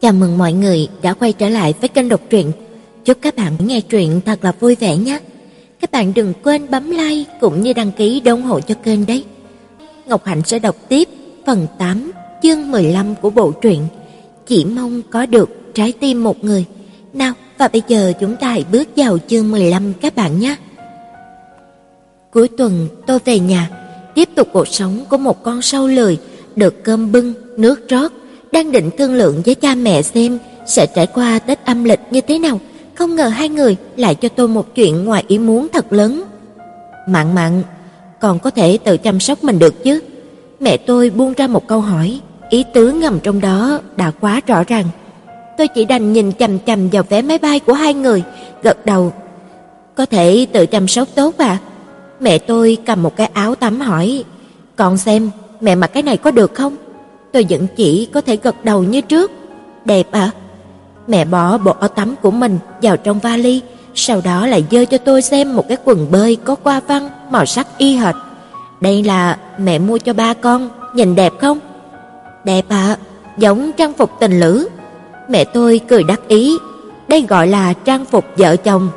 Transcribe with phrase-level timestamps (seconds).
[0.00, 2.52] Chào mừng mọi người đã quay trở lại với kênh đọc truyện.
[3.04, 5.20] Chúc các bạn nghe truyện thật là vui vẻ nhé.
[5.80, 9.06] Các bạn đừng quên bấm like cũng như đăng ký để ủng hộ cho kênh
[9.06, 9.24] đấy.
[10.06, 11.08] Ngọc Hạnh sẽ đọc tiếp
[11.46, 13.86] phần 8, chương 15 của bộ truyện
[14.46, 16.64] Chỉ mong có được trái tim một người.
[17.12, 20.56] Nào, và bây giờ chúng ta hãy bước vào chương 15 các bạn nhé.
[22.30, 23.70] Cuối tuần tôi về nhà,
[24.14, 26.18] tiếp tục cuộc sống của một con sâu lười,
[26.56, 28.12] được cơm bưng, nước rót,
[28.52, 32.20] đang định thương lượng với cha mẹ xem sẽ trải qua Tết âm lịch như
[32.20, 32.60] thế nào,
[32.94, 36.22] không ngờ hai người lại cho tôi một chuyện ngoài ý muốn thật lớn.
[37.08, 37.62] Mạn Mạn,
[38.20, 40.00] còn có thể tự chăm sóc mình được chứ?
[40.60, 44.64] Mẹ tôi buông ra một câu hỏi, ý tứ ngầm trong đó đã quá rõ
[44.64, 44.84] ràng.
[45.58, 48.22] Tôi chỉ đành nhìn chằm chằm vào vé máy bay của hai người,
[48.62, 49.12] gật đầu.
[49.94, 51.58] Có thể tự chăm sóc tốt à?
[52.20, 54.24] Mẹ tôi cầm một cái áo tắm hỏi,
[54.76, 56.76] "Con xem, mẹ mặc cái này có được không?"
[57.32, 59.30] Tôi vẫn chỉ có thể gật đầu như trước.
[59.84, 60.30] "Đẹp à?"
[61.06, 63.60] Mẹ bỏ bộ áo tắm của mình vào trong vali,
[63.94, 67.46] sau đó lại dơ cho tôi xem một cái quần bơi có qua văn màu
[67.46, 68.14] sắc y hệt.
[68.80, 71.58] "Đây là mẹ mua cho ba con, nhìn đẹp không?"
[72.44, 72.96] "Đẹp ạ,
[73.38, 74.68] giống trang phục tình lữ."
[75.28, 76.58] Mẹ tôi cười đắc ý,
[77.08, 78.88] "Đây gọi là trang phục vợ chồng."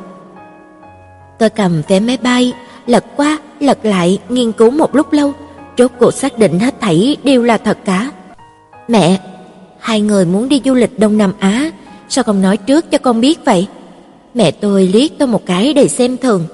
[1.38, 2.52] Tôi cầm vé máy bay,
[2.86, 5.32] lật qua, lật lại, nghiên cứu một lúc lâu,
[5.78, 8.10] rốt cuộc xác định hết thảy đều là thật cả.
[8.88, 9.20] "Mẹ,
[9.78, 11.70] hai người muốn đi du lịch Đông Nam Á,
[12.08, 13.66] sao không nói trước cho con biết vậy?"
[14.34, 16.44] Mẹ tôi liếc tôi một cái để xem thường.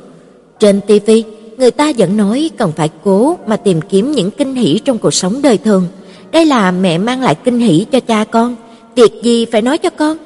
[0.59, 1.25] Trên tivi,
[1.59, 5.15] người ta vẫn nói cần phải cố mà tìm kiếm những kinh hỉ trong cuộc
[5.15, 5.87] sống đời thường.
[6.33, 8.57] Đây là mẹ mang lại kinh hỉ cho cha con,
[8.97, 10.17] việc gì phải nói cho con.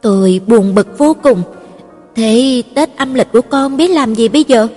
[0.00, 1.42] Tôi buồn bực vô cùng.
[2.16, 4.68] Thế Tết âm lịch của con biết làm gì bây giờ?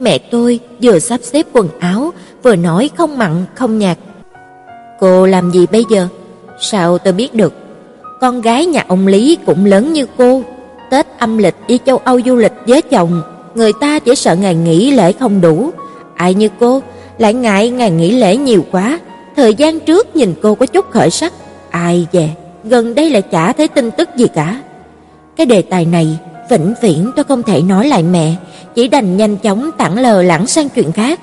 [0.00, 3.98] Mẹ tôi vừa sắp xếp quần áo, vừa nói không mặn không nhạt.
[5.00, 6.08] Cô làm gì bây giờ?
[6.60, 7.52] Sao tôi biết được?
[8.20, 10.42] Con gái nhà ông Lý cũng lớn như cô.
[10.90, 13.22] Tết âm lịch đi châu Âu du lịch với chồng,
[13.54, 15.70] người ta chỉ sợ ngày nghỉ lễ không đủ.
[16.14, 16.82] Ai như cô
[17.18, 18.98] lại ngại ngày nghỉ lễ nhiều quá.
[19.36, 21.32] Thời gian trước nhìn cô có chút khởi sắc,
[21.70, 22.30] ai về,
[22.64, 24.62] gần đây lại chả thấy tin tức gì cả.
[25.36, 26.18] Cái đề tài này
[26.50, 28.34] vĩnh viễn tôi không thể nói lại mẹ,
[28.74, 31.20] chỉ đành nhanh chóng tản lờ lãng sang chuyện khác.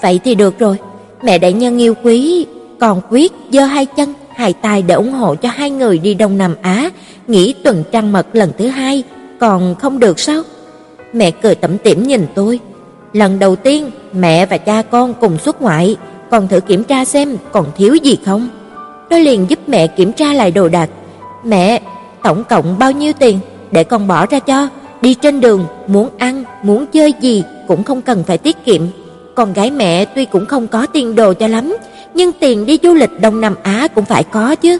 [0.00, 0.76] Vậy thì được rồi,
[1.22, 2.46] mẹ đại nhân yêu quý,
[2.80, 6.38] còn quyết giơ hai chân, hai tay để ủng hộ cho hai người đi Đông
[6.38, 6.90] Nam Á,
[7.26, 9.02] nghỉ tuần trăng mật lần thứ hai,
[9.40, 10.42] còn không được sao?
[11.12, 12.60] Mẹ cười tẩm tỉm nhìn tôi.
[13.12, 15.96] Lần đầu tiên mẹ và cha con cùng xuất ngoại,
[16.30, 18.48] con thử kiểm tra xem còn thiếu gì không.
[19.10, 20.90] Tôi liền giúp mẹ kiểm tra lại đồ đạc.
[21.44, 21.80] Mẹ,
[22.22, 23.38] tổng cộng bao nhiêu tiền
[23.70, 24.68] để con bỏ ra cho?
[25.02, 28.82] Đi trên đường, muốn ăn, muốn chơi gì cũng không cần phải tiết kiệm.
[29.36, 31.76] Con gái mẹ tuy cũng không có tiền đồ cho lắm,
[32.14, 34.78] nhưng tiền đi du lịch Đông Nam Á cũng phải có chứ.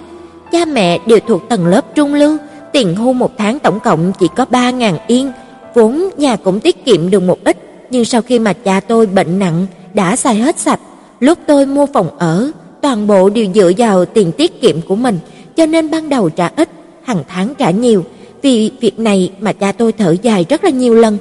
[0.52, 2.36] Cha mẹ đều thuộc tầng lớp trung lưu,
[2.72, 5.32] tiền hưu một tháng tổng cộng chỉ có 3000 yên,
[5.74, 7.56] vốn nhà cũng tiết kiệm được một ít,
[7.90, 10.80] nhưng sau khi mà cha tôi bệnh nặng đã xài hết sạch,
[11.20, 12.50] lúc tôi mua phòng ở,
[12.80, 15.18] toàn bộ đều dựa vào tiền tiết kiệm của mình,
[15.56, 16.68] cho nên ban đầu trả ít,
[17.02, 18.04] hàng tháng trả nhiều,
[18.42, 21.18] vì việc này mà cha tôi thở dài rất là nhiều lần.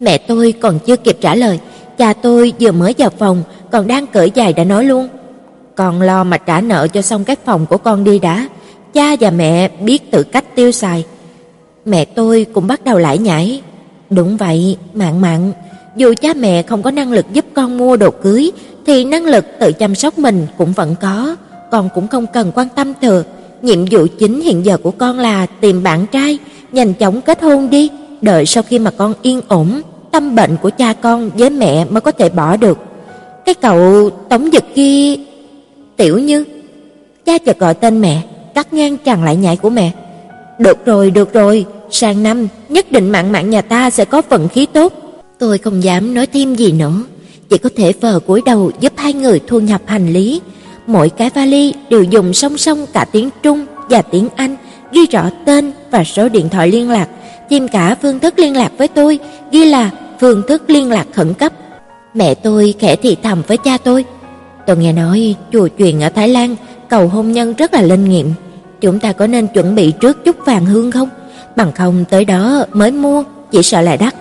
[0.00, 1.60] Mẹ tôi còn chưa kịp trả lời,
[1.98, 5.08] cha tôi vừa mới vào phòng, còn đang cởi giày đã nói luôn:
[5.74, 8.48] "Con lo mà trả nợ cho xong các phòng của con đi đã,
[8.94, 11.04] cha và mẹ biết tự cách tiêu xài."
[11.84, 13.62] Mẹ tôi cũng bắt đầu lải nhải:
[14.10, 15.52] "Đúng vậy, Mạn Mạn,
[15.96, 18.50] dù cha mẹ không có năng lực giúp con mua đồ cưới
[18.86, 21.36] thì năng lực tự chăm sóc mình cũng vẫn có,
[21.70, 23.22] con cũng không cần quan tâm thừa."
[23.62, 26.38] Nhiệm vụ chính hiện giờ của con là tìm bạn trai,
[26.72, 27.90] nhanh chóng kết hôn đi,
[28.22, 29.80] đợi sau khi mà con yên ổn,
[30.12, 32.78] tâm bệnh của cha con với mẹ mới có thể bỏ được.
[33.44, 35.14] Cái cậu Tống Dực kia,
[35.96, 36.44] Tiểu Như.
[37.26, 38.22] Cha chợt gọi tên mẹ,
[38.54, 39.90] cắt ngang tràn lại nhảy của mẹ.
[40.58, 44.48] Được rồi, được rồi, sang năm nhất định mạng mạng nhà ta sẽ có vận
[44.48, 44.92] khí tốt.
[45.38, 47.02] Tôi không dám nói thêm gì nữa,
[47.48, 50.40] chỉ có thể vờ cúi đầu giúp hai người thu nhập hành lý.
[50.86, 54.56] Mỗi cái vali đều dùng song song cả tiếng Trung và tiếng Anh,
[54.92, 57.08] ghi rõ tên và số điện thoại liên lạc,
[57.50, 59.18] thêm cả phương thức liên lạc với tôi,
[59.50, 59.90] ghi là
[60.22, 61.52] phương thức liên lạc khẩn cấp.
[62.14, 64.04] Mẹ tôi khẽ thì thầm với cha tôi.
[64.66, 66.56] Tôi nghe nói chùa truyền ở Thái Lan
[66.88, 68.32] cầu hôn nhân rất là linh nghiệm,
[68.80, 71.08] chúng ta có nên chuẩn bị trước chút vàng hương không?
[71.56, 74.14] Bằng không tới đó mới mua, chỉ sợ lại đắt.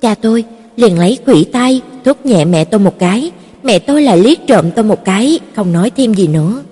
[0.00, 0.44] Cha tôi
[0.76, 3.30] liền lấy quỷ tay thúc nhẹ mẹ tôi một cái,
[3.62, 6.62] Mẹ tôi lại liếc trộm tôi một cái, không nói thêm gì nữa.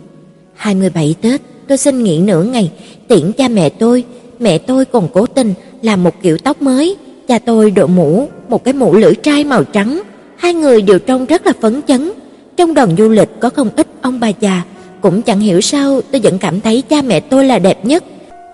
[0.54, 2.70] 27 Tết, tôi xin nghỉ nửa ngày,
[3.08, 4.04] tiễn cha mẹ tôi.
[4.38, 6.96] Mẹ tôi còn cố tình làm một kiểu tóc mới.
[7.28, 10.02] Cha tôi đội mũ, một cái mũ lưỡi trai màu trắng.
[10.36, 12.12] Hai người đều trông rất là phấn chấn.
[12.56, 14.62] Trong đoàn du lịch có không ít ông bà già,
[15.00, 18.04] cũng chẳng hiểu sao tôi vẫn cảm thấy cha mẹ tôi là đẹp nhất.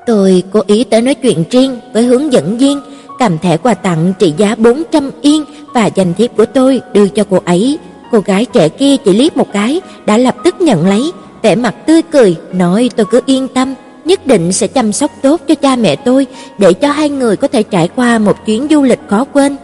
[0.06, 2.80] Tôi cố ý tới nói chuyện riêng với hướng dẫn viên,
[3.18, 5.44] cầm thẻ quà tặng trị giá 400 yên
[5.74, 7.78] và danh thiếp của tôi đưa cho cô ấy.
[8.12, 11.12] Cô gái trẻ kia chỉ liếc một cái đã lập tức nhận lấy,
[11.42, 13.74] vẻ mặt tươi cười nói tôi cứ yên tâm,
[14.08, 16.26] nhất định sẽ chăm sóc tốt cho cha mẹ tôi
[16.58, 19.56] để cho hai người có thể trải qua một chuyến du lịch khó quên.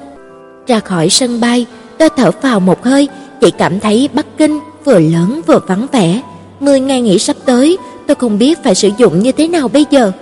[0.66, 1.66] Ra khỏi sân bay,
[1.98, 3.08] tôi thở phào một hơi,
[3.40, 6.20] chỉ cảm thấy Bắc Kinh vừa lớn vừa vắng vẻ.
[6.60, 9.86] Mười ngày nghỉ sắp tới, tôi không biết phải sử dụng như thế nào bây
[9.90, 10.12] giờ.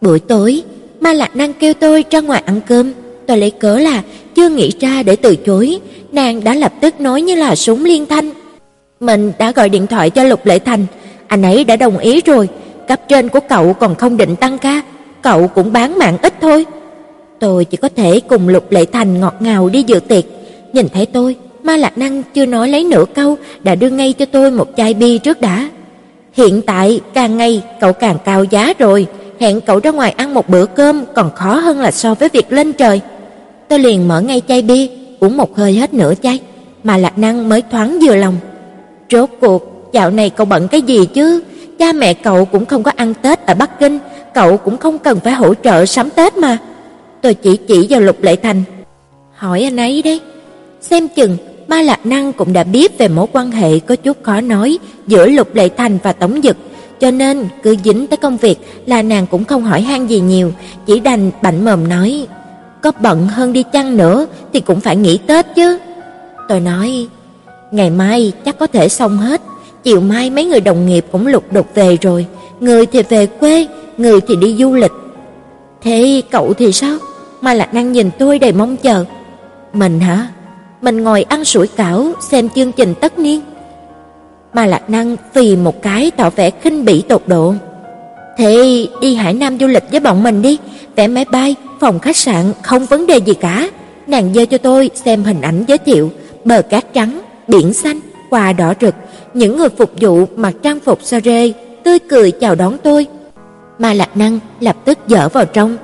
[0.00, 0.62] Buổi tối,
[1.00, 2.92] Ma Lạc Năng kêu tôi ra ngoài ăn cơm,
[3.26, 4.02] tôi lấy cớ là
[4.34, 5.78] chưa nghĩ ra để từ chối,
[6.12, 8.30] nàng đã lập tức nói như là súng liên thanh.
[9.00, 10.86] Mình đã gọi điện thoại cho Lục Lệ Thành,
[11.26, 12.48] anh ấy đã đồng ý rồi,
[12.88, 14.82] cấp trên của cậu còn không định tăng ca,
[15.22, 16.66] cậu cũng bán mạng ít thôi.
[17.38, 20.24] Tôi chỉ có thể cùng Lục Lệ Thành ngọt ngào đi dự tiệc,
[20.72, 24.24] nhìn thấy tôi, Ma Lạc Năng chưa nói lấy nửa câu đã đưa ngay cho
[24.24, 25.68] tôi một chai bia trước đã.
[26.32, 29.06] Hiện tại càng ngày cậu càng cao giá rồi,
[29.40, 32.52] hẹn cậu ra ngoài ăn một bữa cơm còn khó hơn là so với việc
[32.52, 33.00] lên trời.
[33.68, 34.86] Tôi liền mở ngay chai bia,
[35.20, 36.40] uống một hơi hết nửa chai,
[36.84, 38.36] mà Lạc Năng mới thoáng vừa lòng.
[39.10, 41.42] Rốt cuộc, dạo này cậu bận cái gì chứ?
[41.78, 43.98] Cha mẹ cậu cũng không có ăn Tết ở Bắc Kinh,
[44.34, 46.58] cậu cũng không cần phải hỗ trợ sắm Tết mà.
[47.22, 48.62] Tôi chỉ chỉ vào Lục Lệ Thành.
[49.34, 50.20] Hỏi anh ấy đấy.
[50.80, 51.36] Xem chừng
[51.68, 55.26] Ma Lạc Năng cũng đã biết về mối quan hệ có chút khó nói giữa
[55.26, 56.56] Lục Lệ Thành và Tống Dực,
[57.00, 60.52] cho nên cứ dính tới công việc là nàng cũng không hỏi han gì nhiều,
[60.86, 62.26] chỉ đành bảnh mồm nói,
[62.82, 65.78] có bận hơn đi chăng nữa thì cũng phải nghỉ Tết chứ.
[66.48, 67.08] Tôi nói,
[67.70, 69.40] ngày mai chắc có thể xong hết,
[69.86, 72.26] chiều mai mấy người đồng nghiệp cũng lục đục về rồi,
[72.60, 73.66] người thì về quê,
[73.98, 74.92] người thì đi du lịch.
[75.82, 76.98] Thế cậu thì sao?
[77.40, 79.04] Mai Lạc Năng nhìn tôi đầy mong chờ.
[79.72, 80.28] Mình hả?
[80.82, 83.40] Mình ngồi ăn sủi cảo xem chương trình tất niên.
[84.54, 87.54] Mai Lạc Năng phì một cái tỏ vẻ khinh bỉ tột độ.
[88.38, 90.58] Thế đi Hải Nam du lịch với bọn mình đi,
[90.96, 93.70] vé máy bay, phòng khách sạn không vấn đề gì cả.
[94.06, 96.10] Nàng dơ cho tôi xem hình ảnh giới thiệu,
[96.44, 98.00] bờ cát trắng, biển xanh,
[98.30, 98.94] hoa đỏ rực,
[99.36, 101.52] những người phục vụ mặc trang phục sơ rê
[101.84, 103.06] tươi cười chào đón tôi.
[103.78, 105.76] Ma Lạc Năng lập tức dở vào trong.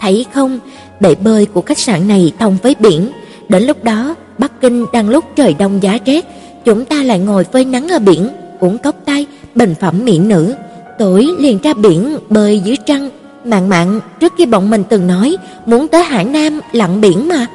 [0.00, 0.58] Thấy không,
[1.00, 3.10] bể bơi của khách sạn này thông với biển,
[3.48, 6.24] đến lúc đó Bắc Kinh đang lúc trời đông giá rét,
[6.64, 8.28] chúng ta lại ngồi phơi nắng ở biển,
[8.60, 10.54] uống cốc tay, bình phẩm mỹ nữ,
[10.98, 13.10] tối liền ra biển bơi dưới trăng.
[13.44, 17.46] Mạng mạng, trước khi bọn mình từng nói muốn tới Hải Nam lặn biển mà.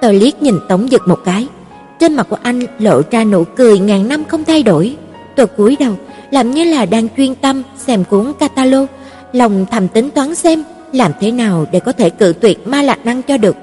[0.00, 1.46] Tôi liếc nhìn Tống Dực một cái,
[2.00, 4.96] trên mặt của anh lộ ra nụ cười ngàn năm không thay đổi.
[5.36, 5.92] Tôi cúi đầu,
[6.30, 8.86] làm như là đang chuyên tâm xem cuốn catalog,
[9.32, 13.06] lòng thầm tính toán xem làm thế nào để có thể cự tuyệt Ma Lạc
[13.06, 13.56] Năng cho được.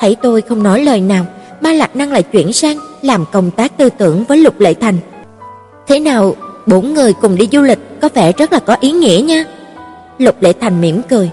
[0.00, 1.26] Thấy tôi không nói lời nào,
[1.60, 4.96] Ma Lạc Năng lại chuyển sang làm công tác tư tưởng với Lục Lệ Thành.
[5.86, 6.34] Thế nào,
[6.66, 9.44] bốn người cùng đi du lịch có vẻ rất là có ý nghĩa nha.
[10.18, 11.30] Lục Lệ Thành mỉm cười.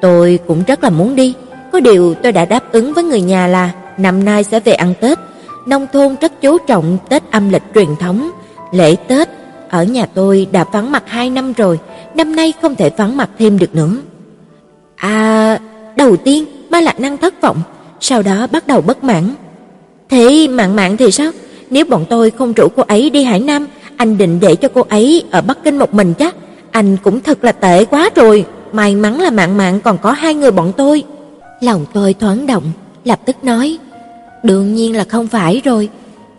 [0.00, 1.34] Tôi cũng rất là muốn đi,
[1.72, 4.94] có điều tôi đã đáp ứng với người nhà là năm nay sẽ về ăn
[5.00, 5.18] Tết.
[5.66, 8.30] Nông thôn rất chú trọng Tết âm lịch truyền thống,
[8.72, 9.28] lễ Tết
[9.68, 11.78] ở nhà tôi đã vắng mặt hai năm rồi,
[12.14, 13.96] năm nay không thể vắng mặt thêm được nữa.
[14.96, 15.58] À,
[15.96, 17.62] đầu tiên Ma Lạc Năng thất vọng,
[18.00, 19.34] sau đó bắt đầu bất mãn.
[20.08, 21.30] Thế Mạn Mạn thì sao?
[21.70, 23.66] Nếu bọn tôi không rủ cô ấy đi Hải Nam,
[23.96, 26.34] anh định để cho cô ấy ở Bắc Kinh một mình chắc.
[26.70, 30.34] Anh cũng thật là tệ quá rồi, may mắn là Mạn Mạn còn có hai
[30.34, 31.02] người bọn tôi.
[31.60, 32.64] Lòng tôi thoáng động,
[33.04, 33.78] lập tức nói,
[34.42, 35.88] đương nhiên là không phải rồi.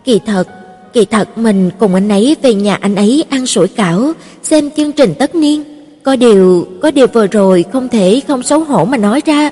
[0.04, 0.48] Kỳ thật,
[0.92, 4.92] kỳ thật mình cùng anh ấy về nhà anh ấy ăn sủi cảo, xem chương
[4.92, 5.64] trình tất niên.
[6.02, 9.50] Có điều, có điều vừa rồi không thể không xấu hổ mà nói ra.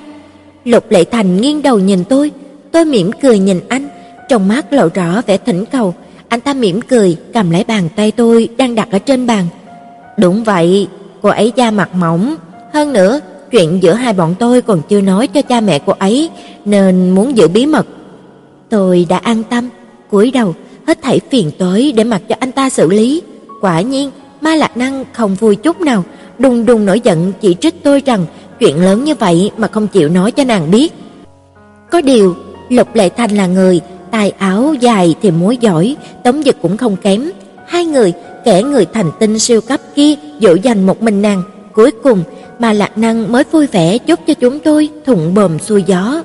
[0.65, 2.31] Lục Lệ Thành nghiêng đầu nhìn tôi,
[2.71, 3.89] tôi mỉm cười nhìn anh,
[4.29, 5.93] trong mắt lộ rõ vẻ thỉnh cầu.
[6.27, 9.45] Anh ta mỉm cười, cầm lấy bàn tay tôi đang đặt ở trên bàn.
[10.17, 10.87] Đúng vậy,
[11.21, 12.35] cô ấy da mặt mỏng,
[12.73, 13.19] hơn nữa,
[13.51, 16.29] chuyện giữa hai bọn tôi còn chưa nói cho cha mẹ cô ấy,
[16.65, 17.85] nên muốn giữ bí mật.
[18.71, 19.69] Tôi đã an tâm,
[20.11, 20.55] cúi đầu,
[20.87, 23.21] hết thảy phiền tối để mặc cho anh ta xử lý.
[23.61, 24.11] Quả nhiên,
[24.41, 26.03] Ma Lạc Năng không vui chút nào,
[26.37, 28.25] đùng đùng nổi giận chỉ trích tôi rằng
[28.59, 30.93] chuyện lớn như vậy mà không chịu nói cho nàng biết.
[31.91, 32.35] Có điều,
[32.69, 36.95] Lục Lệ Thanh là người tài áo dài thì múa giỏi, Tống Dực cũng không
[36.95, 37.31] kém.
[37.67, 38.13] Hai người,
[38.45, 42.23] kẻ người thành tinh siêu cấp kia dỗ dành một mình nàng, cuối cùng
[42.59, 46.23] mà Lạc Năng mới vui vẻ chúc cho chúng tôi thuận bồm xuôi gió.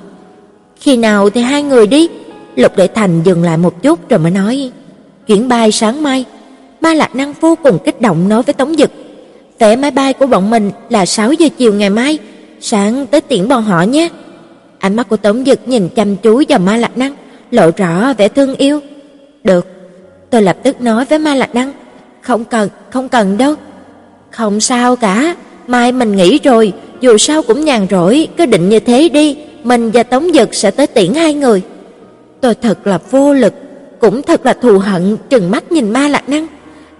[0.79, 2.07] Khi nào thì hai người đi?
[2.57, 4.71] Lục đệ Thành dừng lại một chút rồi mới nói,
[5.27, 6.25] chuyến bay sáng mai."
[6.81, 8.91] Ma Lạc Năng vô cùng kích động nói với Tống Dực,
[9.59, 12.17] "Vé máy bay của bọn mình là 6 giờ chiều ngày mai,
[12.61, 14.09] sáng tới tiễn bọn họ nhé."
[14.79, 17.15] Ánh mắt của Tống Dực nhìn chăm chú vào Ma Lạc Năng,
[17.51, 18.79] lộ rõ vẻ thương yêu.
[19.43, 19.67] "Được."
[20.29, 21.73] Tôi lập tức nói với Ma Lạc Năng,
[22.21, 23.55] không cần, không cần đâu.
[24.31, 25.35] Không sao cả,
[25.67, 29.91] mai mình nghỉ rồi, dù sao cũng nhàn rỗi, cứ định như thế đi, mình
[29.91, 31.61] và Tống Dực sẽ tới tiễn hai người.
[32.41, 33.53] Tôi thật là vô lực,
[33.99, 36.47] cũng thật là thù hận trừng mắt nhìn Ma Lạc Năng.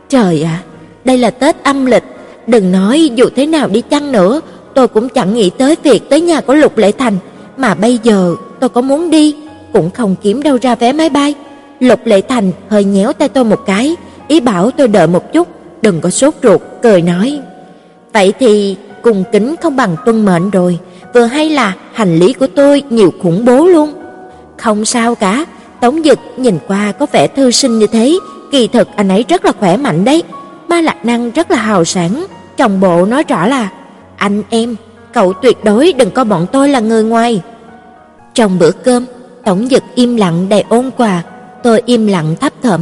[0.09, 0.63] Trời ạ,
[1.05, 2.03] đây là Tết âm lịch,
[2.47, 4.41] đừng nói dù thế nào đi chăng nữa,
[4.73, 7.17] tôi cũng chẳng nghĩ tới việc tới nhà của Lục Lệ Thành,
[7.57, 9.35] mà bây giờ tôi có muốn đi
[9.73, 11.35] cũng không kiếm đâu ra vé máy bay.
[11.79, 13.95] Lục Lệ Thành hơi nhéo tay tôi một cái,
[14.27, 15.47] ý bảo tôi đợi một chút,
[15.81, 17.39] đừng có sốt ruột, cười nói:
[18.13, 20.79] "Vậy thì cùng kính không bằng tuân mệnh rồi,
[21.13, 23.93] vừa hay là hành lý của tôi nhiều khủng bố luôn."
[24.57, 25.45] "Không sao cả."
[25.81, 28.19] Tống Dực nhìn qua có vẻ thư sinh như thế,
[28.51, 30.23] kỳ thực anh ấy rất là khỏe mạnh đấy.
[30.67, 32.25] Ma Lạc Năng rất là hào sảng,
[32.57, 33.69] trong bộ nói rõ là:
[34.17, 34.75] "Anh em,
[35.13, 37.41] cậu tuyệt đối đừng coi bọn tôi là người ngoài."
[38.33, 39.05] Trong bữa cơm,
[39.45, 41.23] Tống Dực im lặng đầy ôn quà,
[41.63, 42.81] tôi im lặng thấp thỏm,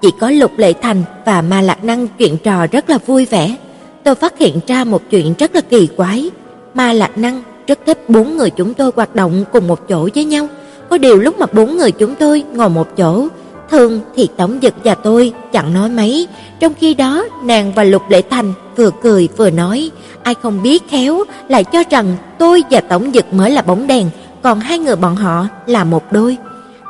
[0.00, 3.56] chỉ có Lục Lệ Thành và Ma Lạc Năng chuyện trò rất là vui vẻ.
[4.04, 6.30] Tôi phát hiện ra một chuyện rất là kỳ quái,
[6.74, 10.24] Ma Lạc Năng rất thích bốn người chúng tôi hoạt động cùng một chỗ với
[10.24, 10.48] nhau.
[10.90, 13.28] Có điều lúc mà bốn người chúng tôi ngồi một chỗ,
[13.70, 16.28] thường thì Tống Dực và tôi chẳng nói mấy,
[16.60, 19.90] trong khi đó nàng và Lục Lệ Thành vừa cười vừa nói,
[20.22, 24.10] ai không biết khéo lại cho rằng tôi và Tống Dực mới là bóng đèn,
[24.42, 26.36] còn hai người bọn họ là một đôi.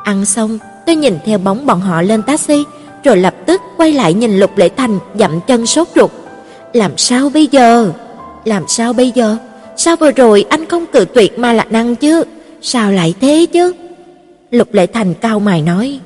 [0.03, 2.63] Ăn xong, tôi nhìn theo bóng bọn họ lên taxi,
[3.03, 6.11] rồi lập tức quay lại nhìn Lục Lệ Thành dậm chân sốt ruột.
[6.73, 7.91] Làm sao bây giờ?
[8.45, 9.37] Làm sao bây giờ?
[9.77, 12.23] Sao vừa rồi anh không cự tuyệt Ma Lạc Năng chứ?
[12.61, 13.73] Sao lại thế chứ?
[14.51, 15.99] Lục Lệ Thành cao mày nói.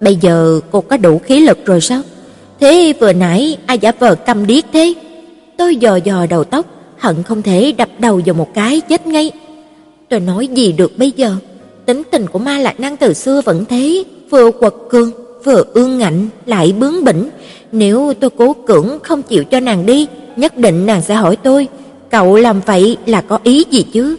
[0.00, 2.02] Bây giờ cô có đủ khí lực rồi sao?
[2.60, 4.94] Thế vừa nãy ai giả vờ câm điếc thế?
[5.56, 6.66] Tôi dò dò đầu tóc,
[6.98, 9.30] hận không thể đập đầu vào một cái chết ngay.
[10.08, 11.36] Tôi nói gì được bây giờ?
[11.86, 15.10] Tính tình của Ma Lạc Năng từ xưa vẫn thế, vừa quật cường,
[15.44, 17.28] vừa ương ngạnh, lại bướng bỉnh.
[17.72, 21.68] Nếu tôi cố cưỡng không chịu cho nàng đi, nhất định nàng sẽ hỏi tôi,
[22.10, 24.16] cậu làm vậy là có ý gì chứ?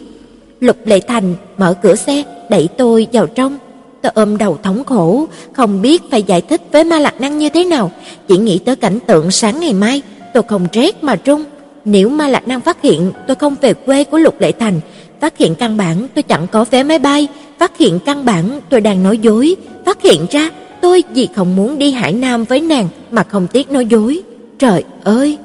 [0.60, 3.58] Lục Lệ Thành mở cửa xe, đẩy tôi vào trong.
[4.02, 7.48] Tôi ôm đầu thống khổ, không biết phải giải thích với Ma Lạc Năng như
[7.48, 7.90] thế nào,
[8.28, 10.02] chỉ nghĩ tới cảnh tượng sáng ngày mai,
[10.34, 11.44] tôi không rét mà run.
[11.84, 14.80] Nếu Ma Lạc Năng phát hiện tôi không về quê của Lục Lệ Thành,
[15.20, 18.80] phát hiện căn bản tôi chẳng có vé máy bay, phát hiện căn bản tôi
[18.80, 22.88] đang nói dối, phát hiện ra tôi vì không muốn đi Hải Nam với nàng
[23.10, 24.22] mà không tiếc nói dối.
[24.58, 25.38] Trời ơi!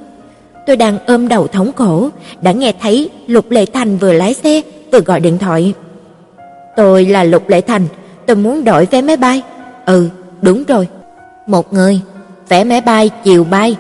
[0.68, 2.10] Tôi đang ôm đầu thống khổ,
[2.41, 5.74] đã nghe thấy Lục Lệ Thành vừa lái xe, vừa gọi điện thoại.
[6.76, 7.88] Tôi là Lục Lệ Thành,
[8.26, 9.42] tôi muốn đổi vé máy bay.
[9.86, 10.10] Ừ,
[10.42, 10.88] đúng rồi.
[11.48, 12.02] Một người,
[12.50, 13.76] vé máy bay chiều bay.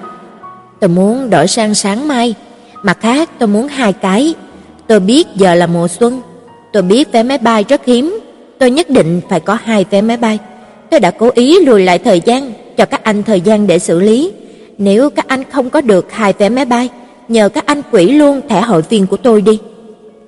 [0.79, 2.35] Tôi muốn đổi sang sáng mai,
[2.83, 4.33] mặt khác tôi muốn hai cái.
[4.87, 6.21] Tôi biết giờ là mùa xuân,
[6.73, 8.19] tôi biết vé máy bay rất hiếm,
[8.59, 10.39] tôi nhất định phải có hai vé máy bay.
[10.89, 13.99] Tôi đã cố ý lùi lại thời gian cho các anh thời gian để xử
[13.99, 14.31] lý.
[14.77, 16.89] Nếu các anh không có được hai vé máy bay,
[17.27, 19.59] nhờ các anh quỷ luôn thẻ hội viên của tôi đi.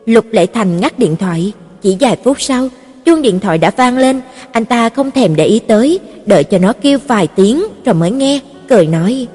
[0.05, 2.67] Lục Lệ Thành ngắt điện thoại, chỉ vài phút sau,
[3.05, 4.21] chuông điện thoại đã vang lên,
[4.51, 8.11] anh ta không thèm để ý tới, đợi cho nó kêu vài tiếng rồi mới
[8.11, 9.27] nghe, cười nói: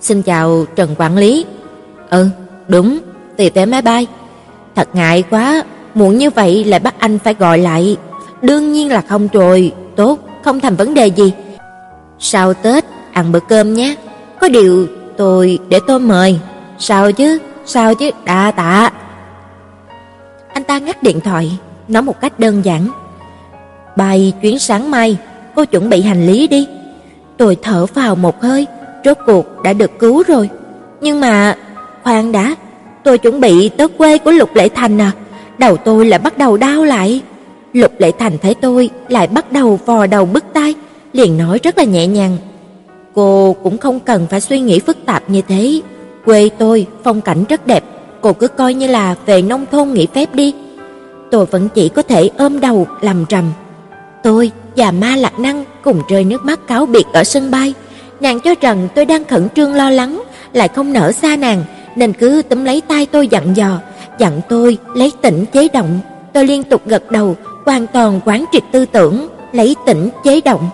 [0.00, 1.44] "Xin chào Trần quản lý."
[2.10, 2.28] "Ừ,
[2.68, 2.98] đúng,
[3.36, 4.06] tùy vé máy bay."
[4.74, 5.64] "Thật ngại quá,
[5.94, 7.96] muộn như vậy lại bắt anh phải gọi lại."
[8.42, 11.32] "Đương nhiên là không rồi, tốt, không thành vấn đề gì."
[12.18, 13.94] "Sau Tết ăn bữa cơm nhé."
[14.40, 14.86] "Có điều
[15.16, 16.38] tôi để tôi mời."
[16.78, 17.38] "Sao chứ?
[17.66, 18.10] Sao chứ?
[18.24, 18.90] Đa tạ."
[20.54, 22.88] Anh ta ngắt điện thoại, nói một cách đơn giản.
[23.96, 25.16] Bay chuyến sáng mai,
[25.54, 26.68] cô chuẩn bị hành lý đi.
[27.36, 28.66] Tôi thở vào một hơi,
[29.04, 30.50] rốt cuộc đã được cứu rồi.
[31.00, 31.56] Nhưng mà,
[32.02, 32.54] khoan đã,
[33.04, 35.12] tôi chuẩn bị tới quê của Lục Lệ Thành à,
[35.58, 37.20] đầu tôi lại bắt đầu đau lại.
[37.72, 40.74] Lục Lệ Thành thấy tôi lại bắt đầu vò đầu bứt tai,
[41.12, 42.36] liền nói rất là nhẹ nhàng.
[43.14, 45.80] Cô cũng không cần phải suy nghĩ phức tạp như thế.
[46.24, 47.84] Quê tôi phong cảnh rất đẹp,
[48.20, 50.54] cô cứ coi như là về nông thôn nghỉ phép đi.
[51.34, 53.52] Tôi vẫn chỉ có thể ôm đầu lầm rầm.
[54.22, 57.74] Tôi và Ma Lạc Năng cùng rơi nước mắt cáo biệt ở sân bay.
[58.20, 60.22] Nàng cho rằng tôi đang khẩn trương lo lắng,
[60.52, 61.64] lại không nỡ xa nàng,
[61.96, 63.78] nên cứ túm lấy tay tôi dặn dò,
[64.18, 66.00] dặn tôi lấy tỉnh chế động.
[66.32, 70.70] Tôi liên tục gật đầu, hoàn toàn quán triệt tư tưởng, lấy tỉnh chế động.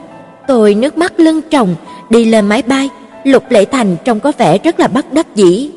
[0.46, 1.74] Tôi nước mắt lưng tròng,
[2.10, 2.88] đi lên máy bay,
[3.24, 5.70] Lục Lệ Thành trông có vẻ rất là bất đắc dĩ.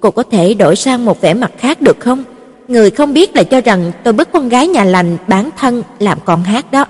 [0.00, 2.24] Cô có thể đổi sang một vẻ mặt khác được không?
[2.68, 6.18] Người không biết lại cho rằng tôi bức con gái nhà lành bán thân làm
[6.24, 6.84] con hát đó.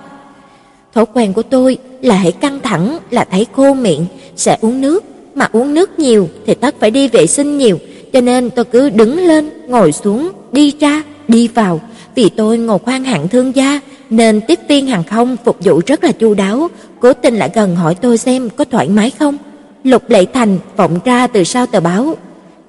[0.94, 4.06] Thói quen của tôi là hãy căng thẳng là thấy khô miệng,
[4.36, 5.04] sẽ uống nước,
[5.34, 7.78] mà uống nước nhiều thì tất phải đi vệ sinh nhiều,
[8.12, 11.80] cho nên tôi cứ đứng lên, ngồi xuống, đi ra, đi vào,
[12.14, 13.80] vì tôi ngồi khoan hạng thương gia
[14.10, 16.68] nên tiếp viên hàng không phục vụ rất là chu đáo,
[17.00, 19.36] cố tình lại gần hỏi tôi xem có thoải mái không.
[19.84, 22.14] Lục Lệ Thành vọng ra từ sau tờ báo.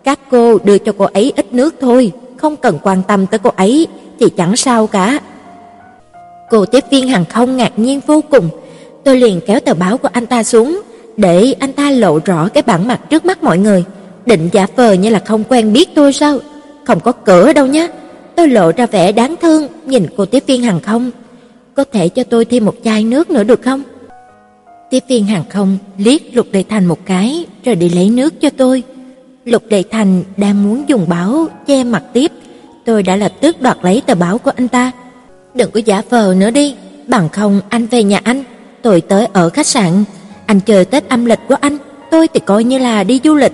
[0.04, 3.50] Các cô đưa cho cô ấy ít nước thôi, không cần quan tâm tới cô
[3.56, 3.88] ấy
[4.20, 5.20] thì chẳng sao cả.
[6.50, 8.50] Cô tiếp viên hàng không ngạc nhiên vô cùng,
[9.04, 10.82] tôi liền kéo tờ báo của anh ta xuống
[11.18, 13.84] để anh ta lộ rõ cái bản mặt trước mắt mọi người,
[14.26, 16.40] định giả vờ như là không quen biết tôi sao?
[16.86, 17.88] Không có cửa đâu nhé.
[18.36, 21.12] Tôi lộ ra vẻ đáng thương nhìn cô tiếp viên hàng không.
[21.76, 23.84] Có thể cho tôi thêm một chai nước nữa được không?
[24.90, 28.50] Tiếp viên hàng không liếc Lục Đệ Thành một cái rồi đi lấy nước cho
[28.50, 28.84] tôi.
[29.48, 32.32] Lục Đệ Thành đang muốn dùng báo che mặt tiếp,
[32.86, 34.92] tôi đã lập tức đoạt lấy tờ báo của anh ta.
[35.54, 36.76] Đừng có giả vờ nữa đi,
[37.08, 38.44] bằng không anh về nhà anh,
[38.82, 40.04] tôi tới ở khách sạn,
[40.46, 41.78] anh chờ Tết âm lịch của anh,
[42.12, 43.52] tôi thì coi như là đi du lịch.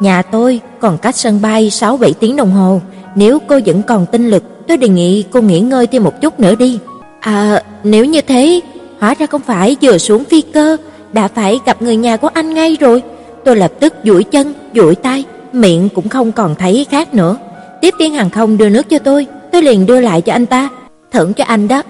[0.00, 2.80] Nhà tôi còn cách sân bay 6-7 tiếng đồng hồ,
[3.14, 6.40] nếu cô vẫn còn tinh lực, tôi đề nghị cô nghỉ ngơi thêm một chút
[6.40, 6.78] nữa đi.
[7.20, 8.60] À, nếu như thế,
[8.98, 10.76] hóa ra không phải vừa xuống phi cơ
[11.12, 13.02] đã phải gặp người nhà của anh ngay rồi.
[13.44, 17.36] Tôi lập tức duỗi chân, duỗi tay, miệng cũng không còn thấy khác nữa.
[17.80, 20.68] Tiếp viên hàng không đưa nước cho tôi, tôi liền đưa lại cho anh ta,
[21.12, 21.82] thưởng cho anh đó.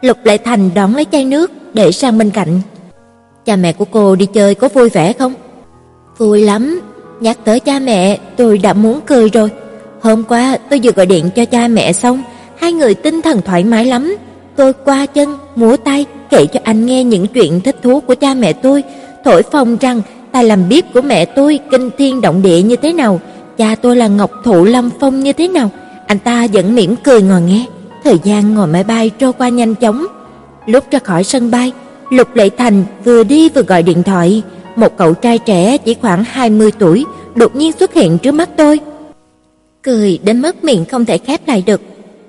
[0.00, 2.60] Lục Lệ Thành đón lấy chai nước để sang bên cạnh.
[3.44, 5.34] Cha mẹ của cô đi chơi có vui vẻ không?
[6.18, 6.80] Vui lắm,
[7.20, 9.50] nhắc tới cha mẹ tôi đã muốn cười rồi.
[10.00, 12.22] Hôm qua tôi vừa gọi điện cho cha mẹ xong,
[12.56, 14.16] hai người tinh thần thoải mái lắm.
[14.56, 18.34] Tôi qua chân, múa tay kể cho anh nghe những chuyện thích thú của cha
[18.34, 18.82] mẹ tôi,
[19.24, 22.92] thổi phồng rằng tài làm bếp của mẹ tôi kinh thiên động địa như thế
[22.92, 23.20] nào,
[23.56, 25.70] cha tôi là ngọc thụ lâm phong như thế nào.
[26.06, 27.66] Anh ta vẫn mỉm cười ngồi nghe.
[28.04, 30.06] Thời gian ngồi máy bay trôi qua nhanh chóng.
[30.66, 31.72] Lúc ra khỏi sân bay,
[32.10, 34.42] Lục Lệ Thành vừa đi vừa gọi điện thoại,
[34.76, 38.80] một cậu trai trẻ chỉ khoảng 20 tuổi đột nhiên xuất hiện trước mắt tôi.
[39.82, 41.80] Cười đến mất miệng không thể khép lại được.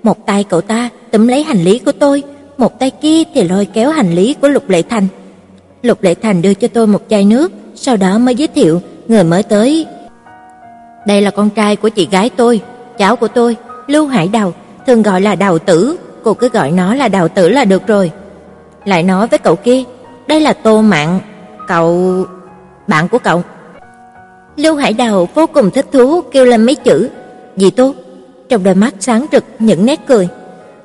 [0.04, 2.24] Một tay cậu ta túm lấy hành lý của tôi,
[2.58, 5.08] một tay kia thì lôi kéo hành lý của Lục Lệ Thành.
[5.84, 7.52] Lục Lệ Thành đưa cho tôi một chai nước,
[7.84, 9.86] sau đó mới giới thiệu người mới tới.
[11.08, 12.62] Đây là con trai của chị gái tôi,
[12.98, 13.56] cháu của tôi,
[13.88, 14.54] Lưu Hải Đào,
[14.88, 18.12] thường gọi là Đào Tử, cô cứ gọi nó là Đào Tử là được rồi.
[18.86, 19.84] Lại nói với cậu kia,
[20.28, 21.20] đây là Tô Mạn,
[21.68, 22.26] cậu
[22.88, 23.44] bạn của cậu.
[24.56, 27.10] Lưu Hải Đào vô cùng thích thú kêu lên mấy chữ,
[27.56, 27.94] "Dì Tô."
[28.50, 30.28] Trong đôi mắt sáng rực những nét cười.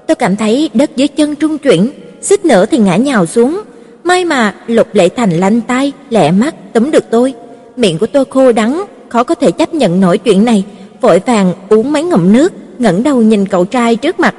[0.06, 3.60] Tôi cảm thấy đất dưới chân trung chuyển, xích nữa thì ngã nhào xuống.
[4.06, 7.34] May mà Lục Lệ Thành lanh tay, lẹ mắt túm được tôi.
[7.76, 10.64] Miệng của tôi khô đắng, khó có thể chấp nhận nổi chuyện này,
[11.00, 14.34] vội vàng uống mấy ngụm nước, ngẩng đầu nhìn cậu trai trước mặt.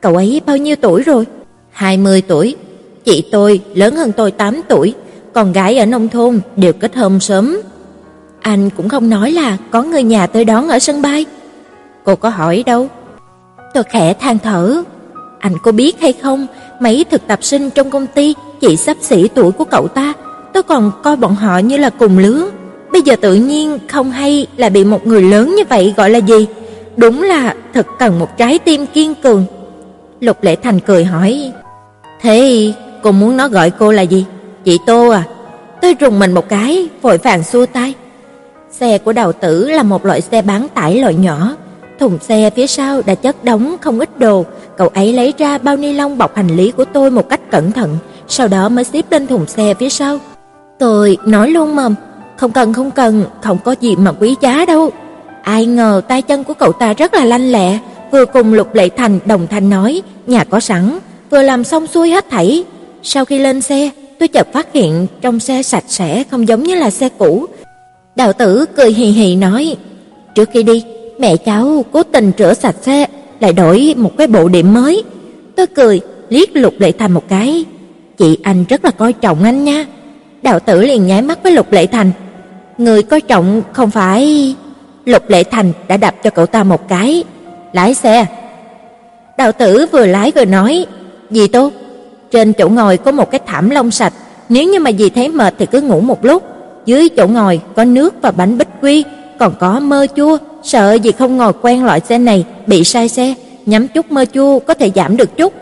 [0.00, 1.24] Cậu ấy bao nhiêu tuổi rồi?
[1.70, 2.56] 20 tuổi.
[3.04, 4.94] Chị tôi lớn hơn tôi 8 tuổi,
[5.32, 7.60] còn gái ở nông thôn đều kết hôn sớm.
[8.40, 11.26] Anh cũng không nói là có người nhà tới đón ở sân bay.
[12.04, 12.88] Cô có hỏi đâu?
[13.74, 14.82] Tôi khẽ than thở.
[15.40, 16.46] Anh có biết hay không,
[16.80, 20.12] mấy thực tập sinh trong công ty chỉ sắp xỉ tuổi của cậu ta,
[20.52, 22.50] tôi còn coi bọn họ như là cùng lứa.
[22.92, 26.18] Bây giờ tự nhiên không hay là bị một người lớn như vậy gọi là
[26.18, 26.46] gì?
[26.96, 29.44] Đúng là thật cần một trái tim kiên cường.
[30.20, 31.52] Lục Lệ Thành cười hỏi,
[32.20, 32.72] "Thế
[33.02, 34.24] cô muốn nó gọi cô là gì?"
[34.64, 35.24] "Chị Tô à?"
[35.82, 37.94] Tôi rùng mình một cái, vội vàng xua tay.
[38.70, 41.54] Xe của đầu tử là một loại xe bán tải loại nhỏ,
[42.00, 44.44] thùng xe phía sau đã chất đống không ít đồ,
[44.76, 47.72] cậu ấy lấy ra bao ni lông bọc hành lý của tôi một cách cẩn
[47.72, 50.18] thận, sau đó mới xếp lên thùng xe phía sau.
[50.78, 51.94] Tôi nói luôn mầm,
[52.36, 54.90] không cần không cần, không có gì mà quý giá đâu.
[55.42, 57.78] Ai ngờ tay chân của cậu ta rất là lanh lẹ,
[58.10, 60.98] vừa cùng Lục Lệ Thành đồng thanh nói, nhà có sẵn,
[61.30, 62.64] vừa làm xong xuôi hết thảy.
[63.02, 66.74] Sau khi lên xe, tôi chợt phát hiện trong xe sạch sẽ không giống như
[66.74, 67.46] là xe cũ.
[68.16, 69.76] Đạo tử cười hì hì nói,
[70.34, 70.84] trước khi đi,
[71.20, 73.06] mẹ cháu cố tình rửa sạch xe,
[73.40, 75.04] lại đổi một cái bộ điểm mới.
[75.56, 77.64] Tôi cười, liếc Lục Lệ Thành một cái.
[78.18, 79.86] Chị anh rất là coi trọng anh nha.
[80.42, 82.10] Đạo tử liền nháy mắt với Lục Lệ Thành.
[82.78, 84.54] Người coi trọng không phải...
[85.04, 87.24] Lục Lệ Thành đã đập cho cậu ta một cái.
[87.72, 88.26] Lái xe.
[89.38, 90.86] Đạo tử vừa lái vừa nói.
[91.30, 91.72] Dì tốt.
[92.30, 94.12] Trên chỗ ngồi có một cái thảm lông sạch.
[94.48, 96.42] Nếu như mà dì thấy mệt thì cứ ngủ một lúc.
[96.86, 99.04] Dưới chỗ ngồi có nước và bánh bích quy.
[99.40, 100.38] Còn có mơ chua.
[100.62, 103.34] Sợ gì không ngồi quen loại xe này bị sai xe.
[103.66, 105.52] Nhắm chút mơ chua có thể giảm được chút.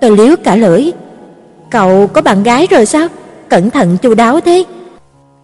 [0.00, 0.90] Tôi liếu cả lưỡi.
[1.70, 3.08] Cậu có bạn gái rồi sao?
[3.48, 4.64] Cẩn thận chu đáo thế.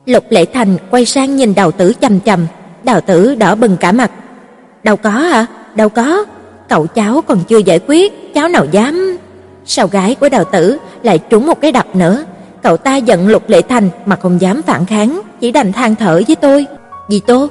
[0.06, 2.46] Lục Lệ Thành quay sang nhìn Đào Tử chằm chằm,
[2.84, 4.10] Đào Tử đỏ bừng cả mặt.
[4.84, 5.46] "Đâu có hả?
[5.74, 6.24] Đâu có,
[6.68, 9.18] cậu cháu còn chưa giải quyết, cháu nào dám."
[9.66, 12.24] sao gái của Đào Tử lại trúng một cái đập nữa,
[12.62, 16.22] cậu ta giận Lục Lệ Thành mà không dám phản kháng, chỉ đành than thở
[16.26, 16.66] với tôi.
[17.08, 17.48] "Dì Tô,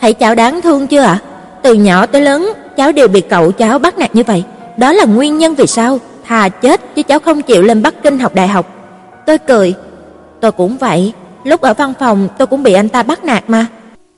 [0.00, 1.18] thấy cháu đáng thương chưa ạ?
[1.62, 4.44] Từ nhỏ tới lớn, cháu đều bị cậu cháu bắt nạt như vậy,
[4.76, 8.18] đó là nguyên nhân vì sao thà chết chứ cháu không chịu lên Bắc Kinh
[8.18, 8.66] học đại học."
[9.26, 9.74] Tôi cười,
[10.40, 11.12] "Tôi cũng vậy,
[11.44, 13.66] lúc ở văn phòng tôi cũng bị anh ta bắt nạt mà.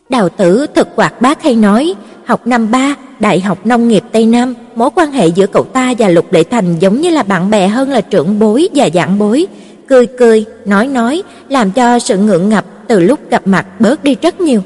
[0.08, 4.26] Đào tử thực hoạt bác hay nói, học năm ba, Đại học Nông nghiệp Tây
[4.26, 7.50] Nam, mối quan hệ giữa cậu ta và Lục Lệ Thành giống như là bạn
[7.50, 9.46] bè hơn là trưởng bối và dạng bối,
[9.88, 14.16] cười cười, nói nói, làm cho sự ngượng ngập từ lúc gặp mặt bớt đi
[14.22, 14.60] rất nhiều.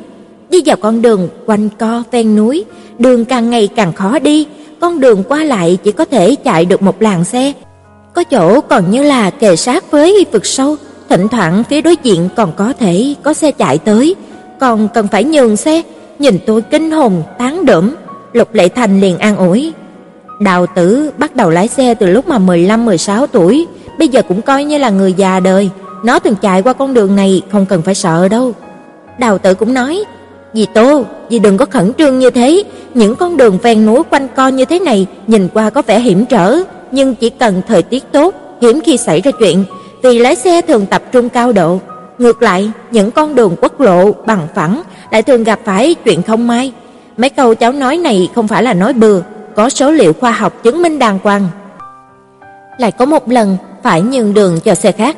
[0.50, 2.64] Đi vào con đường quanh co ven núi,
[2.98, 4.46] đường càng ngày càng khó đi,
[4.80, 7.52] con đường qua lại chỉ có thể chạy được một làn xe.
[8.14, 10.76] Có chỗ còn như là kề sát với vực sâu,
[11.08, 14.14] thỉnh thoảng phía đối diện còn có thể có xe chạy tới,
[14.60, 15.82] còn cần phải nhường xe.
[16.18, 17.96] Nhìn tôi kinh hồn tán đẫm,
[18.32, 19.72] Lục Lệ Thành liền an ủi.
[20.40, 23.66] Đào Tử bắt đầu lái xe từ lúc mà 15-16 tuổi,
[23.98, 25.70] bây giờ cũng coi như là người già đời,
[26.04, 28.52] nó từng chạy qua con đường này không cần phải sợ đâu.
[29.18, 30.04] Đào Tử cũng nói,
[30.56, 32.62] "Dì Tô, dì đừng có khẩn trương như thế,
[32.94, 36.26] những con đường ven núi quanh co như thế này nhìn qua có vẻ hiểm
[36.26, 36.58] trở,
[36.90, 39.64] nhưng chỉ cần thời tiết tốt, hiếm khi xảy ra chuyện,
[40.02, 41.80] vì lái xe thường tập trung cao độ.
[42.18, 46.46] Ngược lại, những con đường quốc lộ bằng phẳng lại thường gặp phải chuyện không
[46.46, 46.72] may.
[47.16, 49.20] Mấy câu cháu nói này không phải là nói bừa,
[49.56, 51.48] có số liệu khoa học chứng minh đàng hoàng.
[52.78, 55.16] Lại có một lần phải nhường đường cho xe khác.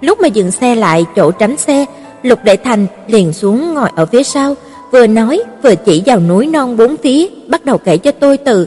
[0.00, 1.84] Lúc mà dừng xe lại chỗ tránh xe,
[2.22, 4.54] Lục Đại Thành liền xuống ngồi ở phía sau,
[4.92, 8.66] vừa nói vừa chỉ vào núi non bốn phía, bắt đầu kể cho tôi từ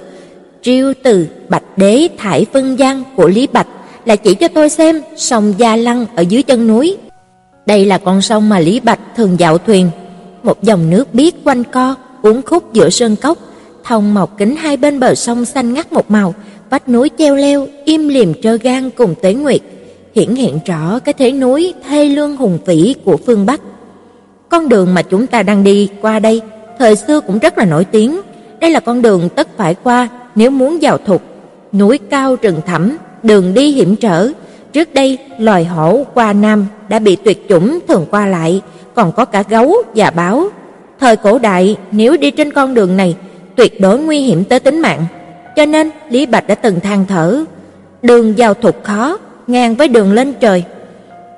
[0.62, 3.68] Triêu từ Bạch Đế Thải Vân Giang của Lý Bạch,
[4.06, 6.98] là chỉ cho tôi xem sông Gia Lăng ở dưới chân núi.
[7.66, 9.90] Đây là con sông mà Lý Bạch thường dạo thuyền,
[10.44, 13.38] một dòng nước biếc quanh co, uốn khúc giữa sơn cốc,
[13.84, 16.34] thông mọc kính hai bên bờ sông xanh ngắt một màu,
[16.70, 19.62] vách núi treo leo, im lìm trơ gan cùng tế nguyệt,
[20.16, 23.62] hiển hiện rõ cái thế núi thê lương hùng vĩ của phương Bắc.
[24.50, 26.42] Con đường mà chúng ta đang đi qua đây,
[26.80, 28.22] thời xưa cũng rất là nổi tiếng.
[28.60, 31.22] Đây là con đường tất phải qua nếu muốn vào thục.
[31.74, 34.30] Núi cao rừng thẳm, đường đi hiểm trở.
[34.74, 38.62] Trước đây, loài hổ qua Nam đã bị tuyệt chủng thường qua lại,
[38.96, 40.48] còn có cả gấu và báo.
[41.00, 43.16] Thời cổ đại, nếu đi trên con đường này,
[43.56, 45.06] tuyệt đối nguy hiểm tới tính mạng.
[45.56, 47.44] Cho nên, Lý Bạch đã từng than thở,
[48.02, 50.64] đường vào thục khó, ngang với đường lên trời.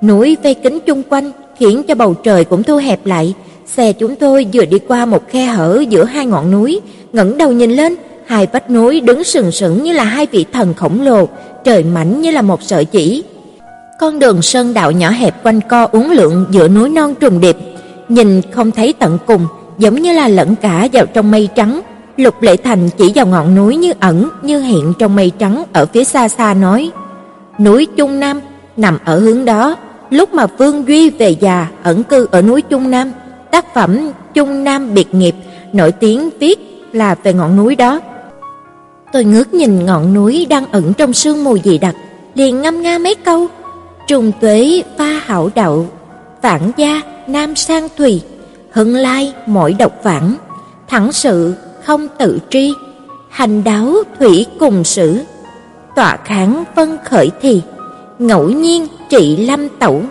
[0.02, 3.34] Núi vây kính chung quanh khiến cho bầu trời cũng thu hẹp lại.
[3.66, 6.82] Xe chúng tôi vừa đi qua một khe hở giữa hai ngọn núi,
[7.14, 10.74] ngẩng đầu nhìn lên, hai vách núi đứng sừng sững như là hai vị thần
[10.74, 11.28] khổng lồ,
[11.64, 13.24] trời mảnh như là một sợi chỉ.
[14.00, 17.58] Con đường sơn đạo nhỏ hẹp quanh co uốn lượn giữa núi non trùng điệp,
[18.10, 21.82] nhìn không thấy tận cùng, giống như là lẫn cả vào trong mây trắng.
[22.18, 25.86] Lục Lệ Thành chỉ vào ngọn núi như ẩn như hiện trong mây trắng ở
[25.86, 26.92] phía xa xa nói:
[27.60, 28.42] "Núi Trung Nam
[28.78, 29.76] nằm ở hướng đó."
[30.12, 33.12] Lúc mà Vương Duy về già ẩn cư ở núi Trung Nam,
[33.52, 35.36] tác phẩm Trung Nam biệt nghiệp
[35.74, 36.60] nổi tiếng viết
[36.92, 38.00] là về ngọn núi đó.
[39.14, 41.96] Tôi ngước nhìn ngọn núi đang ẩn trong sương mù dị đặc,
[42.36, 43.48] liền ngâm nga mấy câu:
[44.08, 45.88] Trùng tuế pha hảo đậu,
[46.42, 48.22] phản gia nam sang thùy,
[48.72, 50.36] hưng lai mỗi độc vãng,
[50.88, 52.74] thẳng sự không tự tri,
[53.30, 55.20] hành đáo thủy cùng sử,
[55.96, 57.62] tọa kháng phân khởi thì,
[58.22, 60.02] ngẫu nhiên trị lâm tẩu,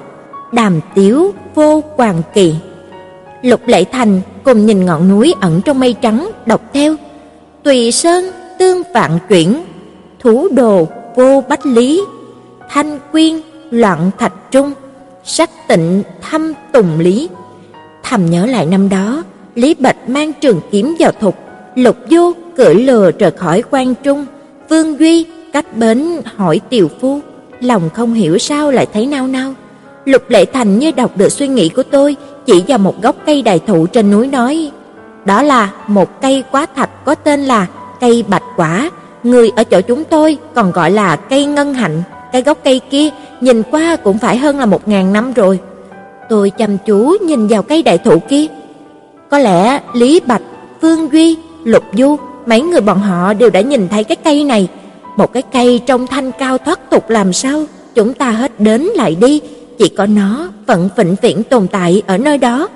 [0.52, 2.54] đàm tiếu vô hoàng kỳ.
[3.42, 6.96] Lục Lệ Thành cùng nhìn ngọn núi ẩn trong mây trắng đọc theo:
[7.62, 8.24] Tùy sơn
[8.58, 9.62] tương vạn chuyển,
[10.20, 12.02] thú đồ vô bách lý,
[12.68, 14.72] thanh quyên loạn thạch trung,
[15.24, 17.28] sắc tịnh thâm tùng lý.
[18.02, 19.22] Thầm nhớ lại năm đó,
[19.54, 21.34] Lý Bạch mang trường kiếm vào thục,
[21.74, 24.26] Lục Du cưỡi lừa rời khỏi quan trung,
[24.68, 27.20] Vương Duy cách bến hỏi tiều phu,
[27.60, 29.54] lòng không hiểu sao lại thấy nao nao.
[30.04, 33.42] Lục Lệ Thành như đọc được suy nghĩ của tôi, chỉ vào một gốc cây
[33.42, 34.70] đại thụ trên núi nói:
[35.24, 37.66] "Đó là một cây quá thạch có tên là
[38.00, 38.90] cây bạch quả,
[39.22, 43.08] người ở chỗ chúng tôi còn gọi là cây ngân hạnh, cái gốc cây kia
[43.40, 45.58] nhìn qua cũng phải hơn là một ngàn năm rồi."
[46.28, 48.46] Tôi chăm chú nhìn vào cây đại thụ kia.
[49.30, 50.42] Có lẽ Lý Bạch,
[50.82, 54.68] Phương Duy, Lục Du, mấy người bọn họ đều đã nhìn thấy cái cây này,
[55.16, 59.16] một cái cây trong thanh cao thoát tục làm sao, chúng ta hết đến lại
[59.20, 59.40] đi,
[59.78, 62.68] chỉ có nó vẫn vĩnh viễn tồn tại ở nơi đó.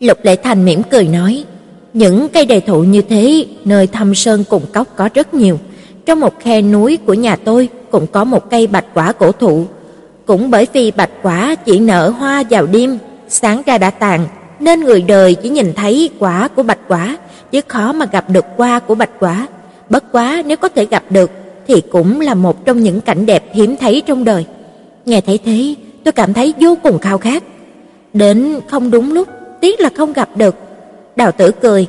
[0.00, 1.44] Lục Lệ Thành mỉm cười nói,
[1.92, 5.58] những cây đầy thụ như thế, nơi thâm sơn cùng cốc có rất nhiều.
[6.06, 9.64] Trong một khe núi của nhà tôi cũng có một cây bạch quả cổ thụ.
[10.26, 12.98] Cũng bởi vì bạch quả chỉ nở hoa vào đêm,
[13.28, 14.26] sáng ra đã tàn,
[14.60, 17.16] nên người đời chỉ nhìn thấy quả của bạch quả,
[17.50, 19.46] chứ khó mà gặp được hoa của bạch quả.
[19.90, 21.30] Bất quá nếu có thể gặp được
[21.66, 24.44] thì cũng là một trong những cảnh đẹp hiếm thấy trong đời.
[25.06, 27.42] Nghe thấy thế, tôi cảm thấy vô cùng khao khát.
[28.12, 29.28] Đến không đúng lúc,
[29.60, 30.54] tiếc là không gặp được.
[31.16, 31.86] Đào Tử cười,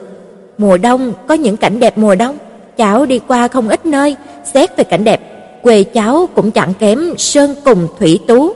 [0.57, 2.37] mùa đông có những cảnh đẹp mùa đông,
[2.77, 4.15] cháu đi qua không ít nơi,
[4.53, 5.21] xét về cảnh đẹp,
[5.61, 8.53] quê cháu cũng chẳng kém sơn cùng thủy tú.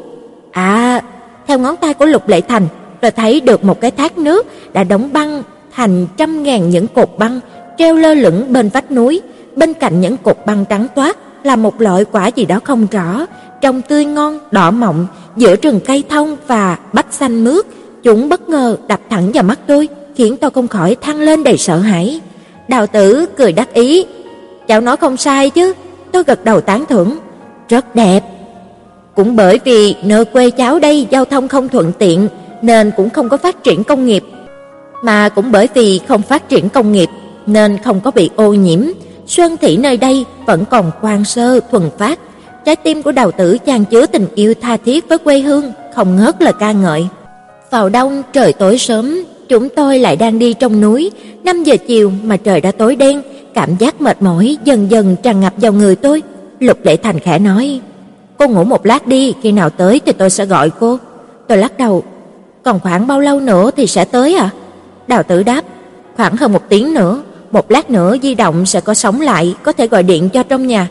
[0.52, 1.02] À,
[1.48, 2.68] theo ngón tay của Lục Lệ Thành,
[3.02, 7.10] rồi thấy được một cái thác nước đã đóng băng thành trăm ngàn những cột
[7.18, 7.40] băng
[7.78, 9.22] treo lơ lửng bên vách núi,
[9.58, 13.26] bên cạnh những cột băng trắng toát là một loại quả gì đó không rõ,
[13.62, 17.66] trông tươi ngon, đỏ mọng giữa rừng cây thông và bách xanh mướt,
[18.04, 21.58] chúng bất ngờ đập thẳng vào mắt tôi, khiến tôi không khỏi thăng lên đầy
[21.58, 22.22] sợ hãi.
[22.68, 24.06] Đào tử cười đắc ý,
[24.68, 25.74] "Cháu nói không sai chứ?"
[26.12, 27.18] Tôi gật đầu tán thưởng,
[27.70, 28.24] "Rất đẹp."
[29.16, 32.28] Cũng bởi vì nơi quê cháu đây giao thông không thuận tiện
[32.62, 34.24] nên cũng không có phát triển công nghiệp,
[35.04, 37.10] mà cũng bởi vì không phát triển công nghiệp
[37.46, 38.82] nên không có bị ô nhiễm,
[39.28, 42.20] xuân thị nơi đây vẫn còn quang sơ thuần phát.
[42.66, 46.16] Trái tim của Đào Tử chan chứa tình yêu tha thiết với quê hương, không
[46.16, 47.08] ngớt lời ca ngợi.
[47.72, 51.12] Vào đông trời tối sớm, chúng tôi lại đang đi trong núi,
[51.44, 53.22] 5 giờ chiều mà trời đã tối đen,
[53.54, 56.22] cảm giác mệt mỏi dần dần tràn ngập vào người tôi.
[56.60, 57.80] Lục Lệ Thành khẽ nói:
[58.38, 60.98] "Cô ngủ một lát đi, khi nào tới thì tôi sẽ gọi cô."
[61.48, 62.04] Tôi lắc đầu:
[62.64, 64.50] "Còn khoảng bao lâu nữa thì sẽ tới à?"
[65.08, 65.62] Đào Tử đáp:
[66.18, 69.72] "Khoảng hơn một tiếng nữa." Một lát nữa di động sẽ có sóng lại, có
[69.72, 70.90] thể gọi điện cho trong nhà.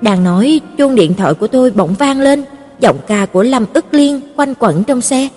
[0.00, 2.44] Đang nói, chuông điện thoại của tôi bỗng vang lên,
[2.80, 5.28] giọng ca của Lâm Ức Liên quanh quẩn trong xe.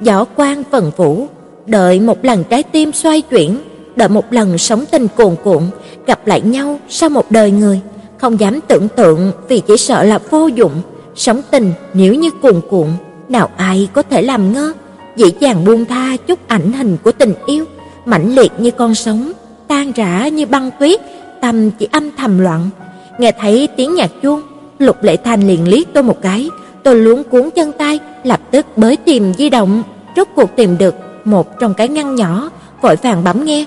[0.00, 1.28] Gió quang phần phủ,
[1.66, 3.58] đợi một lần trái tim xoay chuyển,
[3.96, 5.62] đợi một lần sống tình cuồn cuộn
[6.06, 7.80] gặp lại nhau sau một đời người,
[8.18, 10.72] không dám tưởng tượng vì chỉ sợ là vô dụng,
[11.14, 12.88] sống tình nếu như cuồn cuộn,
[13.28, 14.72] nào ai có thể làm ngơ,
[15.16, 17.64] dễ dàng buông tha chút ảnh hình của tình yêu,
[18.04, 19.32] mãnh liệt như con sóng
[19.68, 21.00] tan rã như băng tuyết,
[21.40, 22.70] tâm chỉ âm thầm loạn.
[23.18, 24.42] Nghe thấy tiếng nhạc chuông,
[24.78, 26.50] Lục Lệ Thành liền liếc tôi một cái,
[26.82, 29.82] tôi luống cuốn chân tay, lập tức bới tìm di động,
[30.16, 32.50] rốt cuộc tìm được một trong cái ngăn nhỏ,
[32.82, 33.64] vội vàng bấm nghe.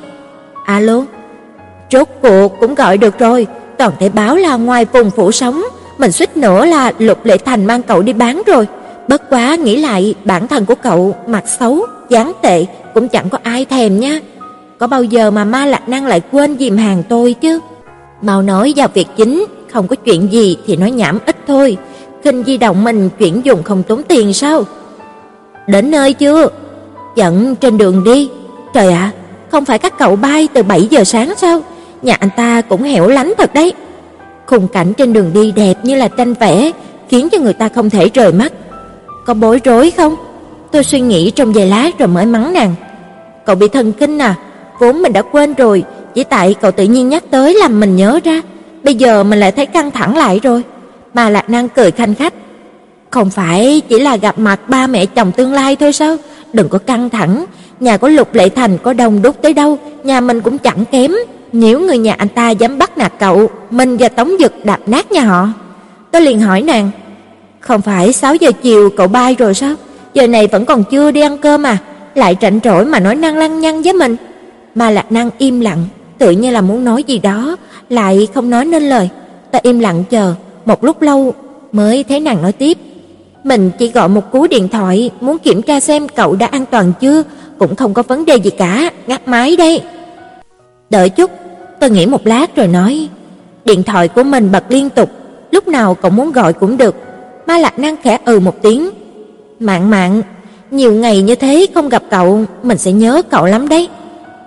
[0.65, 1.05] Alo.
[1.91, 5.63] Rốt cuộc cũng gọi được rồi, toàn thể báo là ngoài vùng phủ sống,
[5.97, 8.67] mình suýt nữa là Lục Lệ Thành mang cậu đi bán rồi.
[9.07, 13.38] Bất quá nghĩ lại, bản thân của cậu mặt xấu, dáng tệ cũng chẳng có
[13.43, 14.19] ai thèm nha
[14.80, 17.60] có bao giờ mà ma lạc năng lại quên dìm hàng tôi chứ?
[18.22, 21.78] Mau nói vào việc chính, không có chuyện gì thì nói nhảm ít thôi.
[22.24, 24.63] Kinh di động mình chuyển dùng không tốn tiền sao?
[25.68, 26.48] Đến nơi chưa?
[27.15, 28.30] Dẫn trên đường đi.
[28.74, 29.12] Trời ạ,
[29.52, 31.62] không phải các cậu bay từ 7 giờ sáng sao?
[32.02, 33.74] Nhà anh ta cũng hẻo lánh thật đấy.
[34.46, 36.72] Khung cảnh trên đường đi đẹp như là tranh vẽ,
[37.10, 38.54] khiến cho người ta không thể rời mắt.
[39.26, 40.15] Có bối rối không?
[40.72, 42.76] Tôi suy nghĩ trong giây lát rồi mới mắng nàng.
[43.46, 44.36] Cậu bị thần kinh à?
[44.80, 45.84] Vốn mình đã quên rồi,
[46.15, 48.42] chỉ tại cậu tự nhiên nhắc tới làm mình nhớ ra.
[48.84, 50.63] Bây giờ mình lại thấy căng thẳng lại rồi.
[51.13, 52.34] Mà Lạc Năng cười khanh khách.
[53.10, 56.18] Không phải chỉ là gặp mặt ba mẹ chồng tương lai thôi sao?
[56.54, 57.46] Đừng có căng thẳng,
[57.80, 61.12] nhà của Lục Lệ Thành có đông đúc tới đâu, nhà mình cũng chẳng kém.
[61.54, 65.12] Nếu người nhà anh ta dám bắt nạt cậu, mình và Tống Dực đạp nát
[65.12, 65.48] nhà họ.
[66.12, 66.92] Tôi liền hỏi nàng,
[67.60, 69.74] không phải 6 giờ chiều cậu bay rồi sao?
[70.13, 71.78] Giờ này vẫn còn chưa đi ăn cơm à?
[72.15, 74.15] Lại rảnh rỗi mà nói năng lăng nhăng với mình.
[74.80, 75.86] Mà Lạc Năng im lặng,
[76.18, 77.56] tự như là muốn nói gì đó,
[77.89, 79.10] lại không nói nên lời.
[79.52, 80.34] Ta im lặng chờ,
[80.65, 81.34] một lúc lâu
[81.72, 82.78] mới thấy nàng nói tiếp.
[83.44, 86.94] Mình chỉ gọi một cú điện thoại, muốn kiểm tra xem cậu đã an toàn
[87.00, 87.24] chưa,
[87.58, 89.82] cũng không có vấn đề gì cả, ngắt máy đây.
[90.89, 91.32] Đợi chút,
[91.80, 93.08] tôi nghĩ một lát rồi nói.
[93.65, 95.10] Điện thoại của mình bật liên tục,
[95.52, 96.96] lúc nào cậu muốn gọi cũng được.
[97.48, 98.89] Ma Lạc Năng khẽ ừ một tiếng.
[99.60, 100.22] Mạng mạng,
[100.72, 103.89] nhiều ngày như thế không gặp cậu, mình sẽ nhớ cậu lắm đấy.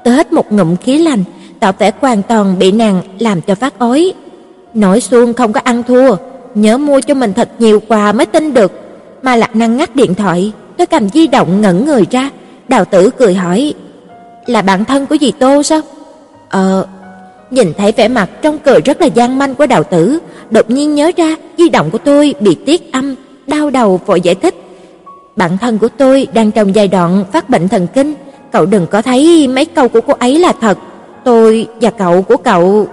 [0.05, 1.25] Tôi hết một ngụm khí lành
[1.61, 4.15] tỏ vẻ hoàn toàn bị nàng làm cho phát ói.
[4.75, 6.17] Nổi xuông không có ăn thua,
[6.55, 8.73] nhớ mua cho mình thật nhiều quà mới tin được.
[9.23, 12.31] Mà Lạc Năng ngắt điện thoại, tôi cầm di động ngẩn người ra,
[12.69, 13.75] Đào Tử cười hỏi:
[14.47, 15.81] "Là bạn thân của dì Tô sao?"
[16.49, 16.87] "Ờ."
[17.51, 20.19] Nhìn thấy vẻ mặt trong cười rất là gian manh của Đào Tử,
[20.51, 23.15] đột nhiên nhớ ra di động của tôi bị tiết âm,
[23.47, 24.55] đau đầu vội giải thích:
[25.37, 28.15] "Bạn thân của tôi đang trong giai đoạn phát bệnh thần kinh."
[28.53, 30.79] Cậu đừng có thấy mấy câu của cô ấy là thật.
[31.25, 32.87] Tôi và cậu của cậu,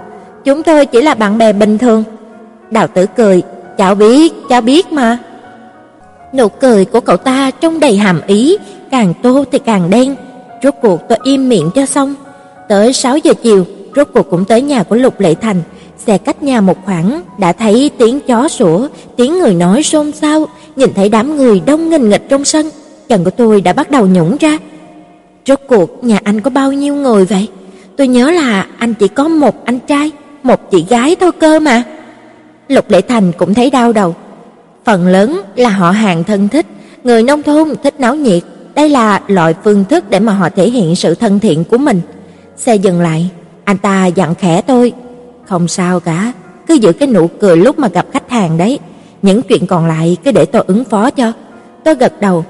[0.46, 2.04] chúng tôi chỉ là bạn bè bình thường.
[2.72, 3.42] Đào tử cười,
[3.78, 5.18] cháu biết, cháu biết mà.
[6.34, 8.58] Nụ cười của cậu ta trông đầy hàm ý,
[8.92, 10.16] càng tô thì càng đen.
[10.64, 12.16] Rốt cuộc tôi im miệng cho xong.
[12.70, 15.62] Tới 6 giờ chiều, rốt cuộc cũng tới nhà của Lục Lệ Thành.
[15.98, 20.46] Xe cách nhà một khoảng, đã thấy tiếng chó sủa, tiếng người nói xôn xao,
[20.76, 22.70] nhìn thấy đám người đông nghênh nghịch trong sân.
[23.08, 24.58] Chân của tôi đã bắt đầu nhũn ra,
[25.50, 27.48] Rốt cuộc nhà anh có bao nhiêu người vậy?
[27.98, 30.12] Tôi nhớ là anh chỉ có một anh trai,
[30.44, 31.84] một chị gái thôi cơ mà.
[32.68, 34.16] Lục Lệ Thành cũng thấy đau đầu.
[34.86, 36.66] Phần lớn là họ hàng thân thích,
[37.04, 38.44] người nông thôn thích náo nhiệt,
[38.76, 42.02] đây là loại phương thức để mà họ thể hiện sự thân thiện của mình.
[42.58, 43.30] Xe dừng lại,
[43.64, 44.94] anh ta dặn khẽ tôi,
[45.46, 46.32] "Không sao cả,
[46.68, 48.80] cứ giữ cái nụ cười lúc mà gặp khách hàng đấy,
[49.22, 51.32] những chuyện còn lại cứ để tôi ứng phó cho."
[51.84, 52.46] Tôi gật đầu,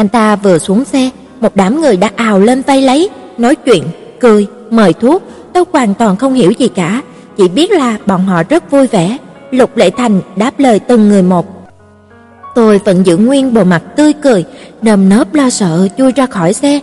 [0.00, 1.10] anh ta vừa xuống xe,
[1.40, 3.84] một đám người đã ào lên vây lấy, nói chuyện,
[4.20, 7.02] cười, mời thuốc, tôi hoàn toàn không hiểu gì cả,
[7.36, 9.16] chỉ biết là bọn họ rất vui vẻ.
[9.50, 11.46] Lục Lệ Thành đáp lời từng người một.
[12.54, 14.44] Tôi vẫn giữ nguyên bộ mặt tươi cười,
[14.82, 16.80] nơm nớp lo sợ chui ra khỏi xe.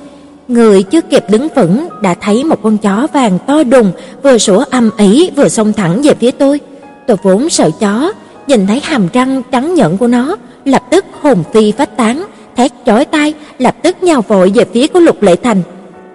[0.48, 3.92] Người chưa kịp đứng vững đã thấy một con chó vàng to đùng
[4.24, 6.60] vừa sủa âm ý vừa xông thẳng về phía tôi.
[7.08, 8.14] Tôi vốn sợ chó,
[8.48, 12.26] nhìn thấy hàm răng trắng nhợn của nó, lập tức hồn phi phách tán,
[12.58, 15.62] thét chói tai, lập tức nhào vội về phía của Lục Lệ Thành.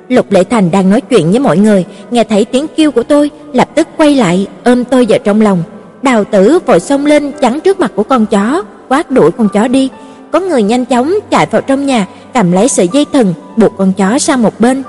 [0.08, 3.30] Lục Lệ Thành đang nói chuyện với mọi người, nghe thấy tiếng kêu của tôi,
[3.52, 5.62] lập tức quay lại, ôm tôi vào trong lòng.
[6.02, 9.68] Đào Tử vội xông lên chắn trước mặt của con chó, quát đuổi con chó
[9.68, 9.88] đi.
[10.30, 13.92] Có người nhanh chóng chạy vào trong nhà, cầm lấy sợi dây thừng, buộc con
[13.92, 14.82] chó sang một bên.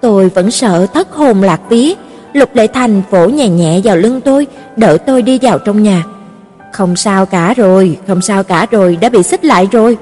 [0.00, 1.92] Tôi vẫn sợ thất hồn lạc vía,
[2.32, 6.04] Lục Lệ Thành vỗ nhẹ nhẹ vào lưng tôi, đỡ tôi đi vào trong nhà.
[6.72, 9.96] Không sao cả rồi, không sao cả rồi, đã bị xích lại rồi.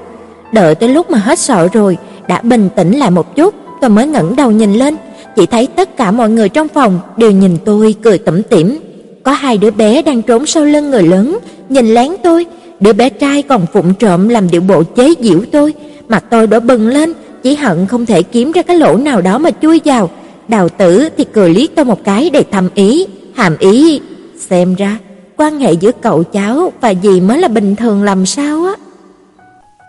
[0.53, 4.07] Đợi tới lúc mà hết sợ rồi, đã bình tĩnh lại một chút, tôi mới
[4.07, 4.95] ngẩng đầu nhìn lên,
[5.35, 8.79] chỉ thấy tất cả mọi người trong phòng đều nhìn tôi cười tủm tỉm.
[9.23, 11.37] Có hai đứa bé đang trốn sau lưng người lớn,
[11.69, 12.45] nhìn lén tôi,
[12.79, 15.73] đứa bé trai còn phụng trộm làm điệu bộ chế giễu tôi,
[16.07, 19.37] mặt tôi đỏ bừng lên, chỉ hận không thể kiếm ra cái lỗ nào đó
[19.37, 20.09] mà chui vào.
[20.47, 24.01] Đào Tử thì cười liếc tôi một cái để thầm ý, hàm ý,
[24.49, 24.97] xem ra
[25.37, 28.73] quan hệ giữa cậu cháu và dì mới là bình thường làm sao á.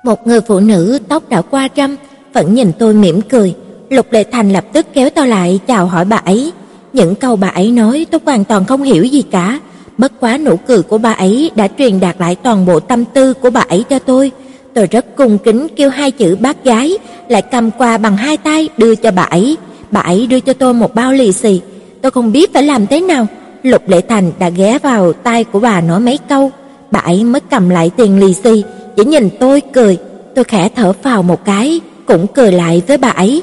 [0.03, 1.97] Một người phụ nữ tóc đã qua trăm
[2.33, 3.55] vẫn nhìn tôi mỉm cười,
[3.91, 6.53] Lục Lệ Thành lập tức kéo tôi lại chào hỏi bà ấy.
[6.93, 9.61] Những câu bà ấy nói tôi hoàn toàn không hiểu gì cả,
[9.99, 13.35] bất quá nụ cười của bà ấy đã truyền đạt lại toàn bộ tâm tư
[13.35, 14.31] của bà ấy cho tôi.
[14.75, 18.69] Tôi rất cung kính kêu hai chữ bác gái, lại cầm quà bằng hai tay
[18.77, 19.57] đưa cho bà ấy.
[19.91, 21.61] Bà ấy đưa cho tôi một bao lì xì.
[22.03, 23.27] Tôi không biết phải làm thế nào.
[23.63, 26.51] Lục Lệ Thành đã ghé vào tay của bà nói mấy câu,
[26.91, 28.63] bà ấy mới cầm lại tiền lì xì,
[28.97, 29.99] chỉ nhìn tôi cười.
[30.35, 33.43] Tôi khẽ thở phào một cái, cũng cười lại với bà ấy.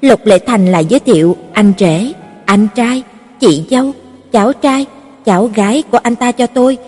[0.00, 2.12] Lục Lệ Thành lại giới thiệu anh rể,
[2.44, 3.02] anh trai,
[3.40, 3.92] chị dâu,
[4.32, 4.86] cháu trai,
[5.24, 6.78] cháu gái của anh ta cho tôi.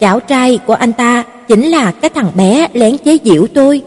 [0.00, 3.82] Cháu trai của anh ta chính là cái thằng bé lén chế giễu tôi.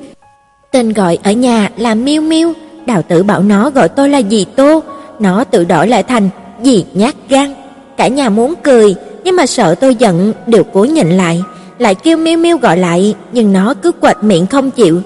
[0.71, 2.53] Tên gọi ở nhà là Miu Miu,
[2.85, 4.83] Đào Tử bảo nó gọi tôi là dì Tô,
[5.19, 6.29] nó tự đổi lại thành
[6.63, 7.53] dì nhát gan.
[7.97, 11.41] Cả nhà muốn cười, nhưng mà sợ tôi giận đều cố nhịn lại,
[11.79, 15.01] lại kêu Miu Miu gọi lại, nhưng nó cứ quệt miệng không chịu.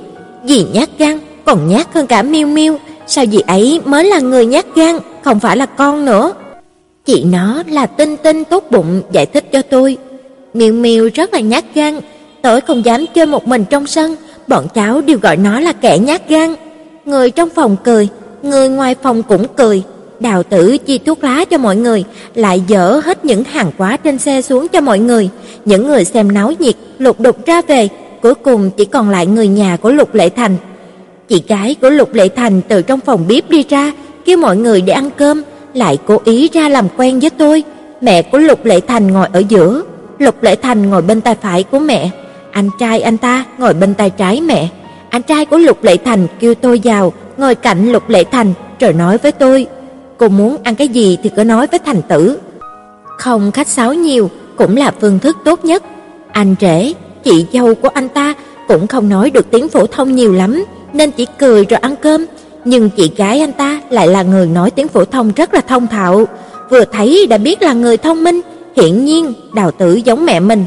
[0.46, 4.46] Dì nhát gan, còn nhát hơn cả Miu Miu, sao dì ấy mới là người
[4.46, 6.34] nhát gan, không phải là con nữa.
[7.06, 9.98] Chị nó là Tinh Tinh tốt bụng giải thích cho tôi.
[10.54, 12.00] Miu Miu rất là nhát gan,
[12.42, 14.16] tối không dám chơi một mình trong sân,
[14.48, 16.56] bọn cháu đều gọi nó là kẻ nhát gan.
[17.06, 18.08] Người trong phòng cười,
[18.44, 19.84] người ngoài phòng cũng cười.
[20.22, 22.04] Đào Tử chia thuốc lá cho mọi người,
[22.36, 25.30] lại dỡ hết những hàng hóa trên xe xuống cho mọi người.
[25.66, 27.88] Những người xem náo nhiệt lục đục ra về,
[28.22, 30.56] cuối cùng chỉ còn lại người nhà của Lục Lệ Thành.
[31.28, 33.92] Chị gái của Lục Lệ Thành từ trong phòng bếp đi ra,
[34.26, 37.64] kêu mọi người để ăn cơm, lại cố ý ra làm quen với tôi.
[38.02, 39.84] Mẹ của Lục Lệ Thành ngồi ở giữa,
[40.20, 42.10] Lục Lệ Thành ngồi bên tay phải của mẹ,
[42.52, 44.68] anh trai anh ta ngồi bên tay trái mẹ.
[45.10, 48.94] Anh trai của Lục Lệ Thành kêu tôi vào, ngồi cạnh Lục Lệ Thành rồi
[48.94, 49.68] nói với tôi,
[50.22, 52.40] cô muốn ăn cái gì thì cứ nói với Thành tử.
[53.18, 55.84] Không khách sáo nhiều cũng là phương thức tốt nhất.
[56.32, 58.34] Anh rể, chị dâu của anh ta
[58.68, 62.26] cũng không nói được tiếng phổ thông nhiều lắm, nên chỉ cười rồi ăn cơm,
[62.66, 65.88] nhưng chị gái anh ta lại là người nói tiếng phổ thông rất là thông
[65.88, 66.26] thạo,
[66.70, 68.42] vừa thấy đã biết là người thông minh,
[68.76, 70.66] hiển nhiên Đào Tử giống mẹ mình.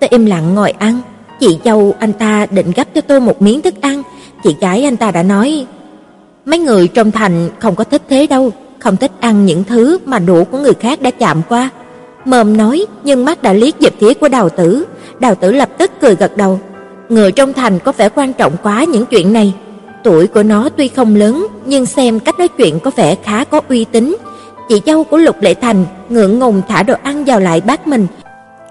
[0.00, 1.00] Tôi im lặng ngồi ăn,
[1.40, 4.02] chị dâu anh ta định gấp cho tôi một miếng thức ăn,
[4.44, 5.66] chị gái anh ta đã nói:
[6.44, 10.18] "Mấy người trong thành không có thích thế đâu, không thích ăn những thứ mà
[10.18, 11.70] đũa của người khác đã chạm qua."
[12.24, 14.84] Mồm nói, nhưng mắt đã liếc về phía của Đào Tử,
[15.20, 16.60] Đào Tử lập tức cười gật đầu.
[17.08, 19.54] Người trong thành có vẻ quan trọng quá những chuyện này.
[20.04, 23.60] Tuổi của nó tuy không lớn, nhưng xem cách nói chuyện có vẻ khá có
[23.68, 24.16] uy tín.
[24.68, 28.06] Chị dâu của Lục Lệ Thành ngượng ngùng thả đồ ăn vào lại bát mình,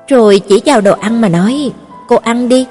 [0.07, 1.71] rồi chỉ vào đồ ăn mà nói,
[2.07, 2.65] "Cô ăn đi."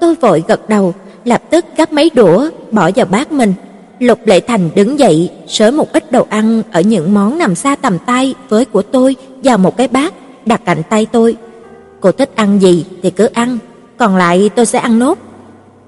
[0.00, 3.54] Tôi vội gật đầu, lập tức gắp mấy đũa bỏ vào bát mình.
[4.00, 7.76] Lục Lệ Thành đứng dậy, sới một ít đồ ăn ở những món nằm xa
[7.76, 10.14] tầm tay với của tôi vào một cái bát
[10.46, 11.36] đặt cạnh tay tôi.
[12.00, 13.58] "Cô thích ăn gì thì cứ ăn,
[13.96, 15.18] còn lại tôi sẽ ăn nốt."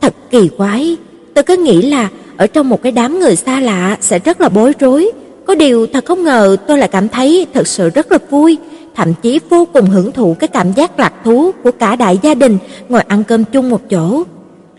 [0.00, 0.96] Thật kỳ quái,
[1.34, 4.48] tôi cứ nghĩ là ở trong một cái đám người xa lạ sẽ rất là
[4.48, 5.12] bối rối,
[5.46, 8.58] có điều thật không ngờ tôi lại cảm thấy thật sự rất là vui,
[8.94, 12.34] thậm chí vô cùng hưởng thụ cái cảm giác lạc thú của cả đại gia
[12.34, 12.58] đình
[12.88, 14.22] ngồi ăn cơm chung một chỗ.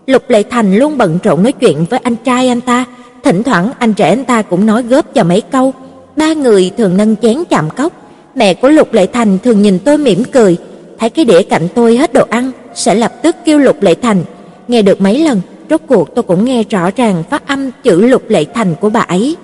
[0.06, 2.86] Lục Lệ Thành luôn bận rộn nói chuyện với anh trai anh ta,
[3.24, 5.74] thỉnh thoảng anh trẻ anh ta cũng nói góp vào mấy câu.
[6.16, 7.94] Ba người thường nâng chén chạm cốc,
[8.36, 10.58] mẹ của Lục Lệ Thành thường nhìn tôi mỉm cười,
[11.00, 14.24] thấy cái đĩa cạnh tôi hết đồ ăn sẽ lập tức kêu Lục Lệ Thành.
[14.68, 18.24] Nghe được mấy lần, rốt cuộc tôi cũng nghe rõ ràng phát âm chữ Lục
[18.28, 19.36] Lệ Thành của bà ấy.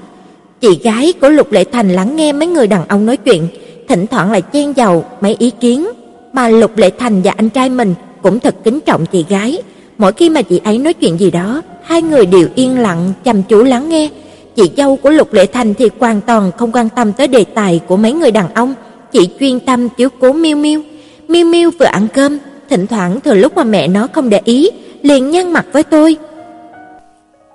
[0.62, 3.48] Chị gái của Lục Lệ Thành lắng nghe mấy người đàn ông nói chuyện,
[3.88, 5.88] thỉnh thoảng lại chen vào mấy ý kiến,
[6.34, 9.62] mà Lục Lệ Thành và anh trai mình cũng thật kính trọng chị gái.
[9.98, 13.44] Mỗi khi mà chị ấy nói chuyện gì đó, hai người đều yên lặng chăm
[13.44, 14.10] chú lắng nghe.
[14.56, 17.80] Chị dâu của Lục Lệ Thành thì hoàn toàn không quan tâm tới đề tài
[17.88, 18.74] của mấy người đàn ông,
[19.12, 20.82] chỉ chuyên tâm chiếu cố Miêu Miêu.
[21.28, 22.38] Miêu Miêu vừa ăn cơm,
[22.70, 24.70] thỉnh thoảng thừa lúc mà mẹ nó không để ý,
[25.02, 26.18] liền nhăn mặt với tôi.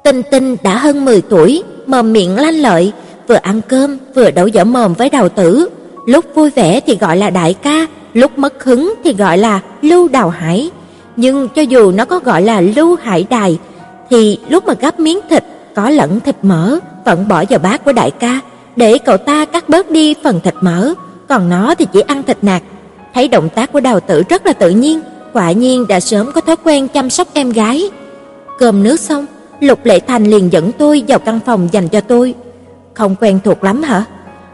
[0.05, 2.93] Tinh Tinh đã hơn 10 tuổi, mồm miệng lanh lợi,
[3.28, 5.68] vừa ăn cơm vừa đấu dở mồm với đầu tử,
[6.07, 10.09] lúc vui vẻ thì gọi là đại ca, lúc mất hứng thì gọi là Lưu
[10.09, 10.70] Đào Hải.
[11.16, 13.59] Nhưng cho dù nó có gọi là Lưu Hải Đài
[14.11, 15.45] thì lúc mà gắp miếng thịt
[15.75, 18.41] có lẫn thịt mỡ vẫn bỏ vào bát của đại ca
[18.77, 20.95] để cậu ta cắt bớt đi phần thịt mỡ,
[21.29, 22.63] còn nó thì chỉ ăn thịt nạc.
[23.15, 25.01] Thấy động tác của Đào Tử rất là tự nhiên,
[25.33, 27.91] quả nhiên đã sớm có thói quen chăm sóc em gái.
[28.59, 29.27] Cơm nước xong,
[29.61, 32.35] Lục Lệ Thành liền dẫn tôi vào căn phòng dành cho tôi.
[32.95, 34.05] Không quen thuộc lắm hả?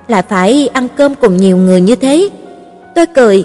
[0.09, 2.29] Là phải ăn cơm cùng nhiều người như thế.
[2.95, 3.45] Tôi cười,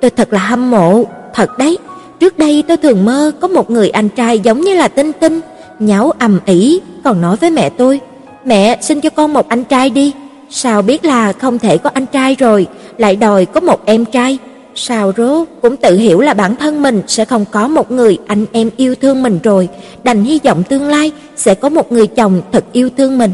[0.00, 1.78] tôi thật là hâm mộ, thật đấy.
[2.20, 5.40] Trước đây tôi thường mơ có một người anh trai giống như là Tinh Tinh,
[5.78, 8.00] nháo ầm ĩ, còn nói với mẹ tôi,
[8.44, 10.12] "Mẹ xin cho con một anh trai đi."
[10.50, 12.66] Sao biết là không thể có anh trai rồi,
[12.98, 14.38] lại đòi có một em trai.
[14.74, 18.46] Sao rốt cũng tự hiểu là bản thân mình sẽ không có một người anh
[18.52, 19.68] em yêu thương mình rồi,
[20.04, 23.32] đành hy vọng tương lai sẽ có một người chồng thật yêu thương mình.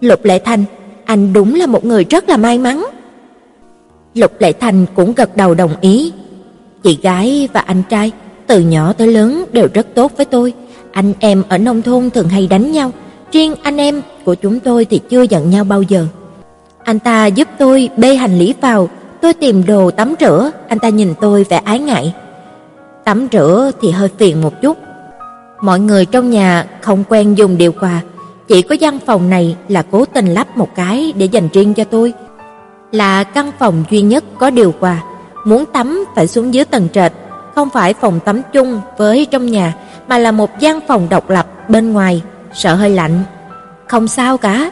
[0.00, 0.64] Lục Lệ Thành,
[1.04, 2.86] anh đúng là một người rất là may mắn.
[4.14, 6.12] Lục Lệ Thành cũng gật đầu đồng ý.
[6.84, 8.12] Chị gái và anh trai
[8.46, 10.52] từ nhỏ tới lớn đều rất tốt với tôi.
[10.92, 12.90] Anh em ở nông thôn thường hay đánh nhau,
[13.32, 16.06] riêng anh em của chúng tôi thì chưa giận nhau bao giờ.
[16.84, 18.88] Anh ta giúp tôi bê hành lý vào,
[19.20, 22.14] tôi tìm đồ tắm rửa, anh ta nhìn tôi vẻ ái ngại.
[23.04, 24.78] Tắm rửa thì hơi phiền một chút.
[25.60, 28.00] Mọi người trong nhà không quen dùng điều hòa,
[28.48, 31.84] chỉ có gian phòng này là cố tình lắp một cái để dành riêng cho
[31.84, 32.12] tôi.
[32.92, 35.02] Là căn phòng duy nhất có điều hòa,
[35.44, 37.12] muốn tắm phải xuống dưới tầng trệt,
[37.54, 39.74] không phải phòng tắm chung với trong nhà
[40.08, 42.22] mà là một gian phòng độc lập bên ngoài,
[42.54, 43.22] sợ hơi lạnh.
[43.88, 44.70] Không sao cả,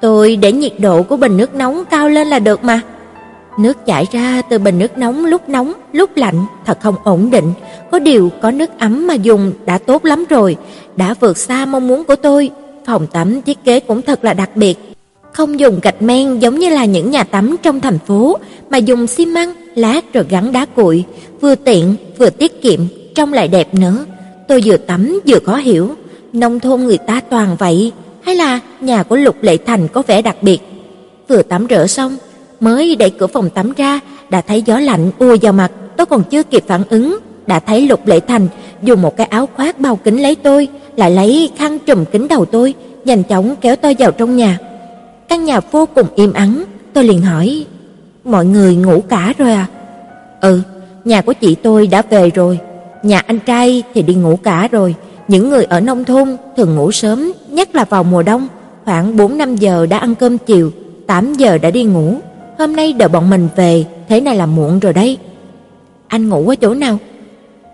[0.00, 2.80] tôi để nhiệt độ của bình nước nóng cao lên là được mà.
[3.58, 7.52] Nước chảy ra từ bình nước nóng lúc nóng, lúc lạnh thật không ổn định,
[7.90, 10.56] có điều có nước ấm mà dùng đã tốt lắm rồi,
[10.96, 12.50] đã vượt xa mong muốn của tôi.
[12.86, 14.87] Phòng tắm thiết kế cũng thật là đặc biệt,
[15.32, 18.38] không dùng gạch men giống như là những nhà tắm trong thành phố,
[18.70, 21.04] mà dùng xi măng, lát rồi gắn đá cuội,
[21.40, 22.80] vừa tiện vừa tiết kiệm,
[23.14, 24.04] trông lại đẹp nữa.
[24.48, 25.90] Tôi vừa tắm vừa khó hiểu,
[26.32, 30.22] nông thôn người ta toàn vậy, hay là nhà của Lục Lệ Thành có vẻ
[30.22, 30.58] đặc biệt.
[31.28, 32.16] Vừa tắm rửa xong,
[32.60, 34.00] mới đẩy cửa phòng tắm ra,
[34.30, 37.80] đã thấy gió lạnh ùa vào mặt, tôi còn chưa kịp phản ứng, đã thấy
[37.80, 38.48] Lục Lệ Thành
[38.82, 42.44] dùng một cái áo khoác bao kính lấy tôi, lại lấy khăn trùm kín đầu
[42.44, 42.74] tôi,
[43.04, 44.58] nhanh chóng kéo tôi vào trong nhà.
[45.28, 47.66] Căn nhà vô cùng im ắng, tôi liền hỏi:
[48.24, 49.66] "Mọi người ngủ cả rồi à?"
[50.40, 50.60] "Ừ,
[51.04, 52.58] nhà của chị tôi đã về rồi,
[53.02, 54.94] nhà anh trai thì đi ngủ cả rồi."
[55.28, 58.48] Những người ở nông thôn thường ngủ sớm, nhất là vào mùa đông,
[58.84, 60.70] khoảng 4-5 giờ đã ăn cơm chiều,
[61.06, 62.14] 8 giờ đã đi ngủ.
[62.58, 65.18] Hôm nay đợi bọn mình về, thế này là muộn rồi đấy.
[66.08, 66.98] Anh ngủ ở chỗ nào?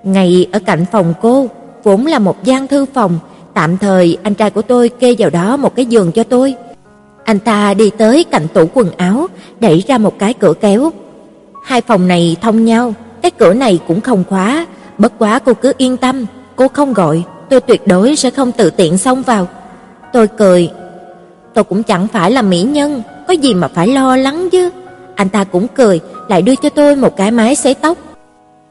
[0.05, 1.49] ngày ở cạnh phòng cô,
[1.83, 3.19] vốn là một gian thư phòng,
[3.55, 6.55] tạm thời anh trai của tôi kê vào đó một cái giường cho tôi.
[7.25, 9.27] Anh ta đi tới cạnh tủ quần áo,
[9.61, 10.91] đẩy ra một cái cửa kéo.
[11.65, 14.67] Hai phòng này thông nhau, cái cửa này cũng không khóa,
[14.99, 18.71] bất quá cô cứ yên tâm, cô không gọi, tôi tuyệt đối sẽ không tự
[18.71, 19.49] tiện xông vào.
[20.13, 20.71] Tôi cười.
[21.55, 24.71] Tôi cũng chẳng phải là mỹ nhân, có gì mà phải lo lắng chứ.
[25.15, 27.99] Anh ta cũng cười, lại đưa cho tôi một cái máy sấy tóc.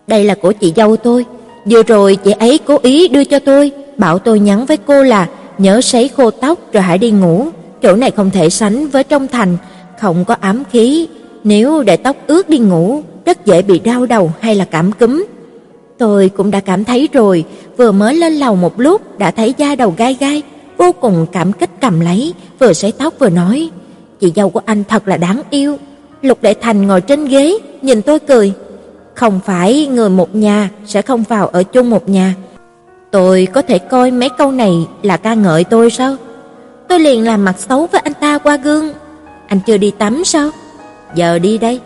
[0.07, 1.25] Đây là của chị dâu tôi,
[1.65, 5.27] vừa rồi chị ấy cố ý đưa cho tôi, bảo tôi nhắn với cô là
[5.57, 7.47] nhớ sấy khô tóc rồi hãy đi ngủ,
[7.83, 9.57] chỗ này không thể sánh với trong thành,
[10.01, 11.07] không có ám khí,
[11.43, 15.25] nếu để tóc ướt đi ngủ, rất dễ bị đau đầu hay là cảm cúm.
[15.97, 17.45] Tôi cũng đã cảm thấy rồi,
[17.77, 20.41] vừa mới lên lầu một lúc đã thấy da đầu gai gai,
[20.77, 23.69] vô cùng cảm kích cầm lấy, vừa sấy tóc vừa nói:
[24.19, 25.77] "Chị dâu của anh thật là đáng yêu."
[26.21, 28.53] Lục Đại Thành ngồi trên ghế, nhìn tôi cười:
[29.13, 32.35] "Không phải người một nhà sẽ không vào ở chung một nhà."
[33.11, 36.15] Tôi có thể coi mấy câu này là ca ngợi tôi sao?
[36.87, 38.93] Tôi liền làm mặt xấu với anh ta qua gương.
[39.47, 40.49] Anh chưa đi tắm sao?
[41.15, 41.79] Giờ đi đây.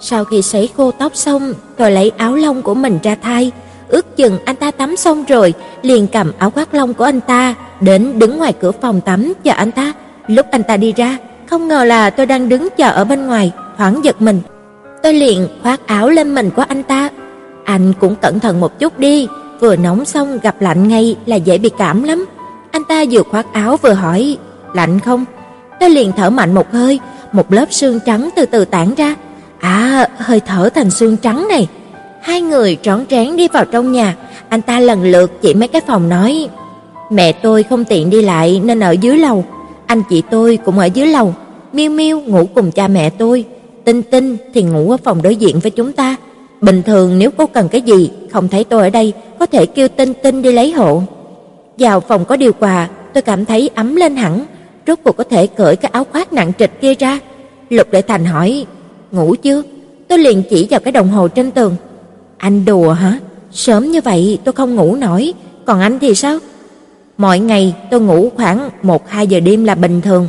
[0.00, 3.52] Sau khi sấy khô tóc xong, tôi lấy áo lông của mình ra thay,
[3.88, 7.54] ước chừng anh ta tắm xong rồi, liền cầm áo khoác lông của anh ta
[7.80, 9.92] đến đứng ngoài cửa phòng tắm chờ anh ta.
[10.26, 13.52] Lúc anh ta đi ra, không ngờ là tôi đang đứng chờ ở bên ngoài,
[13.78, 14.40] thoáng giật mình.
[15.02, 17.08] Tôi liền khoác áo lên mình của anh ta.
[17.64, 19.28] Anh cũng cẩn thận một chút đi,
[19.60, 22.26] vừa nóng xong gặp lạnh ngay là dễ bị cảm lắm.
[22.70, 24.36] Anh ta vừa khoác áo vừa hỏi,
[24.74, 25.24] lạnh không?
[25.80, 27.00] Tôi liền thở mạnh một hơi,
[27.32, 29.14] một lớp sương trắng từ từ tản ra.
[29.58, 31.68] À, hơi thở thành sương trắng này.
[32.22, 34.16] Hai người trón trán đi vào trong nhà,
[34.48, 36.48] anh ta lần lượt chỉ mấy cái phòng nói:
[37.10, 39.44] "Mẹ tôi không tiện đi lại nên ở dưới lầu,
[39.86, 41.34] anh chị tôi cũng ở dưới lầu,
[41.72, 43.44] Miu Miu ngủ cùng cha mẹ tôi,
[43.84, 46.16] Tinh Tinh thì ngủ ở phòng đối diện với chúng ta.
[46.60, 49.88] Bình thường nếu cô cần cái gì, không thấy tôi ở đây, có thể kêu
[49.88, 51.02] Tinh Tinh đi lấy hộ."
[51.80, 54.44] Vào phòng có điều hòa, tôi cảm thấy ấm lên hẳn,
[54.86, 57.18] rốt cuộc có thể cởi cái áo khoác nặng trịch kia ra.
[57.70, 58.66] Lục Lệ Thành hỏi:
[59.12, 59.62] "Ngủ chưa?"
[60.08, 61.76] Tôi liền chỉ vào cái đồng hồ trên tường.
[62.36, 63.18] "Anh đùa hả?
[63.52, 65.32] Sớm như vậy tôi không ngủ nổi,
[65.64, 66.38] còn anh thì sao?"
[67.16, 70.28] Mọi ngày tôi ngủ khoảng 1-2 giờ đêm là bình thường.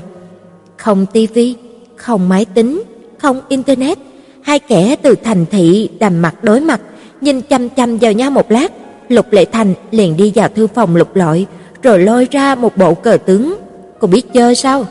[0.77, 1.55] Không tivi,
[1.95, 2.83] không máy tính,
[3.17, 3.97] không internet,
[4.41, 6.81] hai kẻ từ thành thị đầm mặt đối mặt,
[7.21, 8.71] nhìn chăm chăm vào nhau một lát,
[9.11, 11.45] Lục Lệ Thành liền đi vào thư phòng lục lọi,
[11.83, 13.55] rồi lôi ra một bộ cờ tướng.
[13.99, 14.85] Cô biết chơi sao?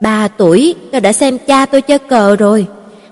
[0.00, 2.66] Ba tuổi tôi đã xem cha tôi chơi cờ rồi.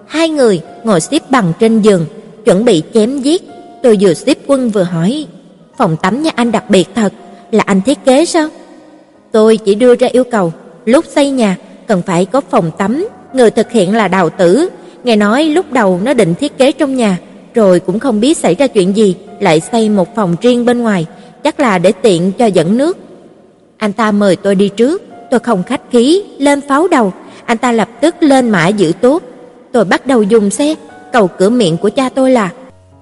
[0.06, 2.06] Hai người ngồi xếp bằng trên giường,
[2.44, 3.42] chuẩn bị chém giết.
[3.82, 5.26] Tôi vừa xếp quân vừa hỏi,
[5.78, 7.12] phòng tắm nhà anh đặc biệt thật,
[7.50, 8.48] là anh thiết kế sao?
[9.32, 10.52] Tôi chỉ đưa ra yêu cầu,
[10.84, 11.56] lúc xây nhà
[11.86, 14.68] cần phải có phòng tắm, người thực hiện là Đào Tử,
[15.04, 17.18] nghe nói lúc đầu nó định thiết kế trong nhà,
[17.56, 21.06] rồi cũng không biết xảy ra chuyện gì, lại xây một phòng riêng bên ngoài,
[21.44, 22.98] chắc là để tiện cho dẫn nước.
[23.76, 27.12] Anh ta mời tôi đi trước, tôi không khách khí, lên pháo đầu,
[27.46, 29.22] anh ta lập tức lên mã giữ tốt.
[29.72, 30.74] Tôi bắt đầu dùng xe,
[31.12, 32.50] cầu cửa miệng của cha tôi là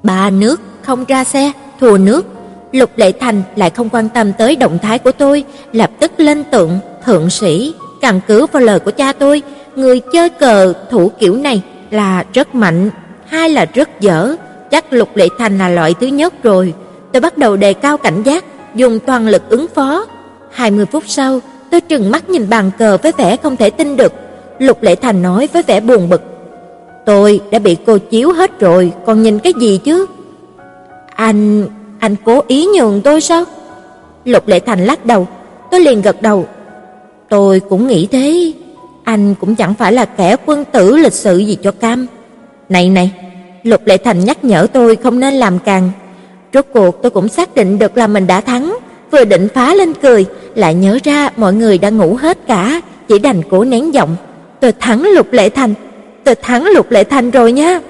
[0.02, 2.26] ba nước không ra xe, thua nước.
[2.72, 6.44] Lục Lệ Thành lại không quan tâm tới động thái của tôi, lập tức lên
[6.44, 9.42] tượng thượng sĩ, căn cứ vào lời của cha tôi,
[9.76, 12.90] người chơi cờ thủ kiểu này là rất mạnh,
[13.34, 14.36] hai là rất dở,
[14.70, 16.74] chắc Lục Lệ Thành là loại thứ nhất rồi.
[17.12, 20.06] Tôi bắt đầu đề cao cảnh giác, dùng toàn lực ứng phó.
[20.50, 24.12] 20 phút sau, tôi trừng mắt nhìn bàn cờ với vẻ không thể tin được.
[24.58, 26.22] Lục Lệ Thành nói với vẻ buồn bực:
[27.06, 30.06] "Tôi đã bị cô chiếu hết rồi, còn nhìn cái gì chứ?"
[31.14, 31.68] "Anh,
[31.98, 33.44] anh cố ý nhường tôi sao?"
[34.24, 35.28] Lục Lệ Thành lắc đầu,
[35.70, 36.46] tôi liền gật đầu.
[37.28, 38.52] "Tôi cũng nghĩ thế,
[39.04, 42.06] anh cũng chẳng phải là kẻ quân tử lịch sự gì cho cam."
[42.68, 43.12] "Này này,
[43.64, 45.90] Lục Lệ Thành nhắc nhở tôi không nên làm càng.
[46.52, 48.78] Rốt cuộc tôi cũng xác định được là mình đã thắng,
[49.10, 53.18] vừa định phá lên cười, lại nhớ ra mọi người đã ngủ hết cả, chỉ
[53.18, 54.16] đành cố nén giọng.
[54.60, 55.74] Tôi thắng Lục Lệ Thành,
[56.24, 57.80] tôi thắng Lục Lệ Thành rồi nha.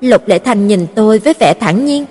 [0.00, 2.04] Lục Lệ Thành nhìn tôi với vẻ thản nhiên.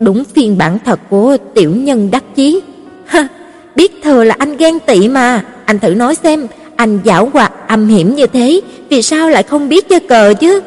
[0.00, 2.60] Đúng phiên bản thật của tiểu nhân đắc chí.
[3.06, 3.28] Ha,
[3.76, 6.46] biết thừa là anh ghen tị mà, anh thử nói xem,
[6.76, 10.60] anh giảo hoạt âm hiểm như thế, vì sao lại không biết chơi cờ chứ?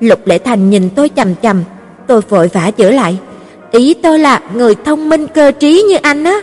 [0.00, 1.62] Lục Lệ Thành nhìn tôi chằm chằm,
[2.06, 3.18] tôi vội vã chữa lại.
[3.70, 6.40] Ý tôi là người thông minh cơ trí như anh á.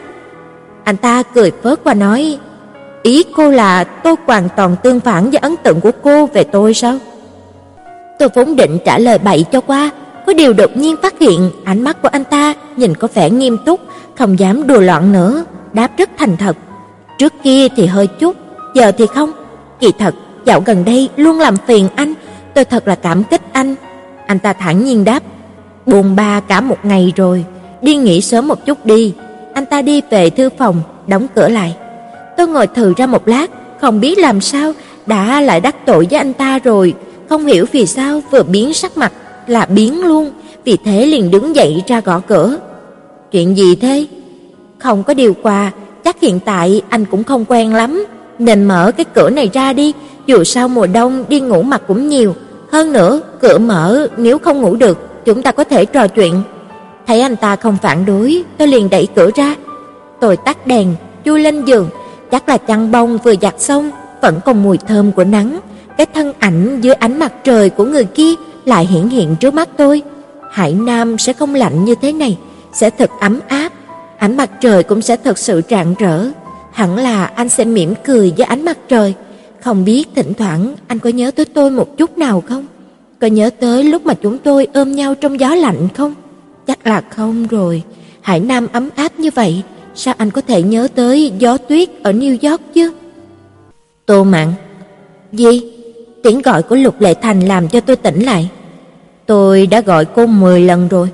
[0.83, 2.37] Anh ta cười phớt qua nói,
[3.03, 6.73] ý cô là tôi hoàn toàn tương phản với ấn tượng của cô về tôi
[6.73, 6.97] sao?
[8.19, 9.89] Tôi vốn định trả lời bậy cho qua,
[10.27, 13.57] có điều đột nhiên phát hiện ánh mắt của anh ta nhìn có vẻ nghiêm
[13.65, 13.79] túc,
[14.17, 15.43] không dám đùa loạn nữa,
[15.73, 16.57] đáp rất thành thật.
[17.17, 18.35] Trước kia thì hơi chút,
[18.73, 19.31] giờ thì không.
[19.79, 22.13] Kỳ thật, dạo gần đây luôn làm phiền anh,
[22.53, 23.75] tôi thật là cảm kích anh."
[24.27, 25.23] Anh ta thản nhiên đáp,
[25.85, 27.45] "Buồn ba cả một ngày rồi,
[27.81, 29.13] đi nghỉ sớm một chút đi."
[29.53, 31.75] Anh ta đi về thư phòng, đóng cửa lại.
[32.37, 34.73] Tôi ngồi thừ ra một lát, không biết làm sao
[35.05, 36.93] đã lại đắc tội với anh ta rồi,
[37.29, 39.11] không hiểu vì sao vừa biến sắc mặt
[39.47, 40.31] là biến luôn,
[40.63, 42.57] vì thế liền đứng dậy ra gõ cửa.
[43.31, 44.05] "Chuyện gì thế?"
[44.79, 45.71] "Không có điều quà,
[46.03, 48.05] chắc hiện tại anh cũng không quen lắm,
[48.39, 49.93] nên mở cái cửa này ra đi,
[50.25, 52.35] dù sao mùa đông đi ngủ mặt cũng nhiều,
[52.71, 56.41] hơn nữa cửa mở nếu không ngủ được, chúng ta có thể trò chuyện.
[57.07, 59.55] Thấy anh ta không phản đối, tôi liền đẩy cửa ra.
[60.19, 60.95] Tôi tắt đèn,
[61.25, 61.89] chui lên giường,
[62.31, 63.91] chắc là chăn bông vừa giặt xong,
[64.21, 65.59] vẫn còn mùi thơm của nắng.
[65.97, 68.33] Cái thân ảnh dưới ánh mặt trời của người kia
[68.65, 70.01] lại hiện hiện trước mắt tôi.
[70.51, 72.37] Hải Nam sẽ không lạnh như thế này,
[72.73, 73.71] sẽ thật ấm áp,
[74.17, 76.25] ánh mặt trời cũng sẽ thật sự rạng rỡ.
[76.71, 79.13] Hẳn là anh sẽ mỉm cười với ánh mặt trời.
[79.63, 82.65] Không biết thỉnh thoảng anh có nhớ tới tôi một chút nào không?
[83.19, 86.13] Có nhớ tới lúc mà chúng tôi ôm nhau trong gió lạnh không?
[86.67, 87.83] Chắc là không rồi.
[88.21, 89.63] Hải Nam ấm áp như vậy,
[89.95, 92.91] sao anh có thể nhớ tới gió tuyết ở New York chứ?
[94.05, 94.53] Tô Mạn.
[95.31, 95.61] Gì?
[96.23, 98.49] Tiếng gọi của Lục Lệ Thành làm cho tôi tỉnh lại.
[99.25, 101.09] Tôi đã gọi cô 10 lần rồi.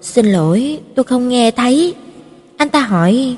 [0.00, 1.94] Xin lỗi, tôi không nghe thấy.
[2.56, 3.36] Anh ta hỏi,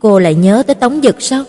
[0.00, 1.44] cô lại nhớ tới Tống Dực sao?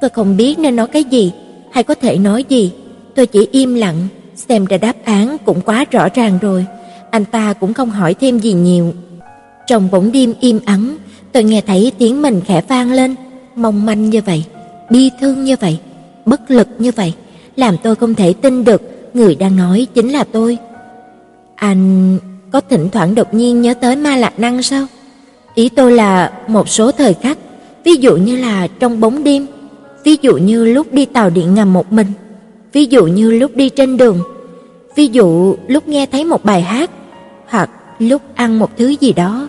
[0.00, 1.32] Tôi không biết nên nói cái gì,
[1.72, 2.72] hay có thể nói gì.
[3.14, 6.66] Tôi chỉ im lặng, xem ra đáp án cũng quá rõ ràng rồi.
[7.10, 8.92] Anh ta cũng không hỏi thêm gì nhiều.
[9.66, 10.96] Trong bóng đêm im ắng,
[11.32, 13.14] tôi nghe thấy tiếng mình khẽ vang lên,
[13.56, 14.44] mong manh như vậy,
[14.90, 15.78] bi thương như vậy,
[16.24, 17.12] bất lực như vậy,
[17.56, 20.58] làm tôi không thể tin được người đang nói chính là tôi.
[21.54, 22.18] Anh
[22.50, 24.86] có thỉnh thoảng đột nhiên nhớ tới Ma Lạc Năng sao?
[25.54, 27.38] Ý tôi là một số thời khắc,
[27.84, 29.46] ví dụ như là trong bóng đêm,
[30.06, 32.06] ví dụ như lúc đi tàu điện ngầm một mình,
[32.72, 34.20] ví dụ như lúc đi trên đường,
[34.96, 36.90] ví dụ lúc nghe thấy một bài hát,
[37.48, 39.48] hoặc lúc ăn một thứ gì đó.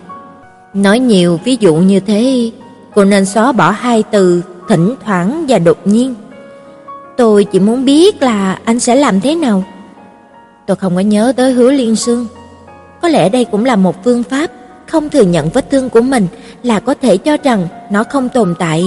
[0.74, 2.50] Nói nhiều ví dụ như thế,
[2.94, 6.14] cô nên xóa bỏ hai từ thỉnh thoảng và đột nhiên.
[7.16, 9.64] Tôi chỉ muốn biết là anh sẽ làm thế nào.
[10.66, 12.26] Tôi không có nhớ tới Hứa Liên Sương.
[13.02, 14.50] Có lẽ đây cũng là một phương pháp
[14.86, 16.26] không thừa nhận vết thương của mình
[16.62, 18.84] là có thể cho rằng nó không tồn tại.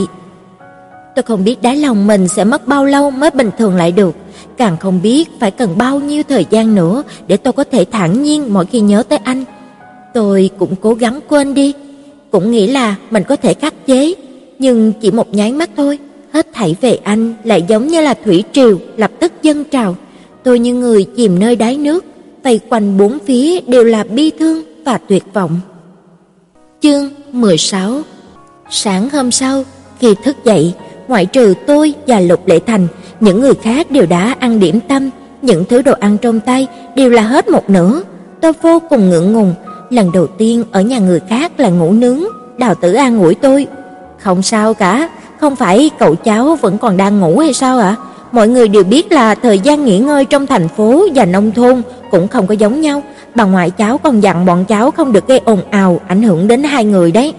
[1.16, 4.16] Tôi không biết đáy lòng mình sẽ mất bao lâu mới bình thường lại được,
[4.57, 8.24] càng không biết phải cần bao nhiêu thời gian nữa để tôi có thể thản
[8.24, 9.43] nhiên mỗi khi nhớ tới anh.
[10.14, 11.74] Tôi cũng cố gắng quên đi,
[12.32, 14.14] cũng nghĩ là mình có thể khắc chế,
[14.59, 15.99] nhưng chỉ một nháy mắt thôi,
[16.34, 19.95] hết thảy về anh lại giống như là thủy triều lập tức dâng trào.
[20.43, 22.05] Tôi như người chìm nơi đáy nước,
[22.43, 25.59] vây quanh bốn phía đều là bi thương và tuyệt vọng.
[26.82, 28.01] Chương 16
[28.70, 29.64] Sáng hôm sau,
[29.99, 30.74] khi thức dậy,
[31.07, 32.87] ngoại trừ tôi và Lục Lệ Thành,
[33.19, 35.09] những người khác đều đã ăn điểm tâm,
[35.41, 38.01] những thứ đồ ăn trong tay đều là hết một nửa.
[38.41, 39.53] Tôi vô cùng ngượng ngùng,
[39.89, 42.19] lần đầu tiên ở nhà người khác là ngủ nướng,
[42.57, 43.67] Đào Tử an ủi tôi,
[44.19, 47.95] "Không sao cả, không phải cậu cháu vẫn còn đang ngủ hay sao ạ?"
[48.31, 51.81] Mọi người đều biết là thời gian nghỉ ngơi trong thành phố và nông thôn
[52.11, 53.03] cũng không có giống nhau,
[53.35, 56.63] bà ngoại cháu còn dặn bọn cháu không được gây ồn ào ảnh hưởng đến
[56.63, 57.33] hai người đấy.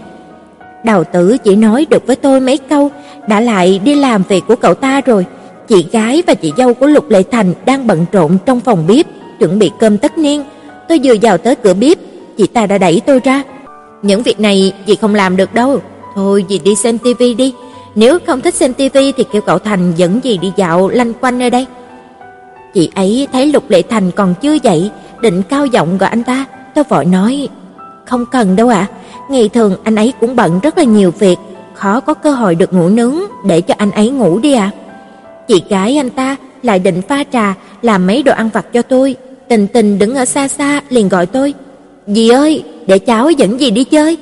[0.83, 2.91] Đào tử chỉ nói được với tôi mấy câu,
[3.27, 5.25] đã lại đi làm việc của cậu ta rồi.
[5.67, 9.05] Chị gái và chị dâu của Lục Lệ Thành đang bận rộn trong phòng bếp,
[9.39, 10.43] chuẩn bị cơm tất niên.
[10.89, 11.97] Tôi vừa vào tới cửa bếp,
[12.37, 13.43] chị ta đã đẩy tôi ra.
[14.01, 15.79] Những việc này chị không làm được đâu,
[16.15, 17.53] thôi dì đi xem tivi đi.
[17.95, 21.37] Nếu không thích xem tivi thì kêu cậu Thành dẫn dì đi dạo lanh quanh
[21.39, 21.65] nơi đây.
[22.73, 26.45] Chị ấy thấy Lục Lệ Thành còn chưa dậy, định cao giọng gọi anh ta,
[26.75, 27.47] tôi vội nói:
[28.05, 28.87] "Không cần đâu ạ,
[29.29, 31.37] ngày thường anh ấy cũng bận rất là nhiều việc,
[31.73, 34.71] khó có cơ hội được ngủ nướng, để cho anh ấy ngủ đi ạ."
[35.47, 39.15] Chị gái anh ta lại định pha trà, làm mấy đồ ăn vặt cho tôi.
[39.47, 41.53] Tình Tình đứng ở xa xa liền gọi tôi:
[42.07, 44.17] "Dì ơi, để cháu dẫn dì đi chơi."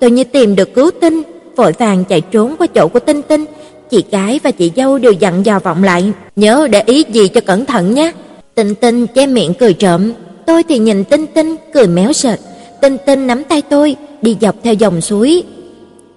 [0.00, 1.22] Tôi như tìm được cứu tinh,
[1.56, 3.44] vội vàng chạy trốn qua chỗ của Tinh Tinh.
[3.90, 7.40] Chị gái và chị dâu đều dặn dò vọng lại, nhớ để ý gì cho
[7.40, 8.12] cẩn thận nhé.
[8.54, 10.12] Tinh Tinh che miệng cười trộm,
[10.46, 12.38] tôi thì nhìn Tinh Tinh cười méo sệt.
[12.80, 15.42] Tinh Tinh nắm tay tôi đi dọc theo dòng suối.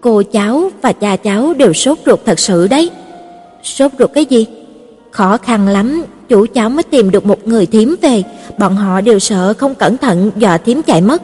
[0.01, 2.89] Cô cháu và cha cháu đều sốt ruột thật sự đấy.
[3.63, 4.45] Sốt ruột cái gì?
[5.11, 8.23] Khó khăn lắm, chủ cháu mới tìm được một người thím về,
[8.57, 11.21] bọn họ đều sợ không cẩn thận dọa thím chạy mất.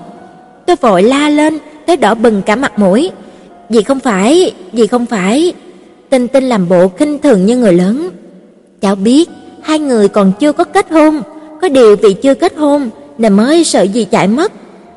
[0.65, 3.11] Tôi vội la lên, tới đỏ bừng cả mặt mũi.
[3.69, 5.53] "Dì không phải, dì không phải."
[6.09, 8.09] Tinh Tinh làm bộ khinh thường như người lớn.
[8.82, 9.29] "Cháu biết,
[9.61, 11.21] hai người còn chưa có kết hôn,
[11.61, 14.51] có điều vì chưa kết hôn nên mới sợ dì chạy mất."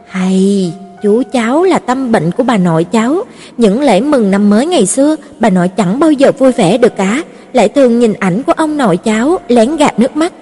[0.09, 0.72] Hay,
[1.05, 3.22] chú cháu là tâm bệnh của bà nội cháu,
[3.57, 6.96] những lễ mừng năm mới ngày xưa, bà nội chẳng bao giờ vui vẻ được
[6.96, 10.32] cả, lại thường nhìn ảnh của ông nội cháu lén gạt nước mắt.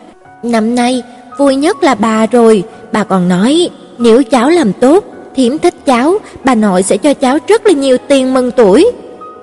[0.42, 1.02] Năm nay
[1.38, 5.04] vui nhất là bà rồi, bà còn nói nếu cháu làm tốt
[5.36, 8.90] Thiểm thích cháu, bà nội sẽ cho cháu rất là nhiều tiền mừng tuổi.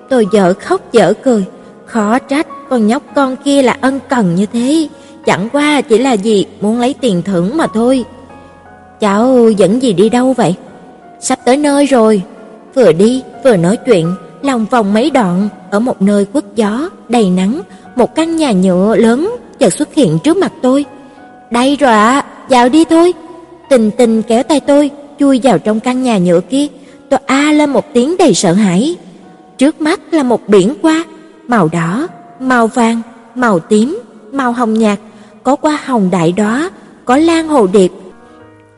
[0.09, 1.43] Tôi dở khóc dở cười,
[1.85, 4.87] khó trách con nhóc con kia là ân cần như thế,
[5.25, 8.05] chẳng qua chỉ là gì muốn lấy tiền thưởng mà thôi.
[8.99, 10.55] Cháu dẫn gì đi đâu vậy?
[11.19, 12.21] Sắp tới nơi rồi.
[12.75, 17.29] Vừa đi vừa nói chuyện, lòng vòng mấy đoạn ở một nơi quất gió, đầy
[17.29, 17.61] nắng,
[17.95, 20.85] một căn nhà nhựa lớn chợt xuất hiện trước mặt tôi.
[21.51, 23.13] "Đây rồi ạ, vào đi thôi."
[23.69, 26.67] Tình Tình kéo tay tôi, chui vào trong căn nhà nhựa kia,
[27.09, 28.95] tôi a lên một tiếng đầy sợ hãi.
[29.57, 31.03] Trước mắt là một biển hoa,
[31.47, 32.07] màu đỏ,
[32.39, 33.01] màu vàng,
[33.35, 33.99] màu tím,
[34.31, 34.99] màu hồng nhạt,
[35.43, 36.69] có hoa hồng đại đóa,
[37.05, 37.91] có lan hồ điệp,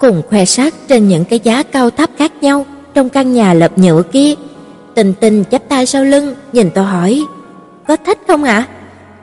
[0.01, 3.77] cùng khoe sắc trên những cái giá cao thấp khác nhau trong căn nhà lợp
[3.77, 4.33] nhựa kia.
[4.95, 7.21] Tình Tình chắp tay sau lưng, nhìn tôi hỏi:
[7.87, 8.67] "Có thích không ạ?"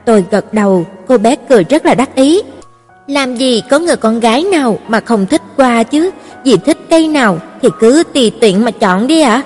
[0.04, 2.42] Tôi gật đầu, cô bé cười rất là đắc ý.
[3.06, 6.10] Làm gì có người con gái nào mà không thích hoa chứ,
[6.44, 9.42] dì thích cây nào thì cứ tùy tiện mà chọn đi ạ.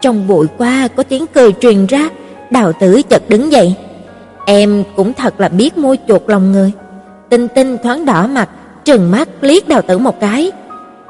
[0.00, 2.08] Trong bụi qua có tiếng cười truyền ra,
[2.50, 3.74] Đào Tử chợt đứng dậy.
[4.46, 6.72] Em cũng thật là biết mua chuột lòng người.
[7.28, 8.48] Tinh Tinh thoáng đỏ mặt,
[8.86, 10.52] trừng mắt liếc Đào Tử một cái.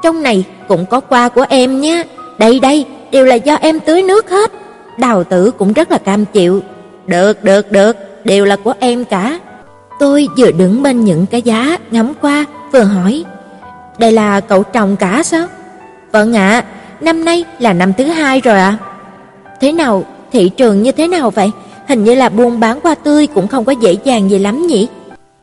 [0.03, 2.03] Trong này cũng có qua của em nhé.
[2.37, 4.51] Đây đây, đều là do em tưới nước hết.
[4.97, 6.61] Đào Tử cũng rất là cam chịu.
[7.07, 9.39] Được, được, được, đều là của em cả.
[9.99, 13.23] Tôi vừa đứng bên những cái giá ngắm qua, vừa hỏi:
[13.97, 15.47] "Đây là cậu trồng cả sao?"
[16.11, 16.63] "Vâng ạ,
[17.01, 18.77] năm nay là năm thứ hai rồi ạ.
[18.79, 18.83] À?
[19.61, 21.51] Thế nào, thị trường như thế nào vậy?
[21.87, 24.87] Hình như là buôn bán hoa tươi cũng không có dễ dàng gì lắm nhỉ?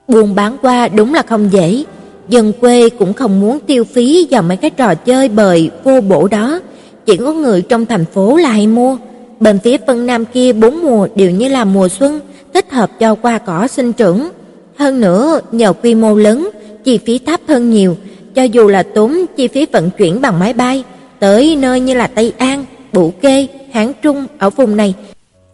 [0.08, 1.84] Buôn bán hoa đúng là không dễ,
[2.28, 6.28] dân quê cũng không muốn tiêu phí vào mấy cái trò chơi bời vô bổ
[6.28, 6.60] đó,
[7.06, 8.96] chỉ có người trong thành phố là hay mua.
[9.40, 12.20] Bên phía phân Nam kia bốn mùa đều như là mùa xuân,
[12.54, 14.28] thích hợp cho hoa cỏ sinh trưởng.
[14.76, 16.50] Hơn nữa, nhờ quy mô lớn,
[16.84, 17.96] chi phí thấp hơn nhiều,
[18.34, 20.84] cho dù là tốn chi phí vận chuyển bằng máy bay
[21.18, 24.94] tới nơi như là Tây An, Bụ Kê, Hán Trung ở vùng này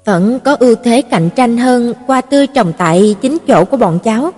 [0.04, 3.98] vẫn có ưu thế cạnh tranh hơn qua tươi trồng tại chính chỗ của bọn
[4.04, 4.32] cháu.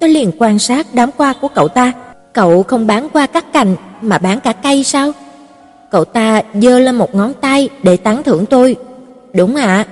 [0.00, 1.92] Tôi liền quan sát đám qua của cậu ta,
[2.32, 5.12] cậu không bán qua cắt cành mà bán cả cây sao?
[5.90, 8.76] Cậu ta giơ lên một ngón tay để tán thưởng tôi.
[9.32, 9.84] Đúng ạ,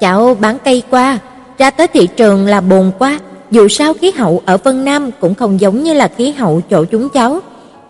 [0.00, 1.18] cháu bán cây qua,
[1.58, 3.18] ra tới thị trường là buồn quá,
[3.50, 6.84] dù sao khí hậu ở Vân Nam cũng không giống như là khí hậu chỗ
[6.84, 7.40] chúng cháu,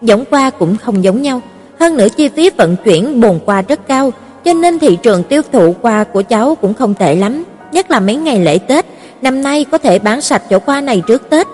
[0.03, 1.41] giống qua cũng không giống nhau,
[1.81, 4.13] hơn nữa chi phí vận chuyển bồn qua rất cao,
[4.45, 8.01] cho nên thị trường tiêu thụ qua của cháu cũng không tệ lắm, nhất là
[8.01, 8.87] mấy ngày lễ Tết,
[9.23, 11.47] năm nay có thể bán sạch chỗ qua này trước Tết.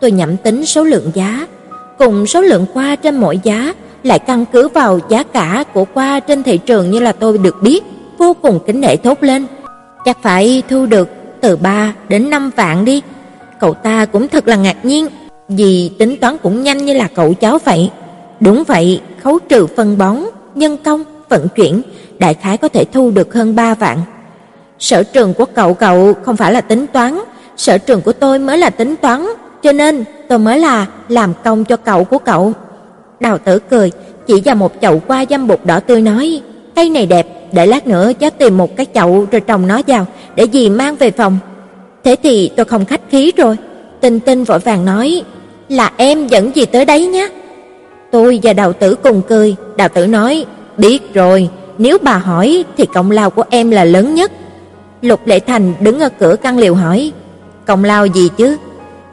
[0.00, 1.46] Tôi nhẩm tính số lượng giá,
[1.98, 6.20] cùng số lượng qua trên mỗi giá lại căn cứ vào giá cả của qua
[6.20, 7.84] trên thị trường như là tôi được biết,
[8.18, 9.46] vô cùng kính nể thốt lên.
[10.04, 11.08] Chắc phải thu được
[11.40, 13.02] từ 3 đến 5 vạn đi.
[13.60, 15.06] Cậu ta cũng thật là ngạc nhiên,
[15.48, 17.90] vì tính toán cũng nhanh như là cậu cháu vậy.
[18.40, 20.16] Đúng vậy, khấu trừ phân bón,
[20.54, 21.82] nhân công, vận chuyển,
[22.18, 23.98] đại khái có thể thu được hơn 3 vạn.
[24.82, 27.18] Sở trường của cậu cậu không phải là tính toán,
[27.56, 29.26] sở trường của tôi mới là tính toán,
[29.62, 32.52] cho nên tôi mới là làm công cho cậu của cậu.
[33.20, 33.92] Đào tử cười,
[34.26, 36.40] chỉ vào một chậu hoa dâm bụt đỏ tươi nói,
[36.74, 40.06] cây này đẹp, để lát nữa cháu tìm một cái chậu rồi trồng nó vào,
[40.34, 41.38] để dì mang về phòng.
[42.04, 43.56] Thế thì tôi không khách khí rồi.
[44.00, 45.22] Tinh Tinh vội vàng nói,
[45.68, 47.28] là em dẫn dì tới đấy nhé.
[48.10, 50.44] Tôi và đào tử cùng cười, đào tử nói,
[50.76, 54.32] biết rồi, nếu bà hỏi thì công lao của em là lớn nhất.
[55.02, 57.12] Lục Lệ Thành đứng ở cửa căn liều hỏi,
[57.66, 58.56] công lao gì chứ?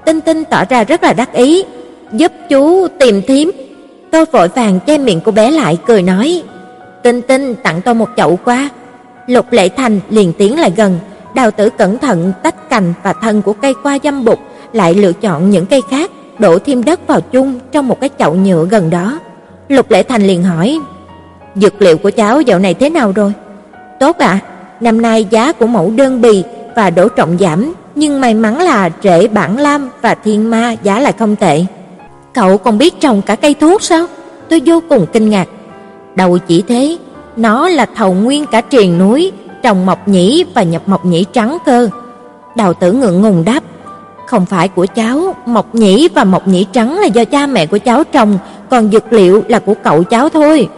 [0.05, 1.63] Tinh Tinh tỏ ra rất là đắc ý,
[2.11, 3.51] giúp chú tìm thím.
[4.11, 6.43] Tôi vội vàng che miệng cô bé lại cười nói,
[7.03, 8.69] Tinh Tinh tặng tôi một chậu qua.
[9.27, 10.99] Lục Lệ Thành liền tiến lại gần,
[11.35, 14.39] Đào Tử cẩn thận tách cành và thân của cây qua dâm bụt,
[14.73, 18.35] lại lựa chọn những cây khác, đổ thêm đất vào chung trong một cái chậu
[18.35, 19.19] nhựa gần đó.
[19.67, 20.79] Lục Lệ Thành liền hỏi:
[21.55, 23.33] "Dược liệu của cháu dạo này thế nào rồi?"
[23.99, 24.39] "Tốt ạ,
[24.81, 26.43] năm nay giá của mẫu đơn bì
[26.75, 30.99] và đổ trọng giảm, nhưng may mắn là rễ bản lam và thiên ma giá
[30.99, 31.65] lại không tệ."
[32.33, 34.07] "Cậu còn biết trồng cả cây thuốc sao?"
[34.49, 35.47] Tôi vô cùng kinh ngạc.
[36.15, 36.97] Đầu chỉ thế,
[37.35, 39.31] nó là thầu nguyên cả triền núi,
[39.63, 41.89] trồng mộc nhĩ và nhập mộc nhĩ trắng cơ.
[42.55, 43.63] Đào tử ngượng ngùng đáp,
[44.27, 47.77] không phải của cháu, mộc nhĩ và mộc nhĩ trắng là do cha mẹ của
[47.77, 48.37] cháu trồng,
[48.69, 50.69] còn dược liệu là của cậu cháu thôi.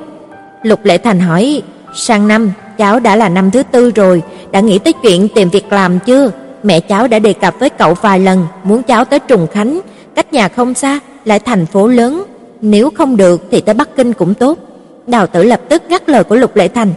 [0.63, 1.61] Lục Lệ Thành hỏi,
[1.93, 4.21] sang năm cháu đã là năm thứ tư rồi,
[4.51, 6.31] đã nghĩ tới chuyện tìm việc làm chưa?
[6.63, 9.79] Mẹ cháu đã đề cập với cậu vài lần, muốn cháu tới Trùng Khánh,
[10.15, 12.23] cách nhà không xa, lại thành phố lớn,
[12.61, 14.57] nếu không được thì tới Bắc Kinh cũng tốt.
[15.07, 16.93] Đào Tử lập tức ngắt lời của Lục Lệ Thành,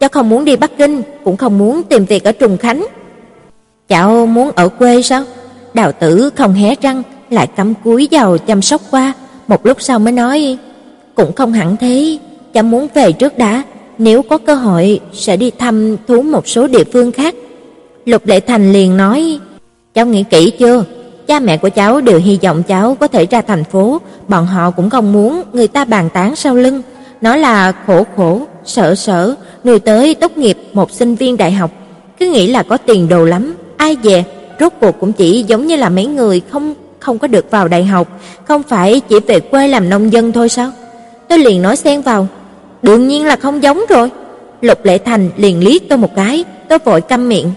[0.00, 2.86] cháu không muốn đi Bắc Kinh, cũng không muốn tìm việc ở Trùng Khánh.
[3.88, 5.24] Cháu muốn ở quê sao?
[5.74, 9.12] Đào tử không hé răng, lại cắm cúi vào chăm sóc qua,
[9.46, 10.58] một lúc sau mới nói,
[11.14, 12.18] cũng không hẳn thế,
[12.52, 13.62] cháu muốn về trước đã,
[14.00, 17.34] nếu có cơ hội sẽ đi thăm thú một số địa phương khác.
[18.04, 19.38] Lục Lệ Thành liền nói,
[19.94, 20.84] cháu nghĩ kỹ chưa?
[21.26, 24.70] Cha mẹ của cháu đều hy vọng cháu có thể ra thành phố, bọn họ
[24.70, 26.82] cũng không muốn người ta bàn tán sau lưng,
[27.20, 29.34] Nó là khổ khổ, sợ sợ,
[29.64, 31.70] Người tới tốt nghiệp một sinh viên đại học,
[32.18, 34.24] cứ nghĩ là có tiền đồ lắm, ai dè,
[34.60, 37.84] rốt cuộc cũng chỉ giống như là mấy người không không có được vào đại
[37.84, 38.08] học,
[38.44, 40.70] không phải chỉ về quê làm nông dân thôi sao?
[41.28, 42.28] Tôi liền nói xen vào,
[42.82, 44.10] đương nhiên là không giống rồi.
[44.60, 47.50] Lục Lệ Thành liền liếc tôi một cái, tôi vội câm miệng.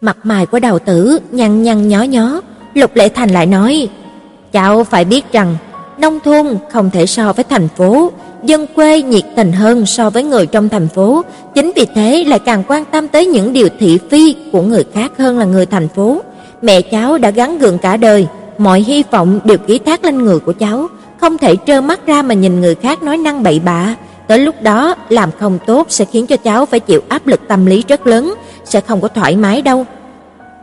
[0.00, 2.40] Mặt mày của đầu tử nhăn nhăn nhó nhó,
[2.74, 3.88] Lục Lệ Thành lại nói,
[4.52, 5.56] cháu phải biết rằng
[5.98, 8.12] nông thôn không thể so với thành phố,
[8.44, 11.22] dân quê nhiệt tình hơn so với người trong thành phố,
[11.54, 15.12] chính vì thế lại càng quan tâm tới những điều thị phi của người khác
[15.18, 16.22] hơn là người thành phố.
[16.62, 18.26] Mẹ cháu đã gắn gượng cả đời,
[18.58, 20.88] mọi hy vọng đều ký thác lên người của cháu,
[21.20, 23.96] không thể trơ mắt ra mà nhìn người khác nói năng bậy bạ.
[24.32, 27.66] Tới lúc đó, làm không tốt sẽ khiến cho cháu phải chịu áp lực tâm
[27.66, 29.86] lý rất lớn, sẽ không có thoải mái đâu.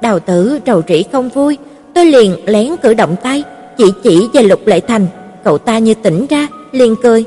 [0.01, 1.57] Đào tử rầu rĩ không vui,
[1.93, 3.43] tôi liền lén cử động tay,
[3.77, 5.07] chỉ chỉ về Lục Lệ Thành,
[5.43, 7.25] cậu ta như tỉnh ra, liền cười.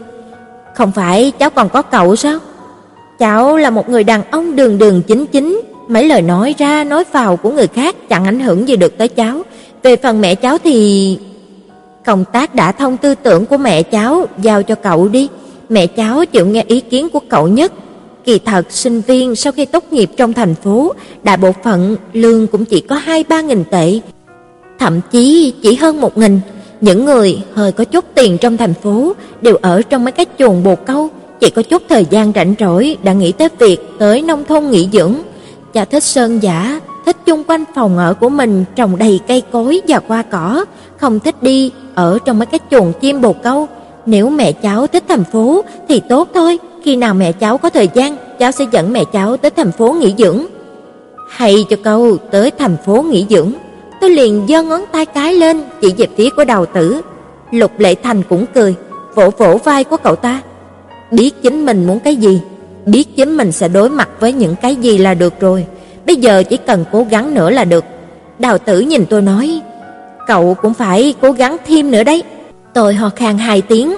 [0.74, 2.38] Không phải cháu còn có cậu sao?
[3.18, 7.04] Cháu là một người đàn ông đường đường chính chính, mấy lời nói ra nói
[7.12, 9.42] vào của người khác chẳng ảnh hưởng gì được tới cháu.
[9.82, 11.18] Về phần mẹ cháu thì
[12.04, 15.28] công tác đã thông tư tưởng của mẹ cháu giao cho cậu đi
[15.72, 17.72] mẹ cháu chịu nghe ý kiến của cậu nhất.
[18.24, 22.46] Kỳ thật sinh viên sau khi tốt nghiệp trong thành phố, đại bộ phận lương
[22.46, 24.00] cũng chỉ có 2-3 nghìn tệ,
[24.78, 26.40] thậm chí chỉ hơn một nghìn.
[26.80, 30.64] Những người hơi có chút tiền trong thành phố đều ở trong mấy cái chuồng
[30.64, 31.08] bồ câu,
[31.40, 34.88] chỉ có chút thời gian rảnh rỗi đã nghĩ tới việc tới nông thôn nghỉ
[34.92, 35.14] dưỡng.
[35.72, 39.80] Cha thích sơn giả, thích chung quanh phòng ở của mình trồng đầy cây cối
[39.88, 40.64] và hoa cỏ,
[40.96, 43.68] không thích đi ở trong mấy cái chuồng chim bồ câu.
[44.06, 47.88] Nếu mẹ cháu thích thành phố thì tốt thôi, khi nào mẹ cháu có thời
[47.94, 50.46] gian, cháu sẽ dẫn mẹ cháu tới thành phố nghỉ dưỡng.
[51.28, 53.52] Hay cho câu tới thành phố nghỉ dưỡng.
[54.00, 57.00] Tôi liền giơ ngón tay cái lên chỉ về phía của đầu tử.
[57.50, 58.74] Lục Lệ Thành cũng cười,
[59.14, 60.40] vỗ vỗ vai của cậu ta.
[61.10, 62.40] Biết chính mình muốn cái gì,
[62.86, 65.66] biết chính mình sẽ đối mặt với những cái gì là được rồi.
[66.06, 67.84] Bây giờ chỉ cần cố gắng nữa là được.
[68.38, 69.60] Đào tử nhìn tôi nói,
[70.26, 72.22] cậu cũng phải cố gắng thêm nữa đấy.
[72.74, 73.96] Tôi ho khan hai tiếng,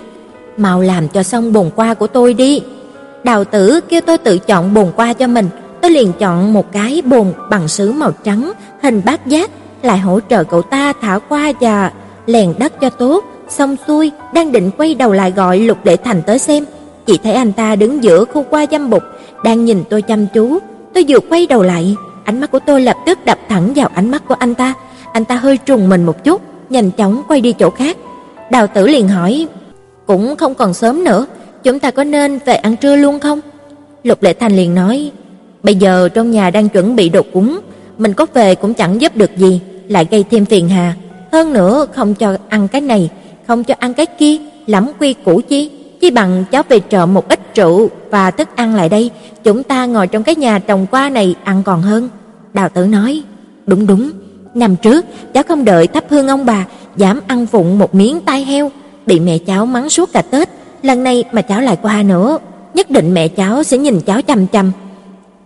[0.57, 2.63] mau làm cho xong bồn qua của tôi đi.
[3.25, 5.49] Đào tử kêu tôi tự chọn bồn qua cho mình,
[5.83, 8.53] tôi liền chọn một cái bồn bằng sứ màu trắng,
[8.83, 9.51] hình bát giác,
[9.83, 11.93] lại hỗ trợ cậu ta thả qua và
[12.27, 13.25] lèn đất cho tốt.
[13.49, 16.65] Xong xuôi, đang định quay đầu lại gọi Lục Đệ Thành tới xem,
[17.07, 19.03] chỉ thấy anh ta đứng giữa khu qua dâm bục,
[19.45, 20.59] đang nhìn tôi chăm chú.
[20.95, 24.11] Tôi vừa quay đầu lại, ánh mắt của tôi lập tức đập thẳng vào ánh
[24.11, 24.75] mắt của anh ta.
[25.13, 27.97] Anh ta hơi trùng mình một chút, nhanh chóng quay đi chỗ khác.
[28.55, 29.47] Đào Tử liền hỏi,
[30.07, 31.27] cũng không còn sớm nữa,
[31.63, 33.41] chúng ta có nên về ăn trưa luôn không?
[34.03, 35.11] Lục Lệ Thành liền nói,
[35.63, 37.61] bây giờ trong nhà đang chuẩn bị đồ cúng,
[37.99, 40.95] mình có về cũng chẳng giúp được gì, lại gây thêm phiền hà.
[41.33, 43.11] Hơn nữa không cho ăn cái này,
[43.47, 44.37] không cho ăn cái kia,
[44.67, 48.75] lắm quy củ chi, chi bằng cháu về chợ một ít rượu và thức ăn
[48.75, 49.11] lại đây,
[49.45, 52.09] chúng ta ngồi trong cái nhà trồng qua này ăn còn hơn.
[52.55, 53.23] Đào Tử nói,
[53.67, 54.11] đúng đúng,
[54.55, 56.67] năm trước cháu không đợi thắp hương ông bà,
[56.97, 58.71] dám ăn vụng một miếng tai heo,
[59.07, 60.49] bị mẹ cháu mắng suốt cả Tết,
[60.83, 62.39] lần này mà cháu lại qua nữa,
[62.75, 64.73] nhất định mẹ cháu sẽ nhìn cháu chằm chằm.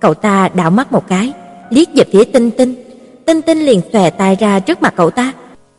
[0.01, 1.33] Cậu ta đảo mắt một cái,
[1.71, 2.75] liếc về phía Tinh Tinh.
[3.25, 5.33] Tinh Tinh liền xòe tay ra trước mặt cậu ta.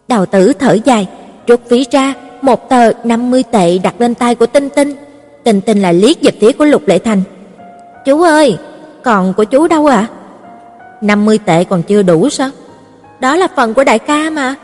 [0.07, 1.07] Đào tử thở dài,
[1.47, 4.95] rút ví ra một tờ 50 tệ đặt lên tay của Tinh Tinh.
[5.43, 7.21] Tinh Tinh lại liếc về phía của Lục Lệ Thành.
[8.05, 8.57] "Chú ơi,
[9.03, 10.15] còn của chú đâu ạ?" À?
[11.01, 12.49] 50 tệ còn chưa đủ sao?
[13.19, 14.55] Đó là phần của đại ca mà.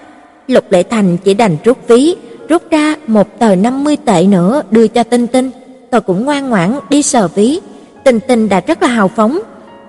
[0.48, 2.16] Lục Lệ Thành chỉ đành rút ví,
[2.50, 5.52] rút ra một tờ 50 tệ nữa đưa cho Tinh Tinh.
[5.91, 7.60] Tôi cũng ngoan ngoãn đi sờ ví.
[8.04, 9.39] Tinh Tinh đã rất là hào phóng.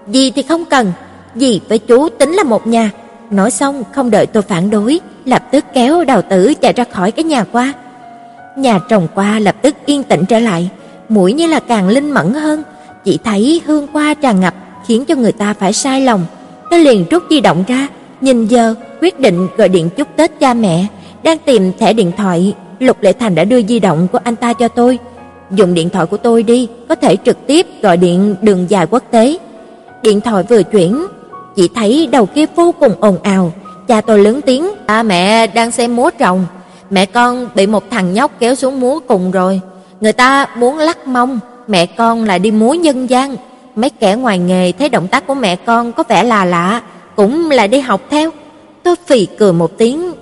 [0.07, 0.93] Gì thì không cần,
[1.35, 2.91] gì với chú tính là một nhà.
[3.31, 7.11] Nói xong không đợi tôi phản đối, lập tức kéo đào tử chạy ra khỏi
[7.11, 7.73] cái nhà qua.
[8.57, 10.71] Nhà trồng qua lập tức yên tĩnh trở lại,
[11.09, 12.63] mũi như là càng linh mẫn hơn,
[13.05, 14.55] chỉ thấy hương qua tràn ngập
[14.87, 16.25] khiến cho người ta phải sai lòng.
[16.71, 17.89] Tôi liền rút di động ra,
[18.21, 20.87] nhìn giờ quyết định gọi điện chúc Tết cha mẹ,
[21.23, 24.53] đang tìm thẻ điện thoại, Lục Lệ Thành đã đưa di động của anh ta
[24.53, 24.99] cho tôi.
[25.51, 29.03] Dùng điện thoại của tôi đi, có thể trực tiếp gọi điện đường dài quốc
[29.11, 29.39] tế.
[30.03, 31.07] Điện thoại vừa chuyển,
[31.57, 33.53] chỉ thấy đầu kia vô cùng ồn ào,
[33.89, 36.47] cha tôi lớn tiếng, "A mẹ đang xem múa trồng,
[36.91, 39.61] mẹ con bị một thằng nhóc kéo xuống múa cùng rồi.
[40.01, 41.39] Người ta muốn lắc mông,
[41.69, 43.37] mẹ con lại đi múa nhân gian."
[43.77, 46.83] Mấy kẻ ngoài nghề thấy động tác của mẹ con có vẻ là lạ,
[47.17, 48.31] cũng là đi học theo.
[48.83, 50.13] Tôi phì cười một tiếng,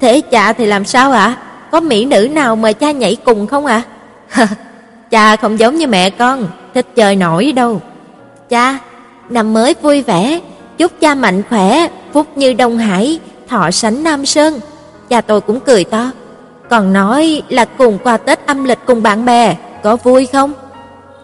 [0.00, 1.36] "Thế cha thì làm sao ạ?
[1.70, 3.82] Có mỹ nữ nào mời cha nhảy cùng không ạ?"
[5.10, 7.80] cha không giống như mẹ con, thích chơi nổi đâu.
[8.48, 8.78] Cha,
[9.30, 10.40] năm mới vui vẻ,
[10.78, 14.60] chúc cha mạnh khỏe, phúc như Đông Hải, thọ sánh Nam Sơn.
[15.08, 16.10] Cha tôi cũng cười to,
[16.70, 20.52] còn nói là cùng qua Tết âm lịch cùng bạn bè, có vui không?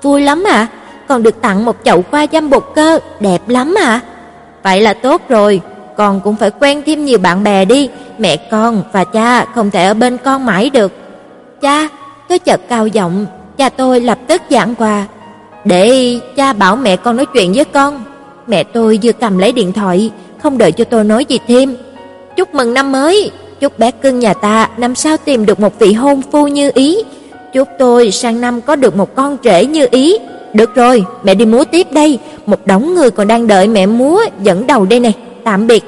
[0.03, 0.67] Vui lắm ạ,
[1.09, 4.01] còn được tặng một chậu hoa dâm bột cơ, đẹp lắm ạ.
[4.65, 5.61] Vậy là tốt rồi,
[5.97, 7.89] con cũng phải quen thêm nhiều bạn bè đi,
[8.19, 10.93] mẹ con và cha không thể ở bên con mãi được.
[11.61, 11.89] Cha,
[12.29, 15.07] tôi chợt cao giọng, cha tôi lập tức giảng quà.
[15.65, 18.05] Để cha bảo mẹ con nói chuyện với con.
[18.47, 20.11] Mẹ tôi vừa cầm lấy điện thoại,
[20.43, 21.77] không đợi cho tôi nói gì thêm.
[22.37, 25.93] Chúc mừng năm mới, chúc bé cưng nhà ta năm sau tìm được một vị
[25.93, 26.99] hôn phu như ý.
[27.55, 30.19] Chúc tôi sang năm có được một con rể như ý.
[30.53, 34.21] Được rồi, mẹ đi múa tiếp đây, một đống người còn đang đợi mẹ múa
[34.43, 35.85] dẫn đầu đây này, tạm biệt.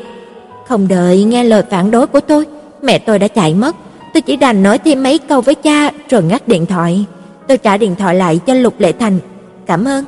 [0.68, 2.46] Không đợi nghe lời phản đối của tôi,
[2.82, 3.76] mẹ tôi đã chạy mất.
[4.14, 7.04] Tôi chỉ đành nói thêm mấy câu với cha rồi ngắt điện thoại.
[7.48, 9.18] Tôi trả điện thoại lại cho Lục Lệ Thành.
[9.66, 10.04] Cảm ơn.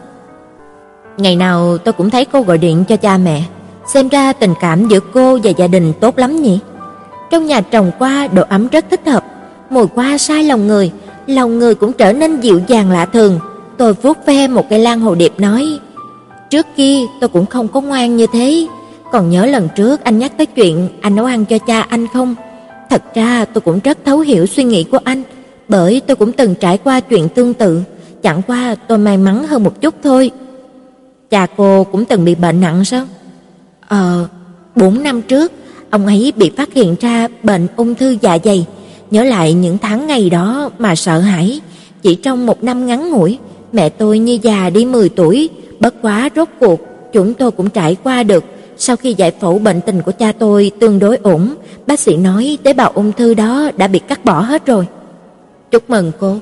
[1.17, 3.43] Ngày nào tôi cũng thấy cô gọi điện cho cha mẹ,
[3.87, 6.59] xem ra tình cảm giữa cô và gia đình tốt lắm nhỉ.
[7.31, 9.25] Trong nhà trồng qua độ ấm rất thích hợp,
[9.71, 10.91] mùi hoa sai lòng người,
[11.29, 13.41] lòng người cũng trở nên dịu dàng lạ thường.
[13.77, 15.79] Tôi vuốt ve một cây lan hồ điệp nói,
[16.51, 18.67] trước kia tôi cũng không có ngoan như thế,
[19.13, 22.35] còn nhớ lần trước anh nhắc tới chuyện anh nấu ăn cho cha anh không?
[22.91, 25.23] Thật ra tôi cũng rất thấu hiểu suy nghĩ của anh,
[25.69, 27.83] bởi tôi cũng từng trải qua chuyện tương tự.
[28.23, 30.31] chẳng qua tôi may mắn hơn một chút thôi.
[31.31, 33.05] Cha cô cũng từng bị bệnh nặng sao?
[33.89, 34.29] Ờ,
[34.77, 35.53] 4 năm trước,
[35.91, 38.67] ông ấy bị phát hiện ra bệnh ung thư dạ dày.
[39.11, 41.61] Nhớ lại những tháng ngày đó mà sợ hãi,
[42.03, 43.39] chỉ trong một năm ngắn ngủi,
[43.73, 45.49] mẹ tôi như già đi 10 tuổi,
[45.81, 46.81] bất quá rốt cuộc
[47.13, 48.45] chúng tôi cũng trải qua được.
[48.77, 51.55] Sau khi giải phẫu bệnh tình của cha tôi tương đối ổn,
[51.87, 54.87] bác sĩ nói tế bào ung thư đó đã bị cắt bỏ hết rồi.
[55.71, 56.37] Chúc mừng cô.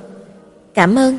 [0.75, 1.19] Cảm ơn.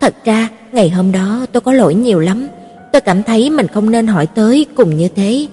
[0.00, 2.48] Thật ra, ngày hôm đó tôi có lỗi nhiều lắm.
[2.92, 5.46] Tôi cảm thấy mình không nên hỏi tới cùng như thế.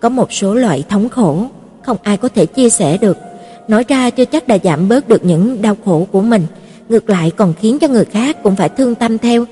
[0.00, 1.46] Có một số loại thống khổ
[1.82, 3.16] không ai có thể chia sẻ được.
[3.68, 6.46] Nói ra chưa chắc đã giảm bớt được những đau khổ của mình,
[6.88, 9.44] ngược lại còn khiến cho người khác cũng phải thương tâm theo.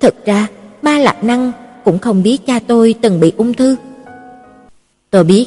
[0.00, 0.46] Thực ra,
[0.82, 1.52] ba Lạc Năng
[1.84, 3.76] cũng không biết cha tôi từng bị ung thư.
[5.10, 5.46] Tôi biết,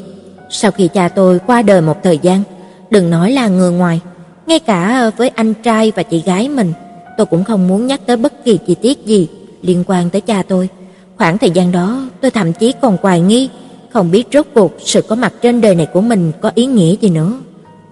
[0.50, 2.44] sau khi cha tôi qua đời một thời gian,
[2.90, 4.00] đừng nói là người ngoài,
[4.48, 6.74] ngay cả với anh trai và chị gái mình,
[7.18, 9.28] tôi cũng không muốn nhắc tới bất kỳ chi tiết gì
[9.62, 10.70] liên quan tới cha tôi.
[11.18, 13.50] Khoảng thời gian đó, tôi thậm chí còn hoài nghi,
[13.90, 16.96] không biết rốt cuộc sự có mặt trên đời này của mình có ý nghĩa
[17.02, 17.34] gì nữa.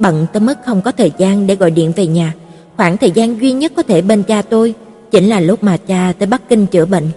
[0.02, 2.34] Bận tới mức không có thời gian để gọi điện về nhà,
[2.78, 4.74] khoảng thời gian duy nhất có thể bên cha tôi
[5.12, 7.10] chính là lúc mà cha tới Bắc Kinh chữa bệnh.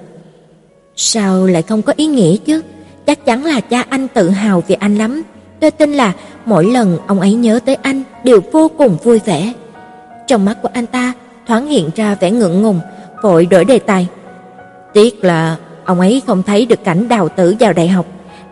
[0.97, 2.63] Sao lại không có ý nghĩa chứ?
[3.07, 5.23] Chắc chắn là cha anh tự hào vì anh lắm.
[5.61, 6.13] Tôi tin là
[6.45, 9.53] mỗi lần ông ấy nhớ tới anh đều vô cùng vui vẻ.
[10.27, 11.13] Trong mắt của anh ta
[11.47, 12.81] thoáng hiện ra vẻ ngượng ngùng,
[13.23, 14.07] vội đổi đề tài.
[14.93, 18.07] Tiếc là ông ấy không thấy được cảnh đào tử vào đại học.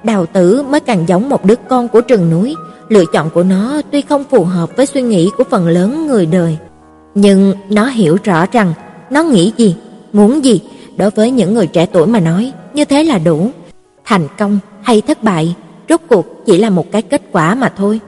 [0.04, 2.56] Đào tử mới càng giống một đứa con của rừng núi,
[2.88, 6.26] lựa chọn của nó tuy không phù hợp với suy nghĩ của phần lớn người
[6.26, 6.58] đời,
[7.14, 8.72] nhưng nó hiểu rõ rằng
[9.10, 9.76] nó nghĩ gì,
[10.12, 10.60] muốn gì,
[10.96, 13.50] đối với những người trẻ tuổi mà nói, như thế là đủ.
[14.04, 15.56] Thành công hay thất bại,
[15.88, 18.00] rốt cuộc chỉ là một cái kết quả mà thôi.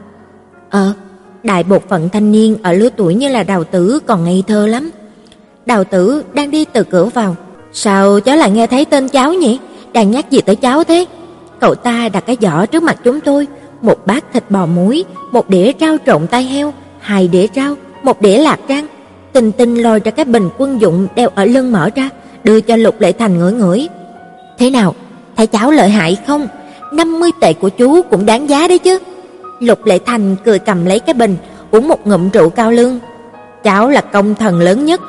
[0.71, 0.93] Ờ,
[1.43, 4.67] đại bộ phận thanh niên ở lứa tuổi như là Đào Tử còn ngây thơ
[4.67, 4.91] lắm.
[5.67, 7.37] Đào Tử đang đi từ cửa vào,
[7.73, 9.59] sao cháu lại nghe thấy tên cháu nhỉ?
[9.93, 11.05] Đang nhắc gì tới cháu thế?
[11.65, 13.47] Cậu ta đặt cái giỏ trước mặt chúng tôi,
[13.81, 18.23] một bát thịt bò muối, một đĩa rau trộn tai heo, hai đĩa rau, một
[18.23, 18.87] đĩa lạc rang.
[19.33, 22.09] Tình Tình lôi ra cái bình quân dụng đeo ở lưng mở ra,
[22.45, 23.89] đưa cho Lục Lệ Thành ngửi ngửi.
[24.59, 24.95] "Thế nào,
[25.37, 26.49] thấy cháu lợi hại không?
[26.93, 28.99] 50 tệ của chú cũng đáng giá đấy chứ."
[29.61, 31.37] Lục Lệ Thành cười cầm lấy cái bình,
[31.71, 32.99] uống một ngụm rượu cao lương.
[33.63, 35.01] "Cháu là công thần lớn nhất."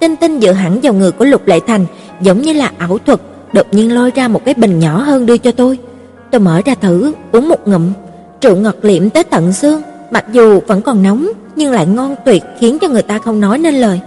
[0.00, 1.86] Tinh Tinh dựa hẳn vào người của Lục Lệ Thành,
[2.20, 3.20] giống như là ảo thuật,
[3.52, 5.78] đột nhiên lôi ra một cái bình nhỏ hơn đưa cho tôi.
[6.30, 7.92] Tôi mở ra thử, uống một ngụm,
[8.40, 12.42] rượu ngọt liệm tới tận xương, mặc dù vẫn còn nóng nhưng lại ngon tuyệt
[12.60, 14.00] khiến cho người ta không nói nên lời.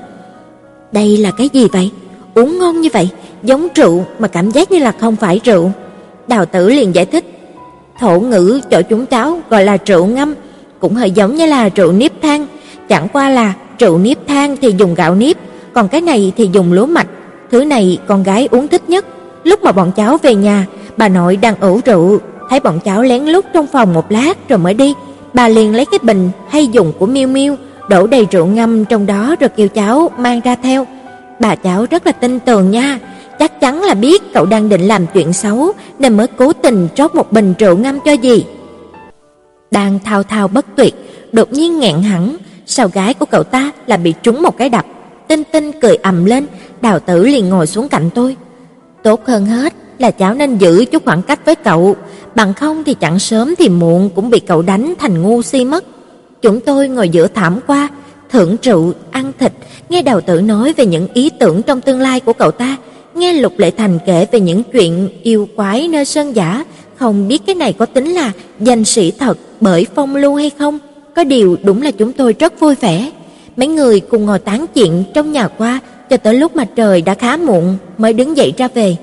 [0.92, 1.92] Đây là cái gì vậy?
[2.36, 3.10] Uống ngon như vậy,
[3.44, 5.72] giống rượu mà cảm giác như là không phải rượu.
[6.28, 7.26] Đào Tử liền giải thích,
[8.00, 10.34] thổ ngữ cho chúng cháu gọi là rượu ngâm,
[10.80, 12.48] cũng hơi giống như là rượu nếp than
[12.90, 15.38] chẳng qua là rượu nếp than thì dùng gạo nếp
[15.74, 17.08] còn cái này thì dùng lúa mạch.
[17.52, 19.06] Thứ này con gái uống thích nhất.
[19.44, 20.66] Lúc mà bọn cháu về nhà,
[20.98, 22.20] bà nội đang ủ rượu,
[22.50, 24.94] thấy bọn cháu lén lút trong phòng một lát rồi mới đi,
[25.34, 27.56] bà liền lấy cái bình hay dùng của Miu Miu,
[27.90, 30.88] đổ đầy rượu ngâm trong đó rồi kêu cháu mang ra theo.
[31.40, 33.00] Bà cháu rất là tin tưởng nha,
[33.40, 37.16] chắc chắn là biết cậu đang định làm chuyện xấu nên mới cố tình trót
[37.16, 38.46] một bình rượu ngâm cho gì.
[39.72, 40.96] Đang thao thao bất tuyệt,
[41.32, 44.86] đột nhiên nghẹn hẳn, sau gái của cậu ta là bị trúng một cái đập.
[45.28, 46.46] Tinh Tinh cười ầm lên,
[46.82, 48.36] Đào Tử liền ngồi xuống cạnh tôi.
[49.04, 51.96] Tốt hơn hết là cháu nên giữ chút khoảng cách với cậu,
[52.36, 55.84] bằng không thì chẳng sớm thì muộn cũng bị cậu đánh thành ngu si mất.
[56.42, 57.90] Chúng tôi ngồi giữa thảm qua,
[58.30, 59.52] thưởng rượu, ăn thịt,
[59.90, 62.78] nghe Đào Tử nói về những ý tưởng trong tương lai của cậu ta,
[63.16, 67.42] nghe Lục Lệ Thành kể về những chuyện yêu quái nơi sơn giả, không biết
[67.46, 70.80] cái này có tính là danh sĩ thật bởi phong lưu hay không.
[71.16, 73.12] Có điều đúng là chúng tôi rất vui vẻ.
[73.58, 75.80] Mấy người cùng ngồi tán chuyện trong nhà qua
[76.10, 78.96] cho tới lúc mặt trời đã khá muộn mới đứng dậy ra về.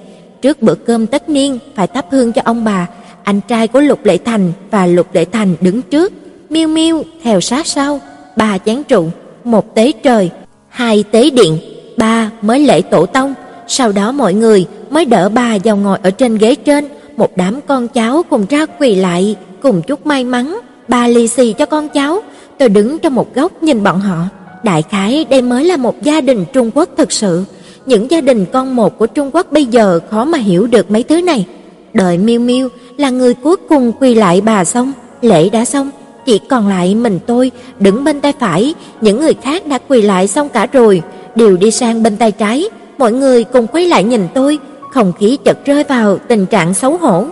[0.43, 2.89] Trước bữa cơm tất niên phải thắp hương cho ông bà,
[3.23, 6.13] anh trai của Lục Lệ Thành và Lục Lệ Thành đứng trước,
[6.51, 8.01] Miêu Miêu theo sát sau,
[8.37, 9.09] ba chén trụ
[9.45, 10.31] một tế trời,
[10.69, 11.59] hai tế điện,
[11.97, 13.35] ba mới lễ tổ tông,
[13.67, 17.61] sau đó mọi người mới đỡ bà vào ngồi ở trên ghế trên, một đám
[17.67, 21.89] con cháu cùng ra quỳ lại, cùng chúc may mắn, ba lì xì cho con
[21.89, 22.21] cháu.
[22.59, 24.19] Tôi đứng trong một góc nhìn bọn họ,
[24.67, 27.45] đại khái đây mới là một gia đình Trung Quốc thực sự.
[27.87, 31.03] Những gia đình con một của Trung Quốc bây giờ khó mà hiểu được mấy
[31.03, 31.47] thứ này.
[31.95, 34.93] Đợi Miêu Miêu là người cuối cùng quỳ lại bà xong,
[35.23, 35.91] lễ đã xong,
[36.27, 40.29] chỉ còn lại mình tôi đứng bên tay phải, những người khác đã quỳ lại
[40.29, 41.03] xong cả rồi,
[41.35, 42.65] đều đi sang bên tay trái,
[42.99, 44.59] mọi người cùng quay lại nhìn tôi,
[44.93, 47.27] không khí chợt rơi vào tình trạng xấu hổ.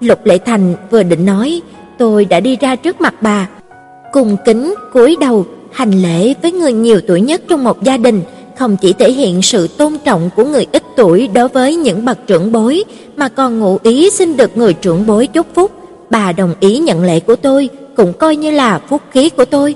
[0.00, 1.60] Lục Lệ Thành vừa định nói,
[1.98, 3.48] tôi đã đi ra trước mặt bà,
[4.12, 5.46] cùng kính cúi đầu
[5.76, 8.22] hành lễ với người nhiều tuổi nhất trong một gia đình,
[8.58, 12.18] không chỉ thể hiện sự tôn trọng của người ít tuổi đối với những bậc
[12.26, 12.84] trưởng bối,
[13.16, 15.70] mà còn ngụ ý xin được người trưởng bối chúc phúc.
[16.10, 19.74] Bà đồng ý nhận lễ của tôi, cũng coi như là phúc khí của tôi.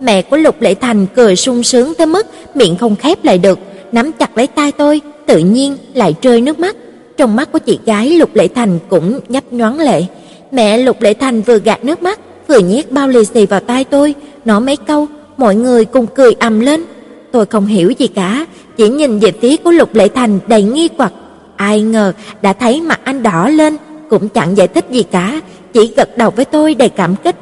[0.00, 3.58] Mẹ của Lục Lệ Thành cười sung sướng tới mức miệng không khép lại được,
[3.92, 6.76] nắm chặt lấy tay tôi, tự nhiên lại rơi nước mắt.
[7.16, 10.02] Trong mắt của chị gái Lục Lệ Thành cũng nhấp nhoáng lệ.
[10.52, 13.84] Mẹ Lục Lệ Thành vừa gạt nước mắt, vừa nhét bao lì xì vào tay
[13.84, 15.06] tôi, nói mấy câu,
[15.40, 16.84] mọi người cùng cười ầm lên.
[17.32, 20.88] Tôi không hiểu gì cả, chỉ nhìn về phía của Lục Lệ Thành đầy nghi
[20.98, 21.12] hoặc.
[21.56, 22.12] Ai ngờ
[22.42, 23.76] đã thấy mặt anh đỏ lên,
[24.10, 25.40] cũng chẳng giải thích gì cả,
[25.72, 27.36] chỉ gật đầu với tôi đầy cảm kích.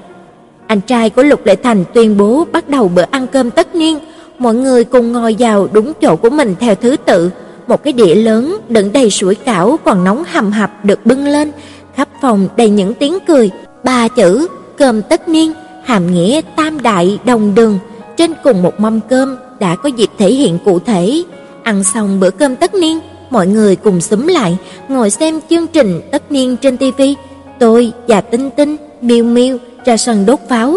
[0.67, 3.99] Anh trai của Lục Lệ Thành tuyên bố bắt đầu bữa ăn cơm tất niên,
[4.39, 7.31] mọi người cùng ngồi vào đúng chỗ của mình theo thứ tự.
[7.67, 11.53] Một cái đĩa lớn đựng đầy sủi cảo còn nóng hầm hập được bưng lên,
[11.97, 13.51] khắp phòng đầy những tiếng cười.
[13.85, 15.53] Ba chữ cơm tất niên
[15.89, 17.79] hàm nghĩa tam đại đồng đường
[18.17, 21.23] trên cùng một mâm cơm đã có dịp thể hiện cụ thể.
[21.63, 24.57] Ăn xong bữa cơm tất niên, mọi người cùng xúm lại
[24.89, 27.15] ngồi xem chương trình tất niên trên tivi.
[27.59, 30.77] Tôi và Tinh Tinh, Miêu Miêu ra sân đốt pháo.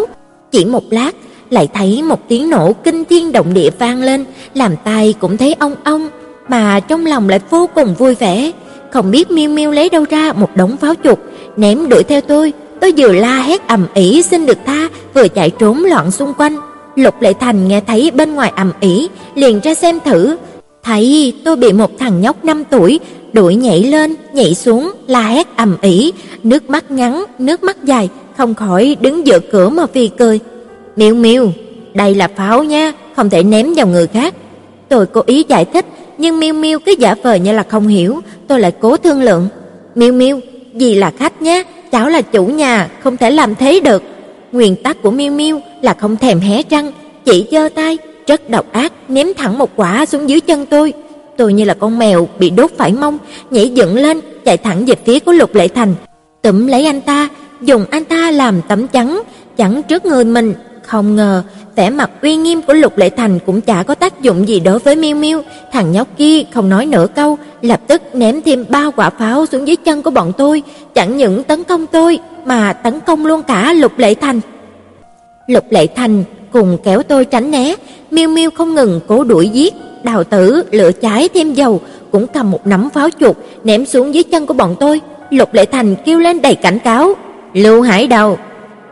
[0.52, 1.12] Chỉ một lát,
[1.50, 5.54] lại thấy một tiếng nổ kinh thiên động địa vang lên, làm tai cũng thấy
[5.60, 6.10] ong ong,
[6.48, 8.52] mà trong lòng lại vô cùng vui vẻ.
[8.92, 11.20] Không biết Miêu Miêu lấy đâu ra một đống pháo chuột,
[11.58, 12.54] ném đuổi theo tôi.
[12.82, 16.58] Tôi vừa la hét ầm ĩ xin được tha, vừa chạy trốn loạn xung quanh.
[16.96, 20.38] Lục Lệ Thành nghe thấy bên ngoài ầm ĩ, liền ra xem thử.
[20.84, 23.00] Thấy tôi bị một thằng nhóc 5 tuổi
[23.34, 26.14] đuổi nhảy lên, nhảy xuống, la hét ầm ĩ,
[26.44, 30.40] nước mắt ngắn, nước mắt dài, không khỏi đứng giữa cửa mà phì cười.
[30.96, 31.52] "Miêu Miêu,
[31.94, 34.34] đây là pháo nha, không thể ném vào người khác."
[34.90, 35.86] Tôi cố ý giải thích,
[36.18, 39.48] nhưng Miêu Miêu cứ giả vờ như là không hiểu, tôi lại cố thương lượng.
[39.96, 40.40] "Miêu Miêu,
[40.74, 44.04] gì là khách nhé, cháu là chủ nhà, không thể làm thế được."
[44.52, 46.92] Nguyên tắc của Miêu Miêu là không thèm hé răng,
[47.26, 50.94] chỉ giơ tay, rất độc ác ném thẳng một quả xuống dưới chân tôi.
[51.38, 53.18] Tôi như là con mèo bị đốt phải mông,
[53.52, 55.96] nhảy dựng lên, chạy thẳng về phía của Lục Lệ Thành,
[56.42, 57.30] túm lấy anh ta,
[57.62, 59.22] dùng anh ta làm tấm chắn,
[59.58, 60.54] chắn trước người mình.
[60.92, 61.44] Không ngờ,
[61.76, 64.80] vẻ mặt uy nghiêm của Lục Lệ Thành cũng chả có tác dụng gì đối
[64.80, 68.90] với Miêu Miêu, thằng nhóc kia không nói nửa câu, lập tức ném thêm ba
[68.96, 70.64] quả pháo xuống dưới chân của bọn tôi,
[70.96, 74.42] chẳng những tấn công tôi mà tấn công luôn cả Lục Lệ Thành.
[75.48, 77.76] Lục Lệ Thành cùng kéo tôi tránh né,
[78.12, 79.74] Miêu Miêu không ngừng cố đuổi giết,
[80.04, 81.82] Đào Tử lửa cháy thêm dầu,
[82.12, 85.02] cũng cầm một nắm pháo chuột ném xuống dưới chân của bọn tôi.
[85.30, 87.14] Lục Lệ Thành kêu lên đầy cảnh cáo,
[87.54, 88.38] "Lưu Hải Đầu!"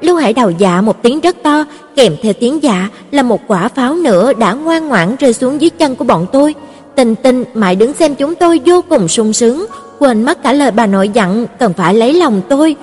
[0.01, 1.65] Lưu Hải Đầu dạ một tiếng rất to,
[1.99, 5.69] kèm theo tiếng dạ là một quả pháo nữa đã ngoan ngoãn rơi xuống dưới
[5.69, 6.55] chân của bọn tôi.
[6.95, 9.65] Tình Tình mãi đứng xem chúng tôi vô cùng sung sướng,
[9.99, 12.75] quên mất cả lời bà nội dặn cần phải lấy lòng tôi,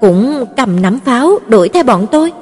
[0.00, 2.32] cũng cầm nắm pháo đuổi theo bọn tôi.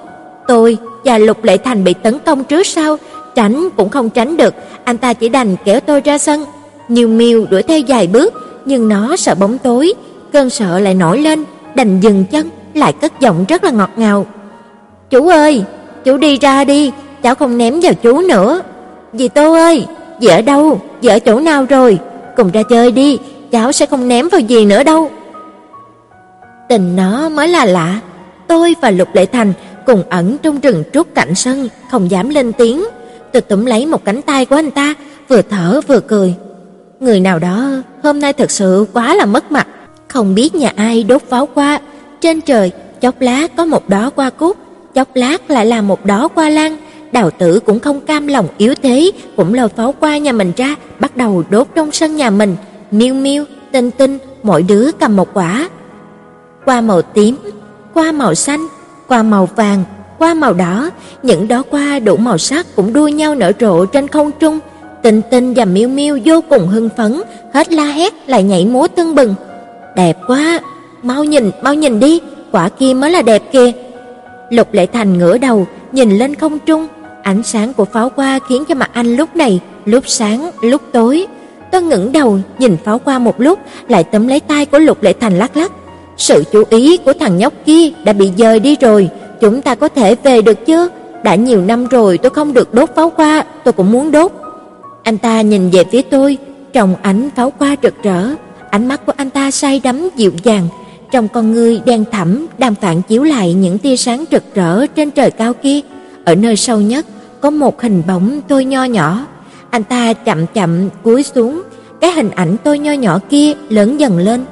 [0.49, 2.97] Tôi và Lục Lệ Thành bị tấn công trước sau,
[3.35, 4.55] tránh cũng không tránh được,
[4.85, 6.45] anh ta chỉ đành kéo tôi ra sân.
[6.89, 9.93] Nhiều Miêu đuổi theo vài bước, nhưng nó sợ bóng tối,
[10.33, 11.45] cơn sợ lại nổi lên,
[11.75, 14.27] đành dừng chân, lại cất giọng rất là ngọt ngào.
[15.11, 15.65] "Chú ơi,
[16.05, 16.93] chú đi ra đi,
[17.23, 18.63] cháu không ném vào chú nữa."
[19.13, 19.87] "Dì Tô ơi,
[20.21, 20.81] dì ở đâu?
[21.03, 21.99] Dì ở chỗ nào rồi?
[22.37, 23.19] Cùng ra chơi đi,
[23.51, 25.11] cháu sẽ không ném vào dì nữa đâu."
[26.69, 28.01] Tình nó mới là lạ.
[28.47, 29.53] Tôi và Lục Lệ Thành
[29.87, 32.85] cùng ẩn trong rừng trúc cạnh sân, không dám lên tiếng.
[33.33, 34.95] Tôi túm lấy một cánh tay của anh ta,
[35.29, 36.35] vừa thở vừa cười.
[37.01, 37.71] Người nào đó
[38.03, 39.67] hôm nay thật sự quá là mất mặt,
[40.09, 41.81] không biết nhà ai đốt pháo qua,
[42.21, 44.57] trên trời chốc lát có một đóa hoa cúc,
[44.95, 46.77] chốc lát lại là một đóa hoa lan.
[47.13, 50.75] Đào Tử cũng không cam lòng yếu thế, cũng lôi pháo qua nhà mình ra,
[51.01, 52.57] bắt đầu đốt trong sân nhà mình.
[52.91, 55.69] Miêu Miêu, Tinh Tinh, mỗi đứa cầm một quả.
[56.65, 57.37] Qua màu tím,
[57.95, 58.67] qua màu xanh,
[59.09, 59.85] qua màu vàng,
[60.19, 60.91] qua màu đỏ,
[61.23, 64.59] những đóa hoa đủ màu sắc cũng đua nhau nở rộ trên không trung.
[65.03, 67.23] Tinh Tinh và Miêu Miêu vô cùng hưng phấn,
[67.55, 69.35] hết la hét lại nhảy múa tưng bừng.
[69.97, 70.61] Đẹp quá,
[71.03, 72.21] mau nhìn, mau nhìn đi,
[72.53, 73.73] quả kia mới là đẹp kìa.
[74.51, 76.89] Lục Lệ Thành ngửa đầu, nhìn lên không trung,
[77.23, 81.27] ánh sáng của pháo hoa khiến cho mặt anh lúc này, lúc sáng, lúc tối.
[81.73, 83.59] Tôi ngẩng đầu, nhìn pháo hoa một lúc,
[83.89, 85.73] lại tóm lấy tay của Lục Lệ Thành lắc lắc.
[86.17, 89.09] Sự chú ý của thằng nhóc kia đã bị dời đi rồi,
[89.41, 90.89] chúng ta có thể về được chứ?
[91.23, 94.33] Đã nhiều năm rồi tôi không được đốt pháo hoa, tôi cũng muốn đốt.
[95.03, 96.39] Anh ta nhìn về phía tôi,
[96.73, 98.29] trong ánh pháo hoa rực rỡ,
[98.71, 100.69] ánh mắt của anh ta say đắm dịu dàng,
[101.11, 105.11] trong con ngươi đen thẳm đang phản chiếu lại những tia sáng rực rỡ trên
[105.11, 105.81] trời cao kia.
[106.25, 107.07] Ở nơi sâu nhất
[107.41, 109.27] có một hình bóng tôi nho nhỏ.
[109.71, 111.63] Anh ta chậm chậm cúi xuống,
[112.01, 114.45] cái hình ảnh tôi nho nhỏ kia lớn dần lên.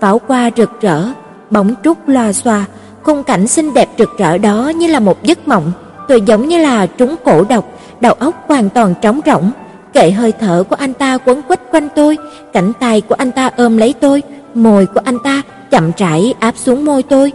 [0.00, 1.04] Pháo qua rực rỡ,
[1.50, 2.64] bóng trúc loa xoa,
[3.02, 5.72] khung cảnh xinh đẹp rực rỡ đó như là một giấc mộng.
[6.08, 9.50] Tôi giống như là trúng cổ độc, đầu óc hoàn toàn trống rỗng.
[9.92, 12.16] kệ hơi thở của anh ta quấn quýt quanh tôi,
[12.52, 14.22] cảnh tay của anh ta ôm lấy tôi,
[14.54, 15.42] môi của anh ta
[15.72, 17.32] chậm rãi áp xuống môi tôi.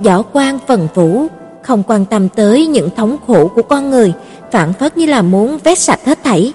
[0.00, 1.26] võ quan phần phủ,
[1.62, 4.12] không quan tâm tới những thống khổ của con người,
[4.52, 6.52] phản phất như là muốn vét sạch hết thảy.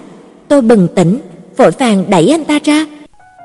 [0.48, 1.18] Tôi bừng tỉnh,
[1.56, 2.86] vội vàng đẩy anh ta ra.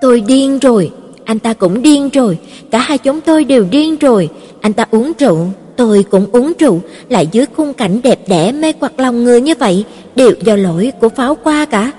[0.01, 0.91] Tôi điên rồi,
[1.25, 2.37] anh ta cũng điên rồi,
[2.71, 4.29] cả hai chúng tôi đều điên rồi.
[4.61, 8.73] Anh ta uống rượu, tôi cũng uống rượu, lại dưới khung cảnh đẹp đẽ mê
[8.79, 9.85] hoặc lòng người như vậy,
[10.15, 11.91] đều do lỗi của pháo qua cả.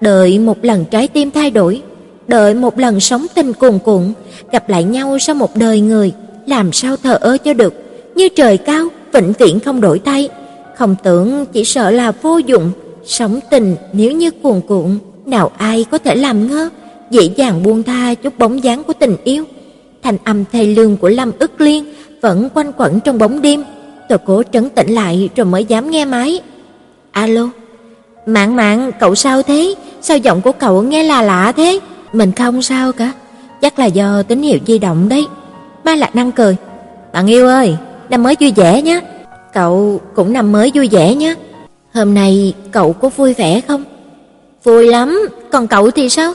[0.00, 1.82] Đợi một lần trái tim thay đổi,
[2.30, 4.12] đợi một lần sống tình cuồn cuộn,
[4.52, 6.12] gặp lại nhau sau một đời người,
[6.46, 7.74] làm sao thờ ơ cho được,
[8.14, 10.28] như trời cao, vĩnh viễn không đổi thay.
[10.76, 12.70] Không tưởng chỉ sợ là vô dụng,
[13.04, 16.68] sống tình nếu như cuồn cuộn, nào ai có thể làm ngơ,
[17.10, 19.44] dễ dàng buông tha chút bóng dáng của tình yêu.
[20.02, 21.84] Thành âm thê lương của Lâm Ức Liên
[22.20, 23.64] vẫn quanh quẩn trong bóng đêm.
[24.08, 26.40] Tôi cố trấn tĩnh lại rồi mới dám nghe máy.
[27.10, 27.48] Alo.
[28.26, 29.74] Mạng mạng, cậu sao thế?
[30.00, 31.80] Sao giọng của cậu nghe là lạ thế?
[32.12, 33.12] Mình không sao cả.
[33.60, 35.26] Chắc là do tín hiệu di động đấy.
[35.84, 36.56] Ba Lạc Năng cười.
[37.12, 37.76] Bạn yêu ơi,
[38.10, 39.00] năm mới vui vẻ nhé.
[39.52, 41.34] Cậu cũng năm mới vui vẻ nhé.
[41.94, 43.84] Hôm nay cậu có vui vẻ không?
[44.64, 46.32] Vui lắm, còn cậu thì sao?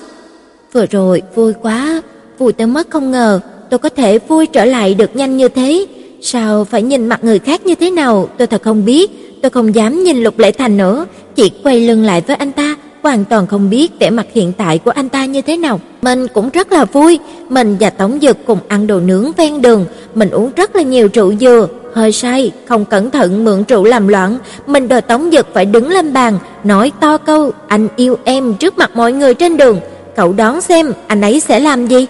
[0.73, 2.01] Vừa rồi vui quá,
[2.37, 5.85] vui tới mất không ngờ tôi có thể vui trở lại được nhanh như thế.
[6.21, 9.11] Sao phải nhìn mặt người khác như thế nào, tôi thật không biết.
[9.41, 12.75] Tôi không dám nhìn Lục Lệ Thành nữa, chỉ quay lưng lại với anh ta,
[13.05, 15.79] hoàn toàn không biết vẻ mặt hiện tại của anh ta như thế nào.
[16.01, 17.19] Mình cũng rất là vui,
[17.49, 21.09] mình và Tống Dực cùng ăn đồ nướng ven đường, mình uống rất là nhiều
[21.13, 24.37] rượu dừa, hơi say, không cẩn thận mượn rượu làm loạn,
[24.67, 28.77] mình đòi Tống Dực phải đứng lên bàn, nói to câu anh yêu em trước
[28.77, 29.79] mặt mọi người trên đường.
[30.15, 32.07] Cậu đoán xem anh ấy sẽ làm gì?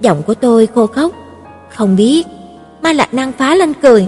[0.00, 1.12] Giọng của tôi khô khốc.
[1.76, 2.24] Không biết.
[2.82, 4.06] Ma Lạc Năng phá lên cười.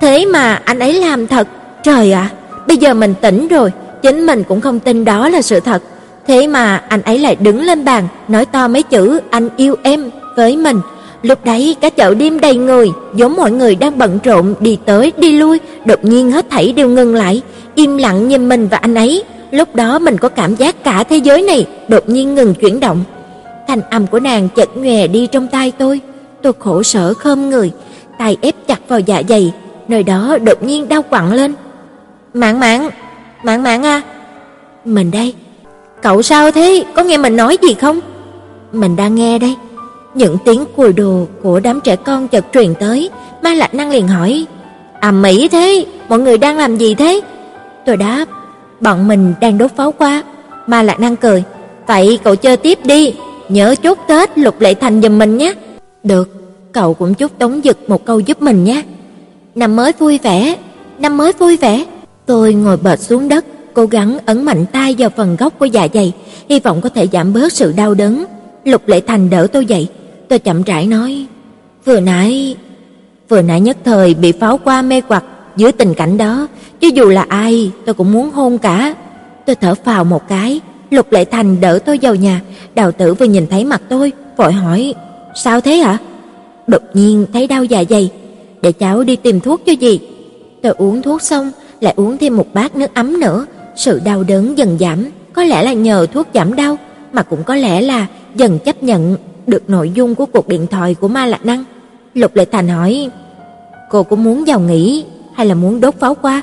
[0.00, 1.48] Thế mà anh ấy làm thật.
[1.84, 2.30] Trời ạ,
[2.66, 3.72] bây giờ mình tỉnh rồi,
[4.06, 5.82] chính mình cũng không tin đó là sự thật.
[6.26, 10.10] Thế mà anh ấy lại đứng lên bàn, nói to mấy chữ anh yêu em
[10.36, 10.80] với mình.
[11.22, 15.12] Lúc đấy cả chợ đêm đầy người, giống mọi người đang bận rộn đi tới
[15.18, 17.42] đi lui, đột nhiên hết thảy đều ngừng lại,
[17.74, 19.22] im lặng nhìn mình và anh ấy.
[19.50, 23.04] Lúc đó mình có cảm giác cả thế giới này đột nhiên ngừng chuyển động.
[23.68, 26.00] thành âm của nàng chợt nhòe đi trong tai tôi,
[26.42, 27.72] tôi khổ sở khom người,
[28.18, 29.52] tay ép chặt vào dạ dày,
[29.88, 31.54] nơi đó đột nhiên đau quặn lên.
[32.34, 32.90] "Mạn Mạn,
[33.44, 34.02] Mạn Mạn à."
[34.84, 35.34] "Mình đây."
[36.02, 36.84] "Cậu sao thế?
[36.94, 38.00] Có nghe mình nói gì không?"
[38.72, 39.54] "Mình đang nghe đây."
[40.14, 43.10] Những tiếng cùi đồ của đám trẻ con chợt truyền tới,
[43.42, 44.46] Ma Lạc Năng liền hỏi:
[45.00, 47.20] "À Mỹ thế, mọi người đang làm gì thế?"
[47.86, 48.26] Tôi đáp:
[48.80, 50.22] "Bọn mình đang đốt pháo hoa."
[50.66, 51.42] Ma Lạc Năng cười:
[51.86, 53.14] "Vậy cậu chơi tiếp đi,
[53.48, 55.54] nhớ chúc Tết Lục Lệ Thành giùm mình nhé."
[56.02, 56.28] "Được,
[56.72, 58.82] cậu cũng chúc Tống Dực một câu giúp mình nhé."
[59.54, 60.56] Năm mới vui vẻ,
[60.98, 61.84] năm mới vui vẻ.
[62.26, 63.44] Tôi ngồi bệt xuống đất,
[63.74, 66.12] cố gắng ấn mạnh tay vào phần gốc của dạ dày,
[66.48, 68.24] hy vọng có thể giảm bớt sự đau đớn.
[68.64, 69.88] Lục Lệ Thành đỡ tôi dậy,
[70.28, 71.26] tôi chậm rãi nói:
[71.84, 72.56] "Vừa nãy,
[73.28, 75.24] vừa nãy nhất thời bị pháo qua mê hoặc,
[75.56, 76.46] dưới tình cảnh đó,
[76.80, 78.94] chứ dù là ai, tôi cũng muốn hôn cả."
[79.46, 82.40] Tôi thở phào một cái, Lục Lệ Thành đỡ tôi vào nhà,
[82.74, 84.94] Đào Tử vừa nhìn thấy mặt tôi, vội hỏi:
[85.34, 85.98] "Sao thế hả?"
[86.66, 88.10] Đột nhiên thấy đau dạ dày,
[88.62, 90.00] "Để cháu đi tìm thuốc cho gì?"
[90.62, 93.46] Tôi uống thuốc xong, lại uống thêm một bát nước ấm nữa,
[93.76, 96.78] sự đau đớn dần giảm, có lẽ là nhờ thuốc giảm đau,
[97.12, 99.16] mà cũng có lẽ là dần chấp nhận
[99.46, 101.64] được nội dung của cuộc điện thoại của Ma Lạc Năng.
[102.14, 103.10] Lục Lệ Thành hỏi:
[103.90, 105.04] "Cô có muốn vào nghỉ
[105.34, 106.42] hay là muốn đốt pháo hoa?"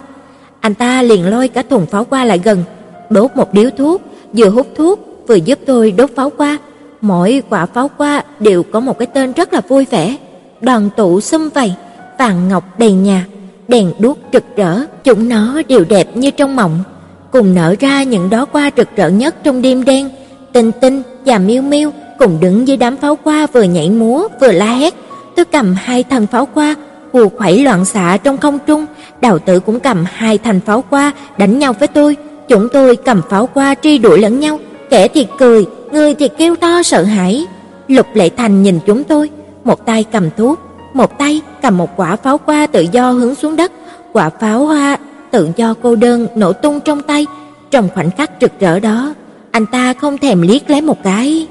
[0.60, 2.64] Anh ta liền lôi cả thùng pháo hoa lại gần,
[3.10, 4.02] đốt một điếu thuốc,
[4.34, 6.58] vừa hút thuốc vừa giúp tôi đốt pháo hoa.
[7.02, 10.18] Mỗi quả pháo hoa đều có một cái tên rất là vui vẻ.
[10.62, 11.74] Đoàn tụ sum vầy,
[12.20, 13.26] vàng ngọc đầy nhà,
[13.68, 16.84] đèn đuốc rực rỡ, chúng nó đều đẹp như trong mộng,
[17.32, 20.10] cùng nở ra những đóa hoa rực rỡ nhất trong đêm đen.
[20.54, 24.52] Tinh Tinh và Miêu Miêu cùng đứng dưới đám pháo hoa vừa nhảy múa vừa
[24.52, 24.94] la hét.
[25.36, 26.76] Tôi cầm hai thân pháo hoa,
[27.14, 28.86] hù khuẩy loạn xạ trong không trung,
[29.22, 32.18] Đào Tử cũng cầm hai thanh pháo hoa đánh nhau với tôi.
[32.48, 34.60] Chúng tôi cầm pháo hoa truy đuổi lẫn nhau,
[34.90, 37.46] kẻ thì cười, người thì kêu to sợ hãi.
[37.88, 39.30] Lục Lệ Thành nhìn chúng tôi,
[39.64, 40.60] một tay cầm thuốc,
[40.94, 43.72] một tay cầm một quả pháo hoa tự do hướng xuống đất,
[44.14, 44.98] quả pháo hoa
[45.32, 47.26] tự do cô đơn nổ tung trong tay.
[47.72, 49.14] Trong khoảnh khắc rực rỡ đó,
[49.52, 51.48] anh ta không thèm liếc lấy một cái.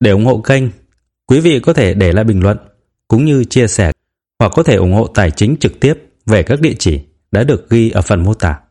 [0.00, 0.64] Để ủng hộ kênh,
[1.26, 2.58] quý vị có thể để lại bình luận
[3.08, 3.92] cũng như chia sẻ
[4.38, 5.94] hoặc có thể ủng hộ tài chính trực tiếp
[6.26, 7.00] về các địa chỉ
[7.32, 8.61] đã được ghi ở phần mô tả.